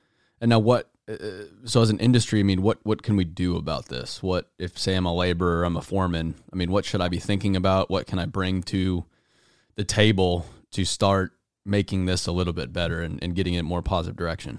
And 0.40 0.51
now, 0.51 0.59
what? 0.59 0.90
Uh, 1.09 1.16
so, 1.64 1.82
as 1.82 1.90
an 1.90 1.98
industry, 1.98 2.40
I 2.40 2.42
mean, 2.44 2.62
what 2.62 2.78
what 2.84 3.03
can 3.03 3.16
we 3.16 3.24
do 3.24 3.57
about 3.57 3.86
this? 3.86 4.22
What 4.22 4.50
if, 4.59 4.78
say, 4.78 4.94
I'm 4.94 5.07
a 5.07 5.14
laborer, 5.14 5.64
I'm 5.64 5.76
a 5.76 5.82
foreman? 5.82 6.34
I 6.53 6.57
mean, 6.57 6.70
what 6.70 6.84
should 6.84 7.00
I 7.00 7.09
be 7.09 7.18
thinking 7.18 7.57
about? 7.57 7.90
What 7.90 8.07
can 8.07 8.18
I 8.18 8.26
bring 8.26 8.62
to 8.64 9.05
the 9.74 9.84
table 9.84 10.46
to 10.72 10.84
start 10.84 11.32
making 11.64 12.07
this 12.07 12.26
a 12.26 12.32
little 12.32 12.53
bit 12.53 12.72
better 12.72 13.00
and, 13.00 13.22
and 13.22 13.34
getting 13.34 13.55
it 13.55 13.62
more 13.62 13.82
positive 13.82 14.16
direction? 14.16 14.59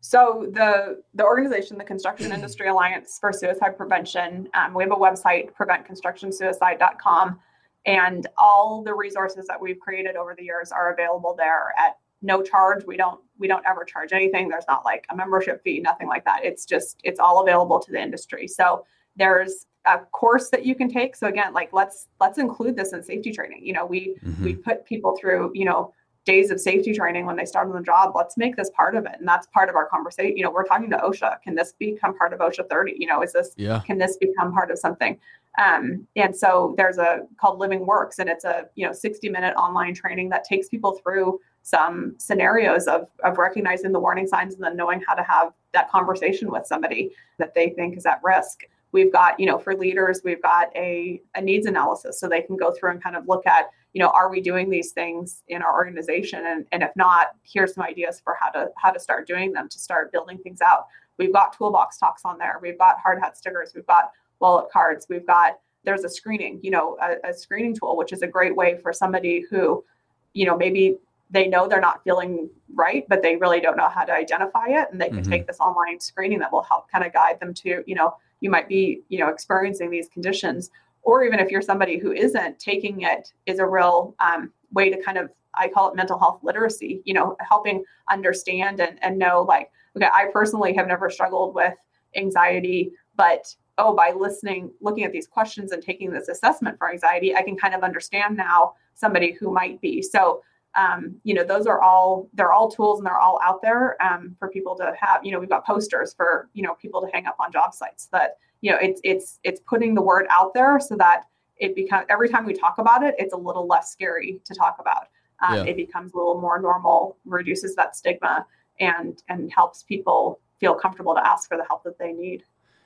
So 0.00 0.48
the 0.52 1.02
the 1.14 1.24
organization, 1.24 1.78
the 1.78 1.84
Construction 1.84 2.32
Industry 2.38 2.68
Alliance 2.68 3.18
for 3.20 3.32
Suicide 3.32 3.76
Prevention, 3.76 4.48
um, 4.54 4.74
we 4.74 4.82
have 4.82 4.92
a 4.92 4.96
website, 4.96 5.50
preventconstructionsuicide.com, 5.54 7.38
and 7.86 8.26
all 8.38 8.82
the 8.82 8.94
resources 8.94 9.46
that 9.46 9.60
we've 9.60 9.78
created 9.78 10.16
over 10.16 10.34
the 10.36 10.44
years 10.44 10.72
are 10.72 10.92
available 10.92 11.34
there 11.36 11.72
at 11.78 11.96
no 12.22 12.42
charge. 12.42 12.84
We 12.86 12.96
don't 12.96 13.20
we 13.38 13.48
don't 13.48 13.64
ever 13.66 13.84
charge 13.84 14.12
anything. 14.12 14.48
There's 14.48 14.64
not 14.68 14.84
like 14.84 15.06
a 15.10 15.16
membership 15.16 15.62
fee, 15.62 15.80
nothing 15.80 16.08
like 16.08 16.24
that. 16.24 16.44
It's 16.44 16.64
just 16.64 17.00
it's 17.04 17.20
all 17.20 17.42
available 17.42 17.78
to 17.80 17.92
the 17.92 18.00
industry. 18.00 18.48
So 18.48 18.84
there's 19.16 19.66
a 19.84 19.98
course 19.98 20.50
that 20.50 20.64
you 20.64 20.74
can 20.74 20.88
take. 20.88 21.14
So 21.16 21.26
again, 21.28 21.52
like 21.52 21.72
let's 21.72 22.08
let's 22.20 22.38
include 22.38 22.76
this 22.76 22.92
in 22.92 23.02
safety 23.02 23.32
training. 23.32 23.64
You 23.64 23.72
know, 23.74 23.86
we 23.86 24.16
mm-hmm. 24.24 24.44
we 24.44 24.54
put 24.54 24.84
people 24.84 25.16
through, 25.20 25.52
you 25.54 25.64
know, 25.64 25.92
days 26.26 26.50
of 26.50 26.60
safety 26.60 26.92
training 26.92 27.24
when 27.24 27.36
they 27.36 27.46
start 27.46 27.68
on 27.68 27.74
the 27.74 27.80
job. 27.80 28.12
Let's 28.14 28.36
make 28.36 28.56
this 28.56 28.70
part 28.70 28.96
of 28.96 29.06
it. 29.06 29.12
And 29.18 29.26
that's 29.26 29.46
part 29.46 29.70
of 29.70 29.76
our 29.76 29.86
conversation. 29.86 30.36
You 30.36 30.42
know, 30.42 30.50
we're 30.50 30.64
talking 30.64 30.90
to 30.90 30.98
OSHA. 30.98 31.40
Can 31.42 31.54
this 31.54 31.72
become 31.78 32.18
part 32.18 32.32
of 32.32 32.40
OSHA 32.40 32.68
30? 32.68 32.96
You 32.98 33.06
know, 33.06 33.22
is 33.22 33.32
this, 33.32 33.54
yeah. 33.56 33.80
can 33.86 33.96
this 33.96 34.16
become 34.16 34.52
part 34.52 34.70
of 34.72 34.78
something? 34.78 35.18
Um, 35.58 36.06
and 36.16 36.36
so 36.36 36.74
there's 36.76 36.98
a 36.98 37.20
called 37.40 37.58
Living 37.58 37.86
Works, 37.86 38.18
and 38.18 38.28
it's 38.28 38.44
a, 38.44 38.66
you 38.74 38.86
know, 38.86 38.92
60 38.92 39.28
minute 39.30 39.54
online 39.56 39.94
training 39.94 40.28
that 40.30 40.44
takes 40.44 40.68
people 40.68 41.00
through 41.02 41.38
some 41.66 42.14
scenarios 42.16 42.86
of, 42.86 43.08
of 43.24 43.38
recognizing 43.38 43.90
the 43.90 43.98
warning 43.98 44.28
signs 44.28 44.54
and 44.54 44.62
then 44.62 44.76
knowing 44.76 45.02
how 45.04 45.14
to 45.14 45.22
have 45.24 45.52
that 45.72 45.90
conversation 45.90 46.48
with 46.48 46.64
somebody 46.64 47.10
that 47.38 47.54
they 47.56 47.70
think 47.70 47.96
is 47.96 48.06
at 48.06 48.20
risk. 48.22 48.60
We've 48.92 49.12
got 49.12 49.40
you 49.40 49.46
know 49.46 49.58
for 49.58 49.74
leaders 49.74 50.20
we've 50.24 50.40
got 50.40 50.68
a, 50.76 51.20
a 51.34 51.40
needs 51.40 51.66
analysis 51.66 52.20
so 52.20 52.28
they 52.28 52.42
can 52.42 52.56
go 52.56 52.70
through 52.70 52.92
and 52.92 53.02
kind 53.02 53.16
of 53.16 53.26
look 53.26 53.44
at 53.48 53.70
you 53.94 54.00
know 54.00 54.10
are 54.10 54.30
we 54.30 54.40
doing 54.40 54.70
these 54.70 54.92
things 54.92 55.42
in 55.48 55.60
our 55.60 55.74
organization? 55.74 56.46
And, 56.46 56.66
and 56.70 56.84
if 56.84 56.90
not 56.94 57.30
here's 57.42 57.74
some 57.74 57.82
ideas 57.82 58.20
for 58.22 58.36
how 58.40 58.50
to 58.50 58.68
how 58.76 58.92
to 58.92 59.00
start 59.00 59.26
doing 59.26 59.52
them 59.52 59.68
to 59.68 59.78
start 59.80 60.12
building 60.12 60.38
things 60.38 60.60
out. 60.60 60.86
We've 61.18 61.32
got 61.32 61.58
toolbox 61.58 61.98
talks 61.98 62.22
on 62.24 62.38
there. 62.38 62.60
We've 62.62 62.78
got 62.78 63.00
hard 63.00 63.18
hat 63.20 63.36
stickers. 63.36 63.72
We've 63.74 63.86
got 63.88 64.12
wallet 64.38 64.70
cards. 64.72 65.08
We've 65.10 65.26
got 65.26 65.58
there's 65.82 66.04
a 66.04 66.08
screening 66.08 66.60
you 66.62 66.70
know 66.70 66.96
a, 67.02 67.30
a 67.30 67.34
screening 67.34 67.74
tool 67.74 67.96
which 67.96 68.12
is 68.12 68.22
a 68.22 68.28
great 68.28 68.54
way 68.54 68.78
for 68.78 68.92
somebody 68.92 69.44
who 69.50 69.84
you 70.32 70.46
know 70.46 70.56
maybe 70.56 70.96
they 71.30 71.48
know 71.48 71.66
they're 71.66 71.80
not 71.80 72.04
feeling 72.04 72.48
right, 72.74 73.04
but 73.08 73.22
they 73.22 73.36
really 73.36 73.60
don't 73.60 73.76
know 73.76 73.88
how 73.88 74.04
to 74.04 74.12
identify 74.12 74.66
it. 74.68 74.88
And 74.92 75.00
they 75.00 75.08
can 75.08 75.18
mm-hmm. 75.18 75.30
take 75.30 75.46
this 75.46 75.58
online 75.58 75.98
screening 75.98 76.38
that 76.38 76.52
will 76.52 76.62
help 76.62 76.90
kind 76.90 77.04
of 77.04 77.12
guide 77.12 77.40
them 77.40 77.52
to, 77.54 77.82
you 77.86 77.94
know, 77.94 78.14
you 78.40 78.50
might 78.50 78.68
be 78.68 79.02
you 79.08 79.18
know 79.18 79.28
experiencing 79.28 79.90
these 79.90 80.08
conditions 80.08 80.70
or 81.02 81.24
even 81.24 81.38
if 81.38 81.50
you're 81.50 81.62
somebody 81.62 81.98
who 81.98 82.12
isn't 82.12 82.58
taking 82.58 83.02
it 83.02 83.32
is 83.46 83.58
a 83.58 83.66
real 83.66 84.14
um, 84.20 84.52
way 84.72 84.90
to 84.90 85.02
kind 85.02 85.18
of 85.18 85.30
i 85.54 85.68
call 85.68 85.90
it 85.90 85.96
mental 85.96 86.18
health 86.18 86.40
literacy 86.42 87.02
you 87.04 87.14
know 87.14 87.36
helping 87.40 87.84
understand 88.10 88.80
and, 88.80 88.98
and 89.02 89.18
know 89.18 89.42
like 89.42 89.70
okay 89.96 90.08
i 90.12 90.26
personally 90.32 90.74
have 90.74 90.86
never 90.86 91.10
struggled 91.10 91.54
with 91.54 91.74
anxiety 92.16 92.92
but 93.16 93.54
oh 93.78 93.94
by 93.94 94.12
listening 94.16 94.70
looking 94.80 95.04
at 95.04 95.12
these 95.12 95.26
questions 95.26 95.72
and 95.72 95.82
taking 95.82 96.10
this 96.10 96.28
assessment 96.28 96.78
for 96.78 96.90
anxiety 96.90 97.34
i 97.34 97.42
can 97.42 97.56
kind 97.56 97.74
of 97.74 97.82
understand 97.82 98.36
now 98.36 98.74
somebody 98.94 99.32
who 99.32 99.52
might 99.52 99.80
be 99.80 100.02
so 100.02 100.42
um, 100.76 101.16
you 101.24 101.34
know 101.34 101.44
those 101.44 101.66
are 101.66 101.80
all 101.80 102.28
they're 102.34 102.52
all 102.52 102.70
tools 102.70 102.98
and 102.98 103.06
they're 103.06 103.18
all 103.18 103.40
out 103.42 103.62
there 103.62 103.96
um, 104.04 104.36
for 104.38 104.48
people 104.48 104.76
to 104.76 104.92
have 104.98 105.24
you 105.24 105.32
know 105.32 105.40
we've 105.40 105.48
got 105.48 105.64
posters 105.64 106.14
for 106.14 106.48
you 106.52 106.62
know 106.62 106.74
people 106.74 107.00
to 107.00 107.08
hang 107.12 107.26
up 107.26 107.36
on 107.40 107.50
job 107.50 107.74
sites 107.74 108.08
that 108.12 108.36
you 108.60 108.70
know 108.70 108.78
it's 108.80 109.00
it's 109.02 109.40
it's 109.42 109.60
putting 109.66 109.94
the 109.94 110.02
word 110.02 110.26
out 110.30 110.52
there 110.54 110.78
so 110.78 110.96
that 110.96 111.24
it 111.56 111.74
becomes 111.74 112.04
every 112.10 112.28
time 112.28 112.44
we 112.44 112.52
talk 112.52 112.78
about 112.78 113.02
it 113.02 113.14
it's 113.18 113.32
a 113.32 113.36
little 113.36 113.66
less 113.66 113.90
scary 113.90 114.40
to 114.44 114.54
talk 114.54 114.76
about. 114.78 115.08
Um, 115.46 115.56
yeah. 115.56 115.64
it 115.64 115.76
becomes 115.76 116.14
a 116.14 116.16
little 116.16 116.40
more 116.40 116.58
normal 116.58 117.18
reduces 117.26 117.74
that 117.76 117.94
stigma 117.94 118.46
and 118.80 119.22
and 119.28 119.52
helps 119.52 119.82
people 119.82 120.40
feel 120.58 120.74
comfortable 120.74 121.14
to 121.14 121.26
ask 121.26 121.48
for 121.48 121.58
the 121.58 121.64
help 121.64 121.84
that 121.84 121.98
they 121.98 122.12
need. 122.12 122.44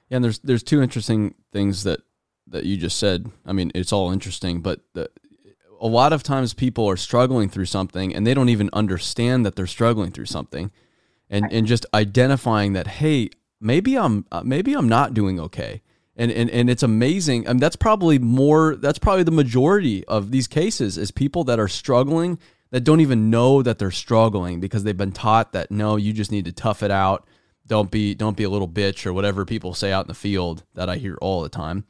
Yeah 0.09 0.17
and 0.17 0.25
there's 0.25 0.39
there's 0.41 0.63
two 0.63 0.81
interesting 0.81 1.35
things 1.53 1.85
that 1.85 2.01
that 2.47 2.65
you 2.65 2.77
just 2.77 2.99
said. 2.99 3.31
I 3.47 3.53
mean 3.53 3.73
it's 3.75 3.93
all 3.93 4.13
interesting 4.13 4.61
but 4.61 4.81
the 4.95 5.11
a 5.81 5.87
lot 5.87 6.13
of 6.13 6.23
times 6.23 6.53
people 6.53 6.89
are 6.89 6.97
struggling 6.97 7.49
through 7.49 7.65
something 7.65 8.15
and 8.15 8.27
they 8.27 8.35
don't 8.35 8.51
even 8.51 8.69
understand 8.73 9.47
that 9.47 9.57
they're 9.57 9.67
struggling 9.67 10.13
through 10.13 10.27
something. 10.27 10.71
And 11.29 11.51
and 11.53 11.67
just 11.67 11.87
identifying 11.95 12.73
that 12.73 12.89
hey 12.89 13.31
maybe 13.61 13.97
i'm 13.97 14.27
uh, 14.33 14.43
maybe 14.45 14.75
i'm 14.75 14.89
not 14.89 15.15
doing 15.15 15.39
okay. 15.39 15.81
And 16.17 16.31
and, 16.33 16.51
and 16.51 16.69
it's 16.69 16.83
amazing. 16.83 17.47
I 17.47 17.53
mean, 17.53 17.61
that's 17.61 17.77
probably 17.77 18.19
more 18.19 18.75
that's 18.77 18.99
probably 18.99 19.23
the 19.23 19.31
majority 19.31 20.05
of 20.07 20.33
these 20.33 20.49
cases 20.49 20.99
is 20.99 21.13
people 21.13 21.45
that 21.45 21.61
are 21.61 21.69
struggling 21.69 22.39
that 22.73 22.83
don't 22.83 23.01
even 23.01 23.31
know 23.31 23.63
that 23.63 23.79
they're 23.79 23.93
struggling 23.93 24.61
because 24.61 24.83
they've 24.85 24.97
been 24.97 25.13
taught 25.13 25.53
that 25.53 25.71
no 25.71 25.97
you 25.97 26.13
just 26.13 26.33
need 26.33 26.47
to 26.47 26.53
tough 26.53 26.83
it 26.83 26.91
out. 26.91 27.27
Don't 27.67 27.93
be 27.93 28.15
don't 28.15 28.37
be 28.37 28.45
a 28.45 28.51
little 28.51 28.69
bitch 28.69 29.07
or 29.07 29.13
whatever 29.13 29.45
people 29.45 29.73
say 29.73 29.93
out 29.93 30.05
in 30.05 30.09
the 30.09 30.15
field 30.15 30.65
that 30.75 30.91
i 30.91 30.97
hear 30.97 31.17
all 31.21 31.43
the 31.43 31.49
time 31.49 31.85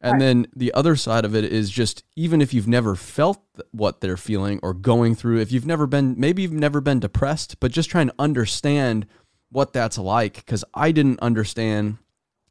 and 0.00 0.12
right. 0.12 0.20
then 0.20 0.46
the 0.54 0.72
other 0.74 0.94
side 0.94 1.24
of 1.24 1.34
it 1.34 1.44
is 1.44 1.70
just 1.70 2.04
even 2.14 2.40
if 2.40 2.54
you've 2.54 2.68
never 2.68 2.94
felt 2.94 3.42
what 3.72 4.00
they're 4.00 4.16
feeling 4.16 4.60
or 4.62 4.72
going 4.72 5.16
through, 5.16 5.40
if 5.40 5.50
you've 5.50 5.66
never 5.66 5.86
been, 5.86 6.14
maybe 6.18 6.42
you've 6.42 6.52
never 6.52 6.80
been 6.80 7.00
depressed, 7.00 7.58
but 7.58 7.72
just 7.72 7.90
trying 7.90 8.08
to 8.08 8.14
understand 8.18 9.06
what 9.50 9.72
that's 9.72 9.98
like. 9.98 10.36
Because 10.36 10.64
I 10.72 10.92
didn't 10.92 11.18
understand, 11.20 11.98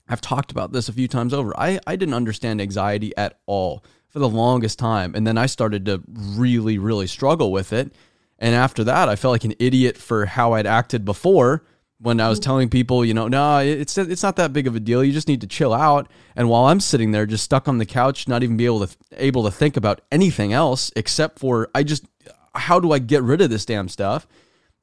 I've 0.10 0.20
talked 0.20 0.52
about 0.52 0.74
this 0.74 0.90
a 0.90 0.94
few 0.94 1.08
times 1.08 1.34
over. 1.34 1.58
I, 1.58 1.80
I 1.88 1.96
didn't 1.96 2.16
understand 2.16 2.60
anxiety 2.60 3.16
at 3.16 3.40
all 3.46 3.84
for 4.10 4.20
the 4.20 4.30
longest 4.30 4.78
time. 4.78 5.16
And 5.16 5.26
then 5.26 5.38
I 5.38 5.46
started 5.46 5.86
to 5.86 6.04
really, 6.10 6.78
really 6.78 7.08
struggle 7.08 7.54
with 7.54 7.72
it. 7.72 7.96
And 8.40 8.56
after 8.56 8.84
that, 8.84 9.08
I 9.08 9.16
felt 9.16 9.32
like 9.32 9.46
an 9.46 9.56
idiot 9.58 9.98
for 9.98 10.26
how 10.26 10.54
I'd 10.54 10.68
acted 10.68 11.06
before 11.06 11.64
when 12.00 12.22
I 12.22 12.30
was 12.30 12.40
telling 12.40 12.70
people, 12.70 13.04
you 13.04 13.14
know, 13.14 13.28
no, 13.28 13.60
it's 13.60 13.98
it's 13.98 14.24
not 14.24 14.36
that 14.36 14.54
big 14.54 14.68
of 14.68 14.76
a 14.76 14.80
deal. 14.80 15.04
You 15.04 15.12
just 15.12 15.28
need 15.28 15.42
to 15.42 15.48
chill 15.48 15.74
out. 15.74 16.08
And 16.36 16.50
while 16.50 16.66
I'm 16.66 16.80
sitting 16.80 17.12
there 17.12 17.26
just 17.26 17.44
stuck 17.44 17.68
on 17.68 17.80
the 17.80 17.86
couch, 17.86 18.28
not 18.28 18.44
even 18.44 18.58
be 18.58 18.66
able 18.66 18.86
to 18.86 18.96
able 19.14 19.44
to 19.44 19.52
think 19.52 19.78
about 19.78 20.02
anything 20.12 20.54
else 20.54 20.92
except 20.96 21.40
for 21.40 21.70
I 21.74 21.84
just 21.84 22.06
how 22.54 22.80
do 22.80 22.92
I 22.92 23.00
get 23.00 23.24
rid 23.24 23.42
of 23.42 23.50
this 23.50 23.66
damn 23.66 23.90
stuff? 23.90 24.28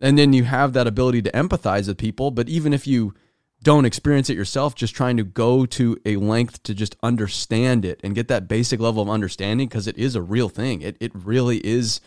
And 0.00 0.18
then 0.18 0.32
you 0.32 0.44
have 0.44 0.72
that 0.72 0.86
ability 0.86 1.22
to 1.22 1.30
empathize 1.30 1.86
with 1.86 1.98
people, 1.98 2.30
but 2.30 2.48
even 2.48 2.72
if 2.72 2.86
you 2.86 3.14
don't 3.62 3.84
experience 3.84 4.28
it 4.28 4.36
yourself, 4.36 4.74
just 4.74 4.94
trying 4.94 5.16
to 5.16 5.24
go 5.24 5.64
to 5.64 5.96
a 6.04 6.16
length 6.16 6.62
to 6.64 6.74
just 6.74 6.96
understand 7.02 7.84
it 7.84 8.00
and 8.04 8.14
get 8.14 8.28
that 8.28 8.48
basic 8.48 8.80
level 8.80 9.02
of 9.02 9.08
understanding 9.08 9.68
because 9.68 9.86
it 9.86 9.96
is 9.96 10.16
a 10.16 10.22
real 10.22 10.48
thing. 10.48 10.82
It 10.82 10.96
it 11.00 11.12
really 11.14 11.64
is 11.64 12.00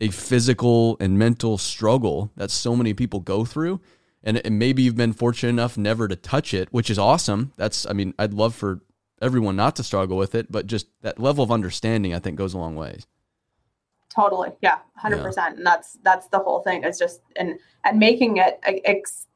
a 0.00 0.08
physical 0.08 0.96
and 0.98 1.18
mental 1.18 1.58
struggle 1.58 2.30
that 2.36 2.50
so 2.50 2.74
many 2.74 2.94
people 2.94 3.20
go 3.20 3.44
through 3.44 3.80
and, 4.26 4.44
and 4.44 4.58
maybe 4.58 4.82
you've 4.82 4.96
been 4.96 5.12
fortunate 5.12 5.50
enough 5.50 5.78
never 5.78 6.08
to 6.08 6.16
touch 6.16 6.52
it, 6.52 6.68
which 6.72 6.90
is 6.90 6.98
awesome. 6.98 7.52
That's, 7.56 7.86
I 7.86 7.92
mean, 7.92 8.12
I'd 8.18 8.34
love 8.34 8.54
for 8.54 8.80
everyone 9.22 9.54
not 9.54 9.76
to 9.76 9.84
struggle 9.84 10.16
with 10.16 10.34
it, 10.34 10.50
but 10.50 10.66
just 10.66 10.88
that 11.02 11.20
level 11.20 11.44
of 11.44 11.52
understanding, 11.52 12.12
I 12.12 12.18
think, 12.18 12.36
goes 12.36 12.52
a 12.52 12.58
long 12.58 12.74
ways. 12.74 13.06
Totally, 14.10 14.50
yeah, 14.62 14.78
hundred 14.96 15.18
yeah. 15.18 15.22
percent, 15.22 15.58
and 15.58 15.66
that's 15.66 15.98
that's 16.02 16.26
the 16.28 16.38
whole 16.38 16.62
thing. 16.62 16.84
Is 16.84 16.98
just 16.98 17.20
and 17.36 17.58
and 17.84 17.98
making 17.98 18.38
it 18.38 18.58
ex, 18.64 19.26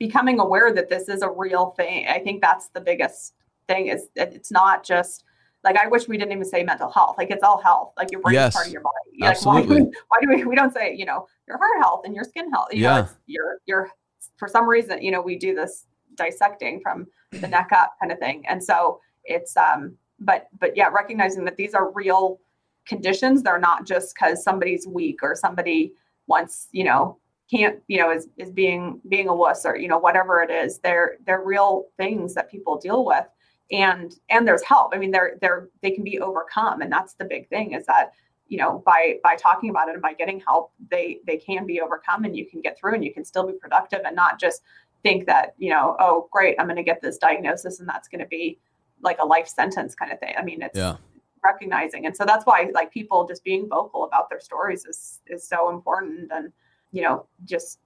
becoming 0.00 0.40
aware 0.40 0.74
that 0.74 0.88
this 0.88 1.08
is 1.08 1.22
a 1.22 1.30
real 1.30 1.70
thing. 1.76 2.08
I 2.08 2.18
think 2.18 2.42
that's 2.42 2.68
the 2.70 2.80
biggest 2.80 3.34
thing. 3.68 3.86
Is 3.86 4.08
it's 4.16 4.50
not 4.50 4.84
just 4.84 5.22
like 5.62 5.76
I 5.76 5.86
wish 5.86 6.08
we 6.08 6.18
didn't 6.18 6.32
even 6.32 6.44
say 6.44 6.64
mental 6.64 6.90
health. 6.90 7.14
Like 7.18 7.30
it's 7.30 7.44
all 7.44 7.62
health. 7.62 7.92
Like 7.96 8.10
your 8.10 8.20
brain 8.20 8.34
yes, 8.34 8.52
is 8.52 8.56
part 8.56 8.66
of 8.66 8.72
your 8.72 8.82
body. 8.82 9.22
Absolutely. 9.22 9.76
Like 9.76 9.84
why, 9.84 10.00
why 10.08 10.18
do 10.22 10.28
we 10.28 10.44
we 10.44 10.56
don't 10.56 10.74
say 10.74 10.92
you 10.92 11.04
know 11.04 11.28
your 11.46 11.58
heart 11.58 11.78
health 11.80 12.02
and 12.04 12.12
your 12.12 12.24
skin 12.24 12.50
health? 12.50 12.68
You 12.72 12.82
yeah. 12.82 13.00
know, 13.02 13.08
your 13.26 13.58
your 13.66 13.90
for 14.36 14.48
some 14.48 14.68
reason, 14.68 15.02
you 15.02 15.10
know, 15.10 15.22
we 15.22 15.36
do 15.36 15.54
this 15.54 15.86
dissecting 16.14 16.80
from 16.80 17.06
the 17.32 17.48
neck 17.48 17.70
up 17.72 17.94
kind 18.00 18.12
of 18.12 18.18
thing. 18.18 18.44
And 18.48 18.62
so 18.62 19.00
it's 19.24 19.56
um 19.56 19.96
but 20.20 20.48
but 20.58 20.76
yeah, 20.76 20.88
recognizing 20.88 21.44
that 21.44 21.56
these 21.56 21.74
are 21.74 21.90
real 21.92 22.40
conditions. 22.86 23.42
They're 23.42 23.58
not 23.58 23.86
just 23.86 24.14
because 24.14 24.42
somebody's 24.42 24.86
weak 24.86 25.22
or 25.22 25.34
somebody 25.34 25.92
wants, 26.26 26.68
you 26.72 26.84
know, 26.84 27.18
can't, 27.50 27.80
you 27.88 27.98
know, 27.98 28.10
is 28.10 28.28
is 28.36 28.50
being 28.50 29.00
being 29.08 29.28
a 29.28 29.34
wuss 29.34 29.66
or, 29.66 29.76
you 29.76 29.88
know, 29.88 29.98
whatever 29.98 30.42
it 30.42 30.50
is. 30.50 30.78
They're 30.78 31.16
they're 31.26 31.42
real 31.42 31.86
things 31.96 32.34
that 32.34 32.50
people 32.50 32.78
deal 32.78 33.04
with. 33.04 33.24
And 33.70 34.14
and 34.30 34.46
there's 34.46 34.62
help. 34.62 34.92
I 34.94 34.98
mean, 34.98 35.10
they're 35.10 35.36
they're 35.40 35.68
they 35.82 35.90
can 35.90 36.04
be 36.04 36.20
overcome. 36.20 36.82
And 36.82 36.90
that's 36.90 37.14
the 37.14 37.24
big 37.24 37.48
thing 37.48 37.72
is 37.72 37.86
that 37.86 38.12
you 38.48 38.58
know 38.58 38.82
by 38.86 39.16
by 39.22 39.34
talking 39.36 39.70
about 39.70 39.88
it 39.88 39.94
and 39.94 40.02
by 40.02 40.12
getting 40.12 40.40
help 40.40 40.72
they 40.90 41.18
they 41.26 41.36
can 41.36 41.66
be 41.66 41.80
overcome 41.80 42.24
and 42.24 42.36
you 42.36 42.46
can 42.46 42.60
get 42.60 42.78
through 42.78 42.94
and 42.94 43.04
you 43.04 43.12
can 43.12 43.24
still 43.24 43.46
be 43.46 43.52
productive 43.54 44.00
and 44.04 44.14
not 44.14 44.38
just 44.38 44.62
think 45.02 45.26
that 45.26 45.54
you 45.58 45.70
know 45.70 45.96
oh 45.98 46.28
great 46.30 46.54
i'm 46.58 46.66
going 46.66 46.76
to 46.76 46.82
get 46.82 47.00
this 47.02 47.18
diagnosis 47.18 47.80
and 47.80 47.88
that's 47.88 48.08
going 48.08 48.20
to 48.20 48.26
be 48.26 48.58
like 49.02 49.18
a 49.20 49.24
life 49.24 49.48
sentence 49.48 49.94
kind 49.94 50.12
of 50.12 50.20
thing. 50.20 50.34
I 50.38 50.42
mean 50.42 50.62
it's 50.62 50.78
yeah. 50.78 50.96
recognizing. 51.44 52.06
And 52.06 52.16
so 52.16 52.24
that's 52.24 52.44
why 52.46 52.70
like 52.74 52.92
people 52.92 53.26
just 53.26 53.44
being 53.44 53.68
vocal 53.68 54.04
about 54.04 54.28
their 54.30 54.40
stories 54.40 54.84
is 54.84 55.20
is 55.26 55.46
so 55.46 55.70
important. 55.70 56.30
And 56.32 56.52
you 56.92 57.02
know 57.02 57.26
just 57.44 57.80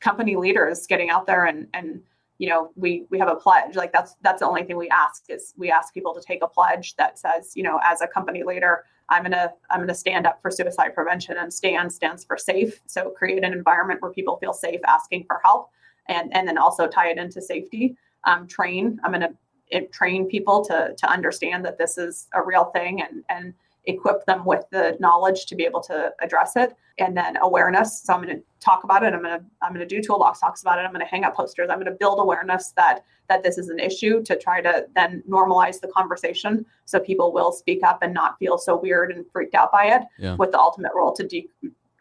company 0.00 0.36
leaders 0.36 0.86
getting 0.86 1.10
out 1.10 1.26
there 1.26 1.46
and 1.46 1.66
and 1.74 2.00
you 2.38 2.48
know 2.48 2.70
we 2.76 3.06
we 3.10 3.18
have 3.18 3.28
a 3.28 3.36
pledge. 3.36 3.76
Like 3.76 3.92
that's 3.92 4.14
that's 4.22 4.40
the 4.40 4.46
only 4.46 4.64
thing 4.64 4.76
we 4.76 4.88
ask 4.88 5.24
is 5.28 5.54
we 5.56 5.70
ask 5.70 5.94
people 5.94 6.14
to 6.14 6.20
take 6.20 6.42
a 6.42 6.48
pledge 6.48 6.96
that 6.96 7.18
says 7.18 7.52
you 7.54 7.62
know 7.62 7.80
as 7.84 8.00
a 8.00 8.06
company 8.06 8.42
leader 8.42 8.84
i'm 9.10 9.24
to 9.24 9.52
i'm 9.70 9.86
to 9.86 9.94
stand 9.94 10.26
up 10.26 10.40
for 10.42 10.50
suicide 10.50 10.94
prevention 10.94 11.36
and 11.38 11.52
stand 11.52 11.92
stands 11.92 12.24
for 12.24 12.36
safe. 12.36 12.80
So 12.86 13.10
create 13.10 13.44
an 13.44 13.52
environment 13.52 14.02
where 14.02 14.12
people 14.12 14.36
feel 14.38 14.52
safe 14.52 14.80
asking 14.86 15.24
for 15.24 15.40
help 15.44 15.70
and 16.08 16.34
and 16.34 16.46
then 16.46 16.58
also 16.58 16.86
tie 16.86 17.10
it 17.10 17.18
into 17.18 17.40
safety. 17.40 17.96
Um, 18.24 18.46
train 18.46 18.98
i'm 19.04 19.12
to 19.12 19.30
eh, 19.72 19.82
train 19.92 20.26
people 20.26 20.64
to 20.64 20.94
to 20.96 21.10
understand 21.10 21.64
that 21.64 21.78
this 21.78 21.96
is 21.98 22.26
a 22.34 22.42
real 22.42 22.66
thing 22.66 23.00
and 23.00 23.24
and 23.28 23.54
equip 23.88 24.24
them 24.26 24.44
with 24.44 24.64
the 24.70 24.96
knowledge 25.00 25.46
to 25.46 25.56
be 25.56 25.64
able 25.64 25.80
to 25.80 26.12
address 26.20 26.56
it. 26.56 26.76
And 26.98 27.16
then 27.16 27.36
awareness 27.40 28.02
so 28.02 28.12
i'm 28.12 28.22
going 28.22 28.36
to 28.36 28.42
talk 28.60 28.84
about 28.84 29.02
it. 29.04 29.14
I'm 29.14 29.22
going 29.22 29.38
to 29.38 29.44
i'm 29.62 29.72
going 29.72 29.86
to 29.86 29.94
do 29.94 30.02
toolbox 30.02 30.40
talks 30.40 30.62
about 30.62 30.78
it. 30.78 30.82
I'm 30.82 30.92
going 30.92 31.04
to 31.04 31.10
hang 31.10 31.24
up 31.24 31.34
posters. 31.34 31.68
I'm 31.70 31.78
going 31.78 31.86
to 31.86 31.98
build 31.98 32.20
awareness 32.20 32.72
that 32.76 33.04
that 33.28 33.42
this 33.42 33.58
is 33.58 33.68
an 33.68 33.78
issue 33.78 34.22
to 34.24 34.36
try 34.36 34.60
to 34.60 34.86
then 34.94 35.22
normalize 35.28 35.80
the 35.80 35.88
conversation 35.88 36.64
so 36.84 36.98
people 36.98 37.32
will 37.32 37.52
speak 37.52 37.82
up 37.82 38.02
and 38.02 38.12
not 38.12 38.38
feel 38.38 38.58
so 38.58 38.76
weird 38.76 39.10
and 39.12 39.24
freaked 39.32 39.54
out 39.54 39.70
by 39.70 39.86
it 39.86 40.02
yeah. 40.18 40.34
with 40.36 40.50
the 40.50 40.58
ultimate 40.58 40.92
role 40.94 41.12
to 41.12 41.26
de- 41.26 41.48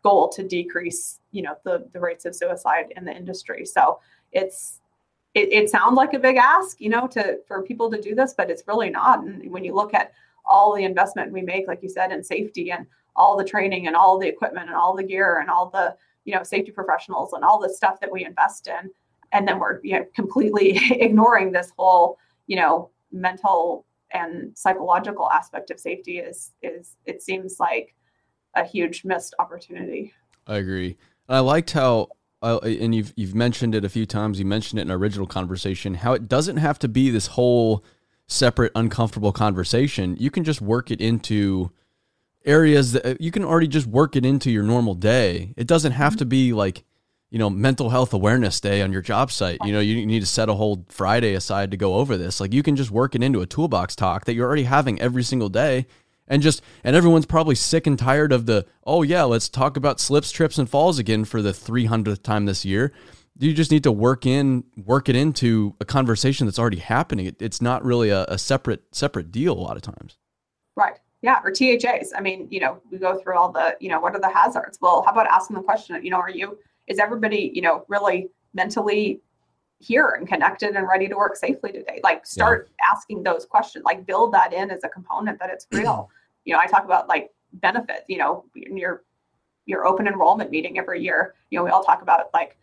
goal 0.03 0.29
to 0.29 0.43
decrease 0.43 1.19
you 1.31 1.41
know 1.41 1.55
the 1.63 1.87
the 1.93 1.99
rates 1.99 2.25
of 2.25 2.35
suicide 2.35 2.93
in 2.97 3.05
the 3.05 3.15
industry. 3.15 3.65
So 3.65 3.99
it's 4.31 4.81
it, 5.35 5.53
it 5.53 5.69
sounds 5.69 5.95
like 5.95 6.13
a 6.13 6.19
big 6.19 6.37
ask 6.37 6.81
you 6.81 6.89
know 6.89 7.07
to 7.07 7.37
for 7.47 7.61
people 7.61 7.89
to 7.91 8.01
do 8.01 8.15
this 8.15 8.33
but 8.33 8.49
it's 8.49 8.63
really 8.67 8.89
not. 8.89 9.23
And 9.23 9.49
when 9.51 9.63
you 9.63 9.73
look 9.73 9.93
at 9.93 10.11
all 10.47 10.75
the 10.75 10.83
investment 10.83 11.31
we 11.31 11.41
make, 11.41 11.67
like 11.67 11.83
you 11.83 11.89
said, 11.89 12.11
in 12.11 12.23
safety 12.23 12.71
and 12.71 12.85
all 13.15 13.35
the 13.35 13.43
training 13.43 13.87
and 13.87 13.95
all 13.95 14.19
the 14.19 14.27
equipment 14.27 14.67
and 14.67 14.75
all 14.75 14.95
the 14.95 15.03
gear 15.03 15.39
and 15.39 15.49
all 15.49 15.69
the 15.69 15.95
you 16.25 16.35
know 16.35 16.43
safety 16.43 16.71
professionals 16.71 17.33
and 17.33 17.43
all 17.43 17.59
the 17.59 17.69
stuff 17.69 17.99
that 17.99 18.11
we 18.11 18.25
invest 18.25 18.67
in, 18.67 18.89
and 19.31 19.47
then 19.47 19.59
we're 19.59 19.79
you 19.83 19.97
know 19.97 20.05
completely 20.15 20.79
ignoring 21.01 21.51
this 21.51 21.71
whole 21.77 22.17
you 22.47 22.55
know 22.55 22.89
mental 23.11 23.85
and 24.11 24.57
psychological 24.57 25.29
aspect 25.31 25.69
of 25.71 25.79
safety 25.79 26.19
is 26.19 26.51
is 26.61 26.95
it 27.05 27.21
seems 27.21 27.59
like 27.59 27.95
a 28.55 28.63
huge 28.63 29.03
missed 29.03 29.33
opportunity. 29.39 30.13
I 30.45 30.57
agree. 30.57 30.97
I 31.27 31.39
liked 31.39 31.71
how 31.71 32.09
uh, 32.41 32.59
and 32.59 32.93
you've 32.93 33.13
you've 33.15 33.35
mentioned 33.35 33.73
it 33.73 33.83
a 33.83 33.89
few 33.89 34.05
times. 34.05 34.39
You 34.39 34.45
mentioned 34.45 34.79
it 34.79 34.83
in 34.83 34.91
our 34.91 34.97
original 34.97 35.27
conversation. 35.27 35.95
How 35.95 36.13
it 36.13 36.27
doesn't 36.27 36.57
have 36.57 36.79
to 36.79 36.87
be 36.87 37.09
this 37.09 37.27
whole 37.27 37.83
separate 38.27 38.71
uncomfortable 38.75 39.31
conversation 39.31 40.17
you 40.19 40.29
can 40.29 40.43
just 40.43 40.61
work 40.61 40.91
it 40.91 40.99
into 40.99 41.71
areas 42.47 42.93
that 42.93 43.05
uh, 43.05 43.15
you 43.19 43.29
can 43.29 43.43
already 43.43 43.67
just 43.67 43.85
work 43.85 44.15
it 44.15 44.25
into 44.25 44.49
your 44.49 44.63
normal 44.63 44.95
day. 44.95 45.53
It 45.57 45.67
doesn't 45.67 45.91
have 45.91 46.15
to 46.15 46.25
be 46.25 46.53
like 46.53 46.83
you 47.29 47.37
know 47.37 47.49
mental 47.49 47.89
health 47.89 48.13
awareness 48.13 48.59
day 48.59 48.81
on 48.81 48.91
your 48.91 49.01
job 49.01 49.31
site. 49.31 49.59
You 49.63 49.73
know 49.73 49.81
you 49.81 50.05
need 50.05 50.21
to 50.21 50.25
set 50.25 50.49
a 50.49 50.53
whole 50.53 50.85
friday 50.87 51.33
aside 51.33 51.69
to 51.71 51.77
go 51.77 51.95
over 51.95 52.17
this. 52.17 52.39
Like 52.39 52.53
you 52.53 52.63
can 52.63 52.75
just 52.75 52.89
work 52.89 53.13
it 53.13 53.21
into 53.21 53.41
a 53.41 53.45
toolbox 53.45 53.95
talk 53.95 54.25
that 54.25 54.33
you're 54.33 54.47
already 54.47 54.63
having 54.63 54.99
every 54.99 55.23
single 55.23 55.49
day 55.49 55.85
and 56.27 56.41
just 56.41 56.61
and 56.83 56.95
everyone's 56.95 57.25
probably 57.25 57.55
sick 57.55 57.85
and 57.85 57.99
tired 57.99 58.31
of 58.31 58.45
the 58.45 58.65
oh 58.85 59.03
yeah 59.03 59.23
let's 59.23 59.49
talk 59.49 59.77
about 59.77 59.99
slips 59.99 60.31
trips 60.31 60.57
and 60.57 60.69
falls 60.69 60.99
again 60.99 61.25
for 61.25 61.41
the 61.41 61.51
300th 61.51 62.23
time 62.23 62.45
this 62.45 62.65
year 62.65 62.91
you 63.39 63.53
just 63.53 63.71
need 63.71 63.83
to 63.83 63.91
work 63.91 64.25
in 64.25 64.63
work 64.75 65.09
it 65.09 65.15
into 65.15 65.75
a 65.79 65.85
conversation 65.85 66.47
that's 66.47 66.59
already 66.59 66.77
happening. 66.77 67.27
It, 67.27 67.41
it's 67.41 67.61
not 67.61 67.83
really 67.83 68.09
a, 68.09 68.25
a, 68.25 68.37
separate 68.37 68.83
separate 68.91 69.31
deal 69.31 69.53
a 69.53 69.59
lot 69.59 69.75
of 69.75 69.83
times. 69.83 70.17
Right. 70.75 70.99
Yeah 71.21 71.41
or 71.43 71.51
thas 71.51 72.13
i 72.15 72.21
mean 72.21 72.47
you 72.51 72.59
know 72.59 72.79
we 72.91 72.99
go 72.99 73.19
through 73.19 73.37
all 73.37 73.51
the 73.51 73.75
you 73.79 73.89
know 73.89 73.99
what 73.99 74.13
are 74.15 74.21
the 74.21 74.29
hazards? 74.29 74.77
Well 74.81 75.01
how 75.03 75.11
about 75.11 75.27
asking 75.27 75.55
the 75.55 75.63
question 75.63 76.03
you 76.03 76.11
know 76.11 76.17
are 76.17 76.29
you 76.29 76.57
is 76.87 76.99
everybody 76.99 77.51
you 77.53 77.61
know 77.61 77.85
really 77.87 78.29
mentally 78.53 79.21
here 79.79 80.09
and 80.17 80.27
connected 80.27 80.75
and 80.75 80.87
ready 80.87 81.07
to 81.07 81.15
work 81.15 81.35
safely 81.35 81.71
today? 81.71 81.99
Like 82.03 82.25
start 82.25 82.69
yeah. 82.79 82.91
asking 82.91 83.23
those 83.23 83.45
questions 83.45 83.83
like 83.83 84.05
build 84.05 84.33
that 84.33 84.53
in 84.53 84.69
as 84.71 84.83
a 84.83 84.89
component 84.89 85.39
that 85.39 85.49
it's 85.49 85.67
real. 85.71 86.09
You 86.45 86.53
know 86.53 86.59
i 86.59 86.67
talk 86.67 86.85
about 86.85 87.07
like 87.07 87.31
benefits 87.53 88.03
you 88.07 88.17
know 88.17 88.45
in 88.55 88.77
your 88.77 89.03
your 89.65 89.85
open 89.85 90.07
enrollment 90.07 90.49
meeting 90.49 90.79
every 90.79 91.01
year. 91.03 91.35
You 91.51 91.59
know 91.59 91.63
we 91.63 91.69
all 91.69 91.83
talk 91.83 92.01
about 92.01 92.29
like 92.33 92.57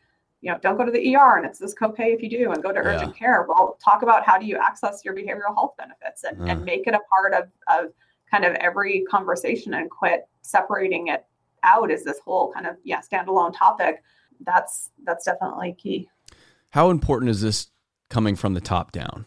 you 0.44 0.52
know, 0.52 0.58
don't 0.60 0.76
go 0.76 0.84
to 0.84 0.92
the 0.92 1.16
ER 1.16 1.38
and 1.38 1.46
it's 1.46 1.58
this 1.58 1.74
copay 1.74 2.14
if 2.14 2.22
you 2.22 2.28
do 2.28 2.52
and 2.52 2.62
go 2.62 2.70
to 2.70 2.78
urgent 2.78 3.14
yeah. 3.14 3.18
care. 3.18 3.46
Well, 3.48 3.78
talk 3.82 4.02
about 4.02 4.26
how 4.26 4.36
do 4.36 4.44
you 4.44 4.58
access 4.58 5.02
your 5.02 5.14
behavioral 5.14 5.54
health 5.54 5.72
benefits 5.78 6.22
and, 6.24 6.42
uh. 6.42 6.44
and 6.44 6.64
make 6.66 6.86
it 6.86 6.92
a 6.92 7.00
part 7.16 7.32
of, 7.32 7.48
of 7.70 7.92
kind 8.30 8.44
of 8.44 8.52
every 8.56 9.04
conversation 9.10 9.72
and 9.72 9.90
quit 9.90 10.28
separating 10.42 11.08
it 11.08 11.24
out 11.62 11.90
as 11.90 12.04
this 12.04 12.18
whole 12.22 12.52
kind 12.52 12.66
of 12.66 12.76
yeah 12.84 13.00
standalone 13.00 13.56
topic. 13.56 14.02
That's 14.44 14.90
that's 15.04 15.24
definitely 15.24 15.72
key. 15.78 16.10
How 16.68 16.90
important 16.90 17.30
is 17.30 17.40
this 17.40 17.68
coming 18.10 18.36
from 18.36 18.52
the 18.52 18.60
top 18.60 18.92
down 18.92 19.24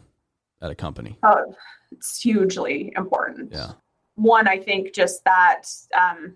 at 0.62 0.70
a 0.70 0.76
company? 0.76 1.18
Oh, 1.24 1.52
it's 1.90 2.22
hugely 2.22 2.92
important. 2.96 3.50
Yeah. 3.52 3.72
One, 4.14 4.46
I 4.46 4.58
think 4.58 4.94
just 4.94 5.24
that 5.24 5.64
um, 6.00 6.34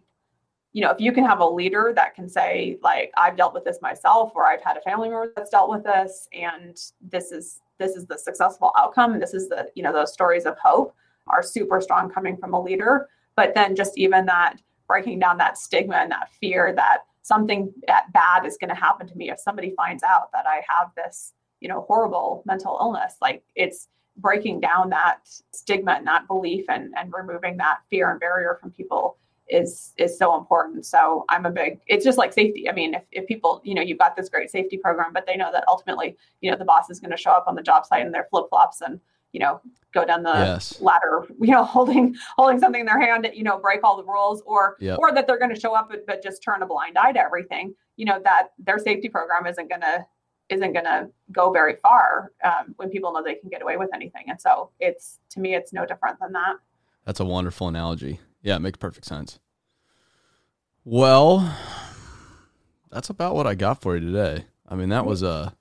you 0.73 0.83
know, 0.83 0.91
if 0.91 1.01
you 1.01 1.13
can 1.13 1.25
have 1.25 1.41
a 1.41 1.47
leader 1.47 1.93
that 1.95 2.15
can 2.15 2.29
say, 2.29 2.79
like, 2.83 3.13
I've 3.17 3.37
dealt 3.37 3.53
with 3.53 3.65
this 3.65 3.79
myself, 3.83 4.33
or 4.35 4.47
I've 4.47 4.63
had 4.63 4.77
a 4.77 4.81
family 4.81 5.09
member 5.11 5.33
that's 5.37 5.51
dealt 5.51 5.71
with 5.71 5.85
this, 5.85 6.29
and 6.33 6.77
this 7.01 7.31
is 7.31 7.61
this 7.79 7.97
is 7.97 8.07
the 8.07 8.17
successful 8.19 8.73
outcome, 8.77 9.13
and 9.13 9.23
this 9.23 9.35
is 9.35 9.49
the, 9.49 9.69
you 9.75 9.83
know, 9.83 9.93
those 9.93 10.13
stories 10.13 10.47
of 10.47 10.57
hope 10.59 10.95
are 11.27 11.43
super 11.43 11.81
strong 11.81 12.09
coming 12.11 12.37
from 12.37 12.55
a 12.55 12.61
leader. 12.61 13.09
But 13.37 13.55
then 13.55 13.77
just 13.77 13.99
even 13.99 14.27
that 14.27 14.61
breaking 14.87 15.19
down 15.19 15.39
that 15.39 15.59
stigma 15.59 15.97
and 15.97 16.11
that 16.11 16.31
fear 16.41 16.73
that 16.75 16.99
something 17.23 17.73
bad 18.13 18.45
is 18.45 18.57
going 18.59 18.69
to 18.69 18.75
happen 18.75 19.07
to 19.07 19.15
me 19.17 19.31
if 19.31 19.39
somebody 19.39 19.73
finds 19.77 20.03
out 20.03 20.31
that 20.33 20.47
I 20.47 20.63
have 20.69 20.91
this, 20.97 21.33
you 21.61 21.69
know, 21.69 21.83
horrible 21.83 22.43
mental 22.47 22.77
illness. 22.81 23.15
Like 23.21 23.43
it's 23.55 23.89
breaking 24.17 24.61
down 24.61 24.91
that 24.91 25.21
stigma 25.53 25.93
and 25.93 26.07
that 26.07 26.27
belief 26.27 26.67
and 26.69 26.93
and 26.97 27.13
removing 27.13 27.57
that 27.57 27.79
fear 27.89 28.11
and 28.11 28.21
barrier 28.21 28.59
from 28.61 28.71
people 28.71 29.17
is 29.53 29.93
is 29.99 30.19
so 30.19 30.37
important. 30.37 30.87
So 30.87 31.25
I'm 31.29 31.47
a 31.47 31.51
big 31.51 31.81
it's 31.87 32.05
just 32.05 32.19
like 32.19 32.33
safety. 32.33 32.69
I 32.69 32.73
mean, 32.73 32.95
if, 32.95 33.03
if 33.13 33.27
people, 33.27 33.61
you 33.65 33.75
know, 33.75 33.83
you've 33.83 33.99
got 33.99 34.17
this 34.17 34.29
great 34.29 34.51
safety 34.51 34.79
program, 34.79 35.13
but 35.13 35.27
they 35.27 35.37
know 35.37 35.51
that 35.53 35.65
ultimately, 35.69 36.17
you 36.41 36.51
know, 36.51 36.57
the 36.57 36.65
boss 36.65 36.91
is 36.91 36.99
going 36.99 37.11
to 37.11 37.17
show 37.17 37.31
up 37.31 37.45
on 37.47 37.55
the 37.55 37.63
job 37.63 37.87
site 37.87 38.05
in 38.05 38.13
their 38.13 38.27
flip 38.31 38.47
flops 38.49 38.81
and, 38.81 38.99
you 39.33 39.41
know, 39.41 39.61
go 39.93 40.05
down 40.05 40.23
the 40.23 40.33
yes. 40.33 40.81
ladder, 40.81 41.27
you 41.41 41.53
know, 41.53 41.65
holding 41.65 42.17
holding 42.37 42.59
something 42.59 42.81
in 42.81 42.87
their 42.87 43.01
hand, 43.01 43.29
you 43.35 43.45
know, 43.45 43.59
break 43.59 43.81
all 43.85 43.97
the 43.97 44.05
rules, 44.05 44.43
or 44.47 44.77
yep. 44.81 44.99
or 44.99 45.13
that 45.13 45.27
they're 45.27 45.39
going 45.39 45.55
to 45.55 45.61
show 45.61 45.75
up 45.75 45.91
but, 45.91 46.07
but 46.07 46.23
just 46.23 46.43
turn 46.43 46.63
a 46.63 46.67
blind 46.67 46.97
eye 46.97 47.13
to 47.13 47.21
everything. 47.21 47.75
You 47.97 48.07
know, 48.07 48.21
that 48.25 48.49
their 48.59 48.79
safety 48.79 49.09
program 49.09 49.47
isn't 49.47 49.69
going 49.69 49.83
to 49.83 50.07
isn't 50.49 50.73
going 50.73 50.85
to 50.85 51.09
go 51.31 51.51
very 51.51 51.77
far 51.77 52.33
um, 52.45 52.75
when 52.77 52.91
people 52.91 53.13
know 53.13 53.23
they 53.23 53.37
can 53.37 53.49
get 53.49 53.63
away 53.63 53.77
with 53.77 53.89
anything. 53.95 54.25
And 54.29 54.41
so 54.41 54.71
it's 54.81 55.19
to 55.31 55.41
me, 55.41 55.55
it's 55.55 55.73
no 55.73 55.87
different 55.87 56.19
than 56.21 56.33
that. 56.33 56.57
That's 57.05 57.21
a 57.21 57.25
wonderful 57.25 57.69
analogy. 57.69 58.21
Yeah, 58.43 58.57
it 58.57 58.61
makes 58.61 58.77
perfect 58.77 59.07
sense. 59.07 59.39
Well, 60.85 61.57
that's 62.91 63.11
about 63.11 63.35
what 63.35 63.47
I 63.47 63.55
got 63.55 63.81
for 63.81 63.97
you 63.97 64.01
today. 64.13 64.47
I 64.69 64.75
mean, 64.75 64.89
that 64.89 65.07
was 65.07 65.23
a 65.23 65.55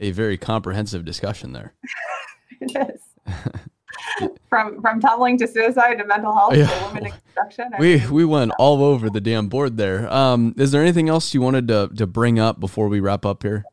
a 0.00 0.10
very 0.10 0.36
comprehensive 0.38 1.04
discussion 1.04 1.52
there. 1.52 1.74
it 2.60 2.94
is. 2.94 3.00
from 4.48 4.80
from 4.80 5.00
tumbling 5.00 5.38
to 5.38 5.46
suicide 5.46 5.96
to 5.96 6.04
mental 6.04 6.34
health 6.34 6.56
yeah. 6.56 6.66
to 6.66 6.86
women 6.86 7.06
in 7.06 7.12
construction. 7.12 7.70
we 7.78 7.98
mean, 7.98 8.10
we 8.10 8.24
went 8.24 8.52
all 8.58 8.82
over 8.82 9.08
the 9.08 9.20
damn 9.20 9.48
board 9.48 9.76
there. 9.76 10.12
Um, 10.12 10.54
is 10.58 10.72
there 10.72 10.82
anything 10.82 11.08
else 11.08 11.32
you 11.32 11.40
wanted 11.40 11.68
to 11.68 11.90
to 11.96 12.06
bring 12.06 12.38
up 12.38 12.60
before 12.60 12.88
we 12.88 13.00
wrap 13.00 13.24
up 13.24 13.42
here? 13.42 13.64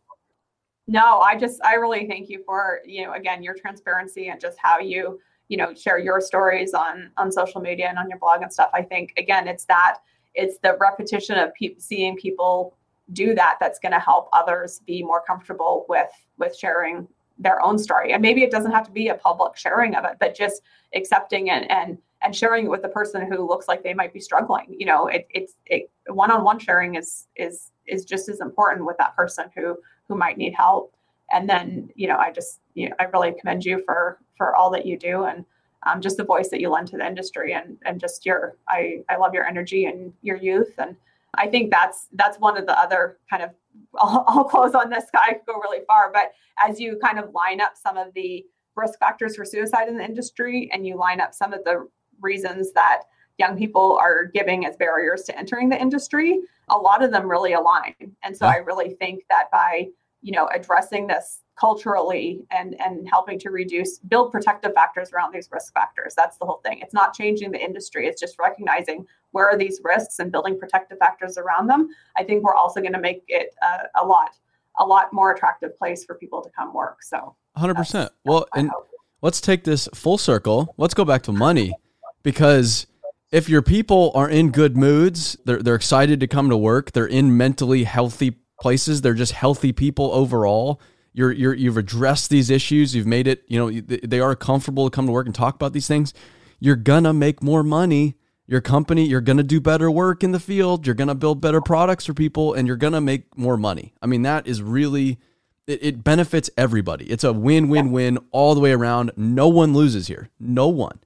No, 0.88 1.19
I 1.19 1.38
just 1.38 1.63
I 1.65 1.75
really 1.75 2.07
thank 2.07 2.29
you 2.29 2.43
for 2.45 2.79
you 2.85 3.05
know 3.05 3.13
again 3.13 3.43
your 3.43 3.55
transparency 3.55 4.29
and 4.29 4.39
just 4.39 4.57
how 4.61 4.79
you 4.79 5.19
you 5.49 5.57
know 5.57 5.73
share 5.73 5.99
your 5.99 6.21
stories 6.21 6.73
on 6.73 7.11
on 7.17 7.31
social 7.31 7.61
media 7.61 7.88
and 7.88 7.97
on 7.97 8.09
your 8.09 8.19
blog 8.19 8.41
and 8.41 8.51
stuff 8.51 8.69
i 8.73 8.81
think 8.81 9.13
again 9.17 9.47
it's 9.47 9.65
that 9.65 9.99
it's 10.38 10.59
the 10.59 10.77
repetition 10.79 11.38
of 11.38 11.53
pe- 11.55 11.77
seeing 11.77 12.15
people 12.15 12.75
do 13.13 13.33
that 13.35 13.57
that's 13.59 13.79
going 13.79 13.91
to 13.91 13.99
help 13.99 14.29
others 14.33 14.81
be 14.85 15.01
more 15.01 15.21
comfortable 15.25 15.85
with 15.89 16.09
with 16.38 16.55
sharing 16.55 17.07
their 17.39 17.61
own 17.61 17.77
story. 17.77 18.13
And 18.13 18.21
maybe 18.21 18.43
it 18.43 18.51
doesn't 18.51 18.71
have 18.71 18.85
to 18.85 18.91
be 18.91 19.09
a 19.09 19.15
public 19.15 19.57
sharing 19.57 19.95
of 19.95 20.05
it 20.05 20.17
but 20.19 20.35
just 20.35 20.61
accepting 20.93 21.47
it 21.47 21.65
and 21.69 21.97
and 22.23 22.35
sharing 22.35 22.65
it 22.65 22.69
with 22.69 22.81
the 22.81 22.89
person 22.89 23.31
who 23.31 23.47
looks 23.47 23.67
like 23.67 23.83
they 23.83 23.93
might 23.93 24.11
be 24.11 24.19
struggling 24.19 24.75
you 24.79 24.88
know 24.88 25.07
it, 25.07 25.27
it's 25.29 25.53
it, 25.67 25.89
one-on-one 26.07 26.57
sharing 26.57 26.95
is 26.95 27.27
is 27.35 27.71
is 27.85 28.05
just 28.05 28.27
as 28.27 28.39
important 28.41 28.85
with 28.85 28.97
that 28.97 29.15
person 29.15 29.45
who 29.55 29.77
who 30.07 30.15
might 30.15 30.38
need 30.38 30.53
help. 30.53 30.93
And 31.31 31.47
then 31.47 31.89
you 31.95 32.07
know 32.07 32.17
i 32.17 32.31
just 32.31 32.61
you 32.73 32.89
know, 32.89 32.95
i 32.99 33.03
really 33.05 33.33
commend 33.39 33.65
you 33.65 33.83
for 33.85 34.19
for 34.38 34.55
all 34.55 34.69
that 34.71 34.85
you 34.85 34.97
do 34.97 35.25
and 35.25 35.45
um, 35.88 36.01
just 36.01 36.17
the 36.17 36.23
voice 36.23 36.49
that 36.49 36.59
you 36.59 36.69
lend 36.69 36.88
to 36.88 36.97
the 36.97 37.05
industry 37.05 37.53
and 37.53 37.77
and 37.85 37.99
just 37.99 38.25
your 38.25 38.57
i 38.67 39.03
i 39.09 39.15
love 39.15 39.33
your 39.33 39.45
energy 39.45 39.85
and 39.85 40.13
your 40.21 40.38
youth 40.38 40.73
and 40.77 40.95
i 41.35 41.47
think 41.47 41.71
that's 41.71 42.07
that's 42.13 42.38
one 42.39 42.57
of 42.57 42.65
the 42.65 42.79
other 42.79 43.17
kind 43.29 43.43
of 43.43 43.51
i'll, 43.99 44.23
I'll 44.27 44.43
close 44.43 44.73
on 44.73 44.89
this 44.89 45.05
guy 45.13 45.33
could 45.33 45.45
go 45.45 45.59
really 45.59 45.83
far 45.85 46.11
but 46.11 46.31
as 46.65 46.79
you 46.79 46.99
kind 47.03 47.19
of 47.19 47.33
line 47.33 47.61
up 47.61 47.73
some 47.75 47.97
of 47.97 48.13
the 48.13 48.45
risk 48.75 48.99
factors 48.99 49.35
for 49.35 49.45
suicide 49.45 49.88
in 49.88 49.97
the 49.97 50.05
industry 50.05 50.69
and 50.71 50.85
you 50.85 50.95
line 50.97 51.19
up 51.19 51.33
some 51.33 51.53
of 51.53 51.63
the 51.63 51.88
reasons 52.21 52.71
that 52.73 53.03
young 53.38 53.57
people 53.57 53.97
are 53.99 54.25
giving 54.25 54.65
as 54.65 54.75
barriers 54.77 55.23
to 55.23 55.38
entering 55.38 55.69
the 55.69 55.79
industry, 55.79 56.39
a 56.69 56.77
lot 56.77 57.03
of 57.03 57.11
them 57.11 57.29
really 57.29 57.53
align. 57.53 57.93
And 58.23 58.35
so. 58.35 58.45
I 58.45 58.57
really 58.57 58.95
think 58.95 59.23
that 59.29 59.45
by, 59.51 59.88
you 60.21 60.31
know, 60.31 60.49
addressing 60.53 61.07
this 61.07 61.41
culturally 61.60 62.45
and 62.51 62.80
and 62.80 63.08
helping 63.10 63.39
to 63.39 63.49
reduce 63.49 63.99
build 63.99 64.32
protective 64.32 64.74
factors 64.74 65.12
around 65.12 65.34
these 65.34 65.49
risk 65.51 65.74
factors. 65.74 66.14
That's 66.16 66.38
the 66.38 66.45
whole 66.45 66.62
thing. 66.64 66.80
It's 66.82 66.93
not 66.93 67.14
changing 67.14 67.51
the 67.51 67.64
industry. 67.64 68.08
It's 68.08 68.22
just 68.22 68.38
recognizing 68.39 69.05
where 69.32 69.49
are 69.49 69.58
these 69.58 69.82
risks 69.84 70.20
and 70.20 70.32
building 70.32 70.58
protective 70.58 70.97
factors 70.99 71.38
around 71.38 71.68
them. 71.68 71.89
I 72.18 72.24
think 72.24 72.43
we're 72.43 72.55
also 72.55 72.80
going 72.80 72.93
to 72.93 72.99
make 72.99 73.24
it 73.28 73.53
a 73.99 74.05
lot 74.05 74.32
a 74.80 74.86
lot 74.86 75.12
more 75.12 75.34
attractive 75.34 75.76
place 75.78 76.05
for 76.05 76.16
people 76.16 76.41
to 76.41 76.49
come 76.51 76.74
work 76.74 77.01
so. 77.01 77.36
100% 77.58 77.91
that's, 77.91 78.14
well 78.24 78.45
and 78.55 78.70
hope. 78.70 78.88
let's 79.22 79.41
take 79.41 79.64
this 79.64 79.89
full 79.95 80.18
circle. 80.18 80.76
Let's 80.78 80.93
go 80.93 81.03
back 81.03 81.24
to 81.24 81.32
money 81.32 81.74
because 82.22 82.86
if 83.32 83.49
your 83.49 83.64
people 83.64 84.12
are 84.14 84.30
in 84.30 84.51
good 84.51 84.78
moods 84.78 85.36
they're, 85.45 85.62
they're 85.62 85.76
excited 85.76 86.20
to 86.20 86.28
come 86.28 86.49
to 86.49 86.58
work 86.58 86.91
they're 86.91 87.08
in 87.08 87.36
mentally 87.36 87.84
healthy 87.84 88.38
places 88.60 89.01
they're 89.01 89.14
just 89.14 89.34
healthy 89.34 89.72
people 89.72 90.12
overall 90.14 90.80
you're, 91.18 91.32
you're 91.32 91.53
you've 91.55 91.78
addressed 91.78 92.30
these 92.30 92.51
issues. 92.51 92.95
You've 92.95 93.07
made 93.07 93.26
it 93.26 93.43
you 93.47 93.57
know 93.57 93.82
they 93.82 94.20
are 94.20 94.36
comfortable 94.36 94.88
to 94.88 94.95
come 94.95 95.07
to 95.07 95.11
work 95.11 95.26
and 95.26 95.34
talk 95.34 95.55
about 95.55 95.74
these 95.74 95.88
things. 95.88 96.13
You're 96.59 96.76
gonna 96.76 97.11
make 97.11 97.41
more 97.41 97.63
money. 97.63 98.15
Your 98.45 98.61
company 98.61 99.03
you're 99.07 99.22
gonna 99.22 99.41
do 99.41 99.59
better 99.59 99.89
work 99.89 100.24
in 100.24 100.32
the 100.32 100.39
field. 100.39 100.86
You're 100.86 100.93
gonna 100.93 101.15
build 101.15 101.41
better 101.41 101.59
products 101.59 102.05
for 102.05 102.13
people 102.13 102.53
and 102.53 102.68
you're 102.68 102.78
gonna 102.78 103.01
make 103.01 103.36
more 103.36 103.57
money. 103.57 103.95
I 103.99 104.05
mean 104.05 104.22
that 104.22 104.45
is 104.45 104.61
really 104.61 105.18
it, 105.65 105.80
it 105.82 106.03
benefits 106.03 106.51
everybody. 106.55 107.05
It's 107.05 107.24
a 107.24 107.34
win-win-win 107.34 108.20
all 108.32 108.53
the 108.53 108.61
way 108.61 108.72
around. 108.72 109.11
No 109.18 109.47
one 109.47 109.74
loses 109.74 110.05
here. 110.05 110.30
No 110.39 110.68
one. 110.68 110.99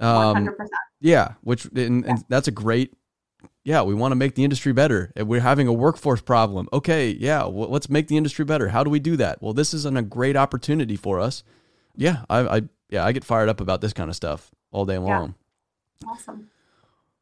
Um, 0.00 0.48
100%. 0.48 0.66
yeah 1.00 1.34
which 1.42 1.66
and, 1.66 2.04
and 2.04 2.24
that's 2.28 2.48
a 2.48 2.50
great 2.50 2.92
yeah, 3.66 3.82
we 3.82 3.94
want 3.94 4.12
to 4.12 4.16
make 4.16 4.36
the 4.36 4.44
industry 4.44 4.72
better. 4.72 5.12
We're 5.16 5.40
having 5.40 5.66
a 5.66 5.72
workforce 5.72 6.20
problem. 6.20 6.68
Okay, 6.72 7.10
yeah, 7.10 7.46
well, 7.46 7.68
let's 7.68 7.90
make 7.90 8.06
the 8.06 8.16
industry 8.16 8.44
better. 8.44 8.68
How 8.68 8.84
do 8.84 8.90
we 8.90 9.00
do 9.00 9.16
that? 9.16 9.42
Well, 9.42 9.54
this 9.54 9.74
is 9.74 9.84
an, 9.84 9.96
a 9.96 10.02
great 10.02 10.36
opportunity 10.36 10.94
for 10.94 11.18
us. 11.18 11.42
Yeah, 11.96 12.22
I, 12.30 12.58
I 12.58 12.62
yeah, 12.90 13.04
I 13.04 13.10
get 13.10 13.24
fired 13.24 13.48
up 13.48 13.60
about 13.60 13.80
this 13.80 13.92
kind 13.92 14.08
of 14.08 14.14
stuff 14.14 14.52
all 14.70 14.84
day 14.84 14.98
long. 14.98 15.34
Yeah. 16.00 16.10
Awesome. 16.10 16.48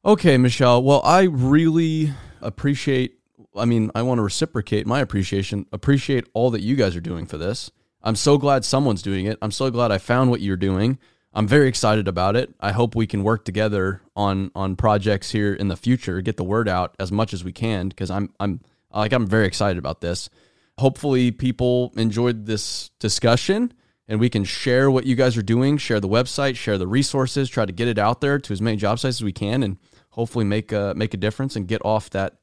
Okay, 0.04 0.36
Michelle. 0.36 0.82
Well, 0.82 1.00
I 1.02 1.22
really 1.22 2.12
appreciate. 2.42 3.18
I 3.56 3.64
mean, 3.64 3.90
I 3.94 4.02
want 4.02 4.18
to 4.18 4.22
reciprocate 4.22 4.86
my 4.86 5.00
appreciation. 5.00 5.64
Appreciate 5.72 6.26
all 6.34 6.50
that 6.50 6.60
you 6.60 6.76
guys 6.76 6.94
are 6.94 7.00
doing 7.00 7.24
for 7.24 7.38
this. 7.38 7.70
I'm 8.02 8.16
so 8.16 8.36
glad 8.36 8.66
someone's 8.66 9.00
doing 9.00 9.24
it. 9.24 9.38
I'm 9.40 9.50
so 9.50 9.70
glad 9.70 9.90
I 9.90 9.96
found 9.96 10.28
what 10.28 10.42
you're 10.42 10.58
doing. 10.58 10.98
I'm 11.34 11.48
very 11.48 11.68
excited 11.68 12.06
about 12.06 12.36
it. 12.36 12.54
I 12.60 12.70
hope 12.72 12.94
we 12.94 13.06
can 13.06 13.24
work 13.24 13.44
together 13.44 14.02
on 14.14 14.52
on 14.54 14.76
projects 14.76 15.32
here 15.32 15.52
in 15.52 15.68
the 15.68 15.76
future, 15.76 16.20
get 16.20 16.36
the 16.36 16.44
word 16.44 16.68
out 16.68 16.94
as 17.00 17.10
much 17.10 17.34
as 17.34 17.42
we 17.42 17.52
can 17.52 17.88
because 17.88 18.10
I'm 18.10 18.32
I'm 18.38 18.60
like 18.92 19.12
I'm 19.12 19.26
very 19.26 19.46
excited 19.46 19.76
about 19.78 20.00
this. 20.00 20.30
Hopefully 20.78 21.32
people 21.32 21.92
enjoyed 21.96 22.46
this 22.46 22.90
discussion 23.00 23.72
and 24.06 24.20
we 24.20 24.28
can 24.28 24.44
share 24.44 24.90
what 24.90 25.06
you 25.06 25.16
guys 25.16 25.36
are 25.36 25.42
doing, 25.42 25.76
share 25.76 25.98
the 25.98 26.08
website, 26.08 26.56
share 26.56 26.78
the 26.78 26.86
resources, 26.86 27.48
try 27.48 27.64
to 27.64 27.72
get 27.72 27.88
it 27.88 27.98
out 27.98 28.20
there 28.20 28.38
to 28.38 28.52
as 28.52 28.60
many 28.60 28.76
job 28.76 28.98
sites 28.98 29.16
as 29.16 29.24
we 29.24 29.32
can 29.32 29.62
and 29.62 29.78
hopefully 30.10 30.44
make 30.44 30.70
a 30.70 30.94
make 30.96 31.14
a 31.14 31.16
difference 31.16 31.56
and 31.56 31.66
get 31.66 31.84
off 31.84 32.10
that 32.10 32.36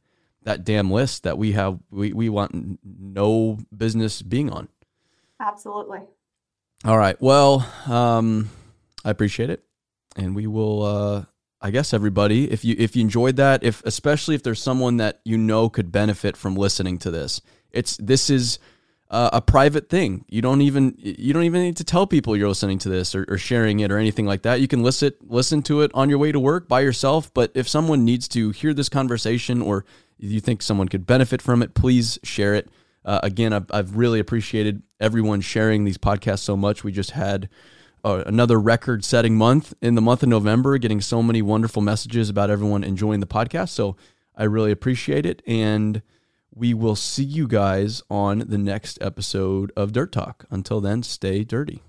that 0.43 0.65
damn 0.65 0.91
list 0.91 1.23
that 1.23 1.37
we 1.37 1.53
have 1.53 1.79
we, 1.91 2.11
we 2.11 2.27
want 2.27 2.79
no 2.83 3.57
business 3.75 4.21
being 4.21 4.49
on. 4.49 4.67
Absolutely. 5.39 5.99
All 6.83 6.97
right. 6.97 7.19
Well, 7.21 7.67
um, 7.87 8.49
I 9.03 9.09
appreciate 9.09 9.49
it, 9.49 9.63
and 10.15 10.35
we 10.35 10.47
will. 10.47 10.83
Uh, 10.83 11.25
I 11.63 11.69
guess 11.69 11.93
everybody, 11.93 12.51
if 12.51 12.65
you 12.65 12.75
if 12.77 12.95
you 12.95 13.01
enjoyed 13.01 13.35
that, 13.35 13.63
if 13.63 13.83
especially 13.85 14.35
if 14.35 14.43
there's 14.43 14.61
someone 14.61 14.97
that 14.97 15.21
you 15.23 15.37
know 15.37 15.69
could 15.69 15.91
benefit 15.91 16.35
from 16.35 16.55
listening 16.55 16.97
to 16.99 17.11
this, 17.11 17.41
it's 17.71 17.97
this 17.97 18.29
is 18.29 18.57
uh, 19.11 19.29
a 19.33 19.41
private 19.41 19.89
thing. 19.89 20.25
You 20.29 20.41
don't 20.41 20.61
even 20.61 20.95
you 20.97 21.33
don't 21.33 21.43
even 21.43 21.61
need 21.61 21.77
to 21.77 21.83
tell 21.83 22.07
people 22.07 22.35
you're 22.35 22.47
listening 22.47 22.79
to 22.79 22.89
this 22.89 23.13
or, 23.13 23.25
or, 23.27 23.37
sharing 23.37 23.81
it 23.81 23.91
or 23.91 23.97
anything 23.97 24.25
like 24.25 24.43
that. 24.43 24.61
You 24.61 24.69
can 24.69 24.81
listen 24.83 25.11
listen 25.21 25.61
to 25.63 25.81
it 25.81 25.91
on 25.93 26.09
your 26.09 26.17
way 26.17 26.31
to 26.31 26.39
work 26.39 26.69
by 26.69 26.79
yourself. 26.79 27.31
But 27.33 27.51
if 27.53 27.67
someone 27.67 28.05
needs 28.05 28.29
to 28.29 28.51
hear 28.51 28.73
this 28.73 28.87
conversation 28.87 29.61
or 29.61 29.85
you 30.17 30.39
think 30.39 30.61
someone 30.61 30.87
could 30.87 31.05
benefit 31.05 31.41
from 31.41 31.61
it, 31.61 31.73
please 31.73 32.19
share 32.23 32.55
it. 32.55 32.69
Uh, 33.03 33.19
again, 33.21 33.51
I've, 33.51 33.65
I've 33.71 33.97
really 33.97 34.19
appreciated 34.19 34.81
everyone 34.99 35.41
sharing 35.41 35.83
these 35.83 35.97
podcasts 35.97 36.39
so 36.39 36.55
much. 36.55 36.83
We 36.83 36.91
just 36.91 37.11
had 37.11 37.49
another 38.03 38.59
record 38.59 39.03
setting 39.05 39.35
month 39.35 39.73
in 39.81 39.95
the 39.95 40.01
month 40.01 40.23
of 40.23 40.29
November, 40.29 40.77
getting 40.77 41.01
so 41.01 41.21
many 41.21 41.41
wonderful 41.41 41.81
messages 41.81 42.29
about 42.29 42.49
everyone 42.49 42.83
enjoying 42.83 43.19
the 43.19 43.27
podcast. 43.27 43.69
So 43.69 43.95
I 44.35 44.43
really 44.43 44.71
appreciate 44.71 45.25
it. 45.25 45.41
And 45.45 46.01
we 46.53 46.73
will 46.73 46.95
see 46.95 47.23
you 47.23 47.47
guys 47.47 48.03
on 48.09 48.39
the 48.39 48.57
next 48.57 48.97
episode 49.01 49.71
of 49.75 49.93
Dirt 49.93 50.11
Talk. 50.11 50.45
Until 50.49 50.81
then, 50.81 51.03
stay 51.03 51.43
dirty. 51.43 51.83